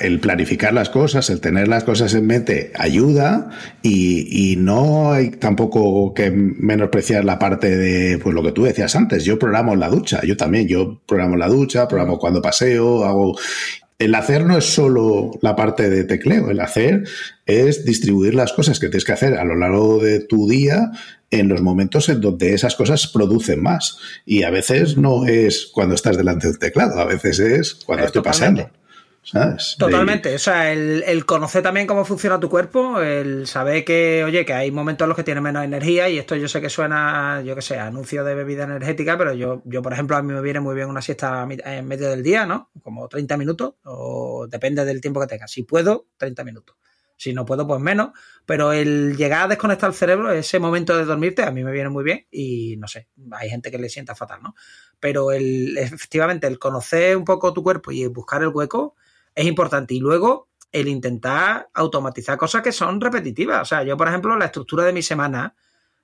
el 0.00 0.20
planificar 0.20 0.74
las 0.74 0.90
cosas, 0.90 1.30
el 1.30 1.40
tener 1.40 1.68
las 1.68 1.84
cosas 1.84 2.12
en 2.14 2.26
mente, 2.26 2.72
ayuda 2.76 3.48
y, 3.82 4.56
no 4.58 5.12
hay 5.12 5.30
tampoco 5.30 6.12
que 6.12 6.30
menospreciar 6.30 7.24
la 7.24 7.38
parte 7.38 7.76
de 7.76 8.18
pues 8.18 8.34
lo 8.34 8.42
que 8.42 8.52
tú 8.52 8.64
decías 8.64 8.94
antes. 8.94 9.24
Yo 9.24 9.38
programo 9.38 9.74
la 9.74 9.88
ducha, 9.88 10.20
yo 10.22 10.36
también, 10.36 10.68
yo 10.68 11.00
programo 11.06 11.36
la 11.36 11.48
ducha, 11.48 11.88
programo 11.88 12.18
cuando 12.18 12.42
paseo, 12.42 13.04
hago 13.04 13.34
el 14.04 14.14
hacer 14.16 14.44
no 14.44 14.58
es 14.58 14.64
solo 14.64 15.30
la 15.42 15.54
parte 15.54 15.88
de 15.88 16.02
tecleo, 16.04 16.50
el 16.50 16.60
hacer 16.60 17.04
es 17.46 17.84
distribuir 17.84 18.34
las 18.34 18.52
cosas 18.52 18.80
que 18.80 18.88
tienes 18.88 19.04
que 19.04 19.12
hacer 19.12 19.34
a 19.34 19.44
lo 19.44 19.54
largo 19.54 20.02
de 20.02 20.20
tu 20.20 20.48
día 20.48 20.90
en 21.30 21.48
los 21.48 21.62
momentos 21.62 22.08
en 22.08 22.20
donde 22.20 22.52
esas 22.52 22.74
cosas 22.74 23.06
producen 23.06 23.62
más. 23.62 23.98
Y 24.26 24.42
a 24.42 24.50
veces 24.50 24.96
no 24.96 25.26
es 25.26 25.70
cuando 25.72 25.94
estás 25.94 26.16
delante 26.16 26.48
del 26.48 26.58
teclado, 26.58 26.98
a 26.98 27.04
veces 27.04 27.38
es 27.38 27.74
cuando 27.74 28.06
estoy 28.06 28.22
pasando. 29.22 29.56
Totalmente. 29.78 30.34
O 30.34 30.38
sea, 30.38 30.72
el, 30.72 31.24
conocer 31.26 31.62
también 31.62 31.86
cómo 31.86 32.04
funciona 32.04 32.40
tu 32.40 32.50
cuerpo, 32.50 33.00
el 33.00 33.46
saber 33.46 33.84
que, 33.84 34.24
oye, 34.24 34.44
que 34.44 34.52
hay 34.52 34.70
momentos 34.70 35.04
en 35.04 35.08
los 35.10 35.16
que 35.16 35.24
tienes 35.24 35.42
menos 35.42 35.64
energía 35.64 36.08
y 36.08 36.18
esto 36.18 36.34
yo 36.36 36.48
sé 36.48 36.60
que 36.60 36.68
suena, 36.68 37.42
yo 37.42 37.54
qué 37.54 37.62
sé, 37.62 37.78
anuncio 37.78 38.24
de 38.24 38.34
bebida 38.34 38.64
energética, 38.64 39.16
pero 39.16 39.32
yo, 39.32 39.62
yo, 39.64 39.82
por 39.82 39.92
ejemplo, 39.92 40.16
a 40.16 40.22
mí 40.22 40.32
me 40.32 40.40
viene 40.40 40.60
muy 40.60 40.74
bien 40.74 40.88
una 40.88 41.02
siesta 41.02 41.46
en 41.48 41.86
medio 41.86 42.10
del 42.10 42.22
día, 42.22 42.46
¿no? 42.46 42.70
Como 42.82 43.08
30 43.08 43.36
minutos, 43.36 43.74
o 43.84 44.46
depende 44.48 44.84
del 44.84 45.00
tiempo 45.00 45.20
que 45.20 45.26
tengas. 45.26 45.50
Si 45.50 45.62
puedo, 45.62 46.08
30 46.16 46.44
minutos. 46.44 46.76
Si 47.16 47.32
no 47.32 47.46
puedo, 47.46 47.64
pues 47.68 47.80
menos. 47.80 48.10
Pero 48.44 48.72
el 48.72 49.16
llegar 49.16 49.44
a 49.44 49.48
desconectar 49.48 49.88
el 49.88 49.94
cerebro, 49.94 50.32
ese 50.32 50.58
momento 50.58 50.96
de 50.96 51.04
dormirte, 51.04 51.44
a 51.44 51.52
mí 51.52 51.62
me 51.62 51.70
viene 51.70 51.88
muy 51.88 52.02
bien 52.02 52.26
y 52.32 52.76
no 52.78 52.88
sé, 52.88 53.06
hay 53.30 53.48
gente 53.48 53.70
que 53.70 53.78
le 53.78 53.88
sienta 53.88 54.16
fatal, 54.16 54.40
¿no? 54.42 54.56
Pero 54.98 55.30
el, 55.30 55.78
efectivamente, 55.78 56.48
el 56.48 56.58
conocer 56.58 57.16
un 57.16 57.24
poco 57.24 57.52
tu 57.52 57.62
cuerpo 57.62 57.92
y 57.92 58.04
buscar 58.08 58.42
el 58.42 58.48
hueco 58.48 58.96
es 59.34 59.46
importante. 59.46 59.94
Y 59.94 60.00
luego 60.00 60.48
el 60.70 60.88
intentar 60.88 61.68
automatizar 61.74 62.38
cosas 62.38 62.62
que 62.62 62.72
son 62.72 63.00
repetitivas. 63.00 63.62
O 63.62 63.64
sea, 63.64 63.82
yo, 63.82 63.96
por 63.96 64.08
ejemplo, 64.08 64.36
la 64.36 64.46
estructura 64.46 64.84
de 64.84 64.92
mi 64.92 65.02
semana 65.02 65.54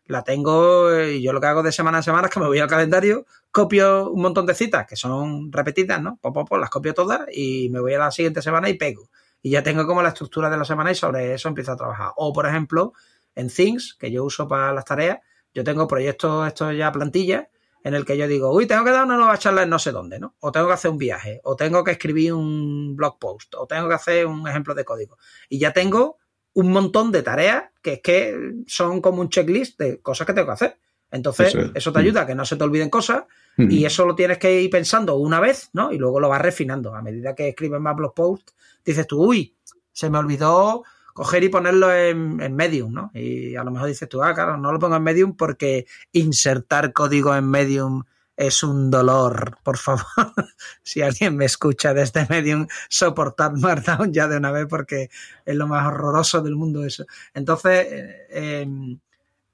la 0.05 0.25
tengo 0.25 0.99
y 1.01 1.23
yo 1.23 1.33
lo 1.33 1.41
que 1.41 1.47
hago 1.47 1.63
de 1.63 1.73
semana 1.73 1.99
a 1.99 2.03
semana 2.03 2.29
es 2.29 2.35
que 2.35 2.41
me 2.41 2.47
voy 2.47 2.59
al 2.59 2.69
calendario, 2.69 3.27
copio 3.51 4.11
un 4.11 4.23
montón 4.23 4.47
de 4.47 4.55
citas 4.55 4.87
que 4.87 4.97
son 4.97 5.53
repetidas, 5.53 6.01
¿no? 6.03 6.19
Pues, 6.21 6.33
pues, 6.49 6.61
las 6.61 6.71
copio 6.71 6.95
todas 6.95 7.21
y 7.33 7.69
me 7.71 7.81
voy 7.81 7.95
a 7.95 7.99
la 7.99 8.11
siguiente 8.11 8.43
semana 8.43 8.69
y 8.69 8.75
pego 8.75 9.11
y 9.43 9.51
ya 9.51 9.63
tengo 9.63 9.87
como 9.87 10.03
la 10.03 10.09
estructura 10.09 10.51
de 10.51 10.57
la 10.57 10.65
semana 10.65 10.91
y 10.91 10.95
sobre 10.95 11.35
eso 11.35 11.49
empiezo 11.49 11.73
a 11.73 11.77
trabajar. 11.77 12.13
O, 12.17 12.33
por 12.33 12.47
ejemplo, 12.47 12.93
en 13.35 13.49
Things, 13.49 13.95
que 13.99 14.11
yo 14.11 14.25
uso 14.25 14.49
para 14.49 14.73
las 14.73 14.85
tareas, 14.85 15.19
yo 15.55 15.65
tengo 15.65 15.87
proyectos, 15.87 16.47
esto 16.47 16.73
ya 16.73 16.91
plantillas, 16.93 17.47
en 17.89 17.95
el 17.95 18.05
que 18.05 18.19
yo 18.19 18.29
digo, 18.29 18.53
uy, 18.53 18.67
tengo 18.67 18.85
que 18.85 18.91
dar 18.91 19.07
una 19.07 19.17
nueva 19.17 19.39
charla 19.39 19.63
en 19.63 19.71
no 19.71 19.79
sé 19.79 19.93
dónde, 19.93 20.21
¿no? 20.21 20.37
O 20.41 20.53
tengo 20.53 20.67
que 20.67 20.75
hacer 20.75 20.91
un 20.91 20.99
viaje, 20.99 21.41
o 21.45 21.57
tengo 21.57 21.83
que 21.83 21.93
escribir 21.93 22.35
un 22.35 22.95
blog 22.95 23.19
post, 23.19 23.55
o 23.55 23.67
tengo 23.67 23.89
que 23.89 23.95
hacer 23.95 24.27
un 24.27 24.47
ejemplo 24.47 24.75
de 24.75 24.85
código. 24.85 25.17
Y 25.49 25.59
ya 25.59 25.73
tengo 25.73 26.19
un 26.53 26.71
montón 26.71 27.11
de 27.11 27.23
tareas 27.23 27.65
que 27.81 27.95
es 27.95 28.01
que 28.03 28.53
son 28.67 29.01
como 29.01 29.23
un 29.23 29.31
checklist 29.31 29.79
de 29.81 30.03
cosas 30.03 30.27
que 30.27 30.35
tengo 30.35 30.49
que 30.49 30.53
hacer. 30.53 30.79
Entonces, 31.11 31.57
eso, 31.75 31.91
te 31.91 31.99
ayuda 32.01 32.23
a 32.23 32.27
que 32.27 32.35
no 32.35 32.45
se 32.45 32.57
te 32.57 32.65
olviden 32.65 32.91
cosas 32.91 33.25
y 33.57 33.87
eso 33.87 34.05
lo 34.05 34.15
tienes 34.15 34.37
que 34.37 34.61
ir 34.61 34.69
pensando 34.69 35.17
una 35.17 35.41
vez, 35.41 35.71
¿no? 35.73 35.91
Y 35.91 35.97
luego 35.97 36.21
lo 36.21 36.29
vas 36.29 36.43
refinando. 36.43 36.95
A 36.95 37.01
medida 37.01 37.35
que 37.35 37.49
escribes 37.49 37.81
más 37.81 37.97
blog 37.97 38.13
posts, 38.13 38.55
dices 38.85 39.07
tú, 39.07 39.25
uy, 39.25 39.57
se 39.91 40.11
me 40.11 40.19
olvidó 40.19 40.85
coger 41.19 41.43
y 41.43 41.49
ponerlo 41.49 41.93
en, 41.93 42.55
Medium, 42.55 42.93
¿no? 42.93 43.11
Y 43.13 43.57
a 43.57 43.65
lo 43.65 43.73
mejor 43.73 43.89
dices 43.89 44.09
tú, 44.09 44.23
ah, 44.23 44.33
claro, 44.35 44.57
no 44.57 44.71
lo 44.71 44.79
pongo 44.79 44.95
en 44.95 45.03
Medium 45.03 45.35
porque 45.35 45.85
insertar 46.13 46.93
código 46.93 47.35
en 47.35 47.51
Medium 47.51 48.05
es 48.37 48.63
un 48.63 48.89
dolor, 48.89 49.59
por 49.65 49.79
favor. 49.79 50.07
si 50.85 51.03
alguien 51.03 51.37
me 51.37 51.47
escucha 51.47 51.93
desde 51.93 52.25
Medium, 52.31 52.69
soportad 52.89 53.51
Markdown 53.57 54.13
ya 54.13 54.29
de 54.29 54.37
una 54.37 54.53
vez 54.53 54.67
porque 54.71 55.11
es 55.45 55.57
lo 55.57 55.67
más 55.67 55.89
horroroso 55.89 56.41
del 56.41 56.55
mundo 56.55 56.85
eso. 56.85 57.05
Entonces, 57.35 57.89
eh, 57.91 58.61
em, 58.61 59.01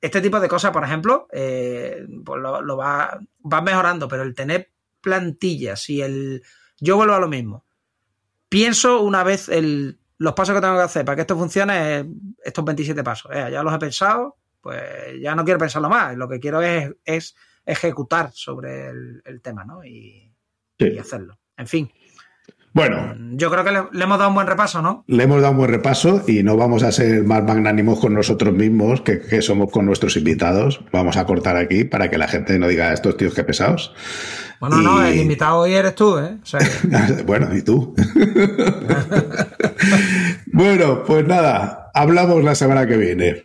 este 0.02 0.20
tipo 0.20 0.40
de 0.40 0.48
cosas, 0.48 0.70
por 0.70 0.84
ejemplo, 0.84 1.28
eh, 1.32 2.06
pues 2.26 2.42
lo, 2.42 2.76
va, 2.76 3.18
va 3.42 3.62
mejorando, 3.62 4.06
pero 4.06 4.22
el 4.22 4.34
tener 4.34 4.70
plantillas 5.00 5.88
y 5.88 6.02
el... 6.02 6.42
Yo 6.78 6.96
vuelvo 6.96 7.14
a 7.14 7.20
lo 7.20 7.28
mismo 7.28 7.64
pienso 8.50 9.00
una 9.00 9.24
vez 9.24 9.48
el, 9.48 9.98
los 10.18 10.32
pasos 10.34 10.54
que 10.54 10.60
tengo 10.60 10.76
que 10.76 10.82
hacer 10.82 11.04
para 11.04 11.16
que 11.16 11.22
esto 11.22 11.36
funcione, 11.36 12.06
estos 12.42 12.64
27 12.64 13.02
pasos. 13.02 13.30
Eh, 13.34 13.48
ya 13.50 13.62
los 13.62 13.74
he 13.74 13.78
pensado, 13.78 14.36
pues 14.60 15.20
ya 15.20 15.34
no 15.34 15.44
quiero 15.44 15.58
pensarlo 15.58 15.88
más. 15.88 16.16
Lo 16.16 16.28
que 16.28 16.40
quiero 16.40 16.62
es, 16.62 16.94
es 17.04 17.34
ejecutar 17.64 18.30
sobre 18.32 18.88
el, 18.88 19.40
tema, 19.42 19.64
¿no? 19.64 19.84
Y, 19.84 20.32
y, 20.78 20.98
hacerlo. 20.98 21.38
En 21.56 21.66
fin. 21.66 21.90
Bueno. 22.74 23.14
Yo 23.36 23.50
creo 23.50 23.64
que 23.64 23.70
le, 23.70 24.04
hemos 24.04 24.18
dado 24.18 24.28
un 24.28 24.34
buen 24.34 24.48
repaso, 24.48 24.82
¿no? 24.82 25.04
Le 25.06 25.22
hemos 25.22 25.40
dado 25.40 25.52
un 25.52 25.58
buen 25.58 25.70
repaso 25.70 26.22
y 26.26 26.42
no 26.42 26.56
vamos 26.56 26.82
a 26.82 26.92
ser 26.92 27.24
más 27.24 27.42
magnánimos 27.44 28.00
con 28.00 28.14
nosotros 28.14 28.52
mismos 28.52 29.00
que, 29.00 29.40
somos 29.42 29.70
con 29.70 29.86
nuestros 29.86 30.16
invitados. 30.16 30.80
Vamos 30.92 31.16
a 31.16 31.24
cortar 31.24 31.56
aquí 31.56 31.84
para 31.84 32.10
que 32.10 32.18
la 32.18 32.26
gente 32.26 32.58
no 32.58 32.66
diga 32.66 32.92
estos 32.92 33.16
tíos 33.16 33.32
que 33.32 33.44
pesados. 33.44 33.94
Bueno, 34.60 34.82
no, 34.82 35.04
el 35.04 35.16
invitado 35.16 35.58
hoy 35.58 35.74
eres 35.74 35.94
tú, 35.94 36.18
¿eh? 36.18 36.36
bueno, 37.26 37.56
y 37.56 37.62
tú. 37.62 37.94
bueno, 40.46 41.04
pues 41.04 41.26
nada, 41.26 41.90
hablamos 41.94 42.42
la 42.42 42.56
semana 42.56 42.86
que 42.86 42.96
viene. 42.96 43.44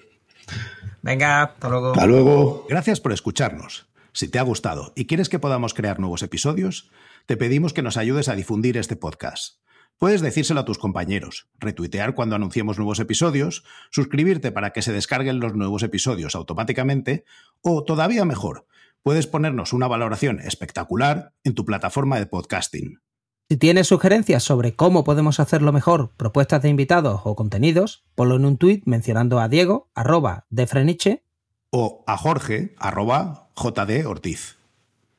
Venga, 1.04 1.44
hasta 1.44 1.70
luego. 1.70 1.92
Hasta 1.92 2.08
luego. 2.08 2.66
Gracias 2.68 3.00
por 3.00 3.14
escucharnos. 3.14 3.88
Si 4.12 4.28
te 4.28 4.40
ha 4.40 4.44
gustado 4.44 4.92
y 4.96 5.06
quieres 5.06 5.30
que 5.30 5.40
podamos 5.40 5.74
crear 5.74 6.00
nuevos 6.00 6.24
episodios, 6.24 6.90
te 7.30 7.38
pedimos 7.38 7.74
que 7.74 7.84
nos 7.84 7.96
ayudes 7.96 8.28
a 8.28 8.34
difundir 8.34 8.76
este 8.76 8.96
podcast. 8.96 9.60
Puedes 10.00 10.22
decírselo 10.22 10.62
a 10.62 10.66
tus 10.66 10.80
compañeros, 10.80 11.48
retuitear 11.60 12.16
cuando 12.16 12.36
anunciemos 12.36 12.80
nuevos 12.80 13.00
episodios, 13.00 13.64
suscribirte 13.92 14.52
para 14.52 14.72
que 14.72 14.82
se 14.82 14.94
descarguen 14.94 15.40
los 15.40 15.54
nuevos 15.54 15.84
episodios 15.84 16.34
automáticamente 16.34 17.26
o, 17.62 17.84
todavía 17.84 18.26
mejor, 18.26 18.66
puedes 19.04 19.28
ponernos 19.28 19.74
una 19.74 19.88
valoración 19.88 20.40
espectacular 20.40 21.36
en 21.44 21.54
tu 21.54 21.66
plataforma 21.66 22.18
de 22.18 22.26
podcasting. 22.26 23.00
Si 23.48 23.58
tienes 23.58 23.86
sugerencias 23.86 24.42
sobre 24.42 24.76
cómo 24.76 25.04
podemos 25.04 25.40
hacerlo 25.40 25.72
mejor, 25.72 26.16
propuestas 26.18 26.64
de 26.64 26.70
invitados 26.70 27.22
o 27.26 27.36
contenidos, 27.36 28.06
ponlo 28.16 28.38
en 28.38 28.46
un 28.46 28.58
tuit 28.58 28.82
mencionando 28.88 29.40
a 29.40 29.50
Diego, 29.50 29.92
arroba 29.94 30.48
de 30.50 30.66
Freniche, 30.66 31.24
o 31.70 32.04
a 32.08 32.18
Jorge, 32.18 32.74
arroba 32.80 33.52
JD 33.56 34.08
Ortiz. 34.08 34.59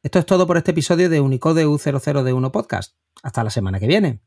Esto 0.00 0.20
es 0.20 0.26
todo 0.26 0.46
por 0.46 0.56
este 0.56 0.70
episodio 0.70 1.10
de 1.10 1.20
Unicode 1.20 1.66
U00D1 1.66 2.52
Podcast. 2.52 2.94
Hasta 3.24 3.42
la 3.42 3.50
semana 3.50 3.80
que 3.80 3.88
viene. 3.88 4.22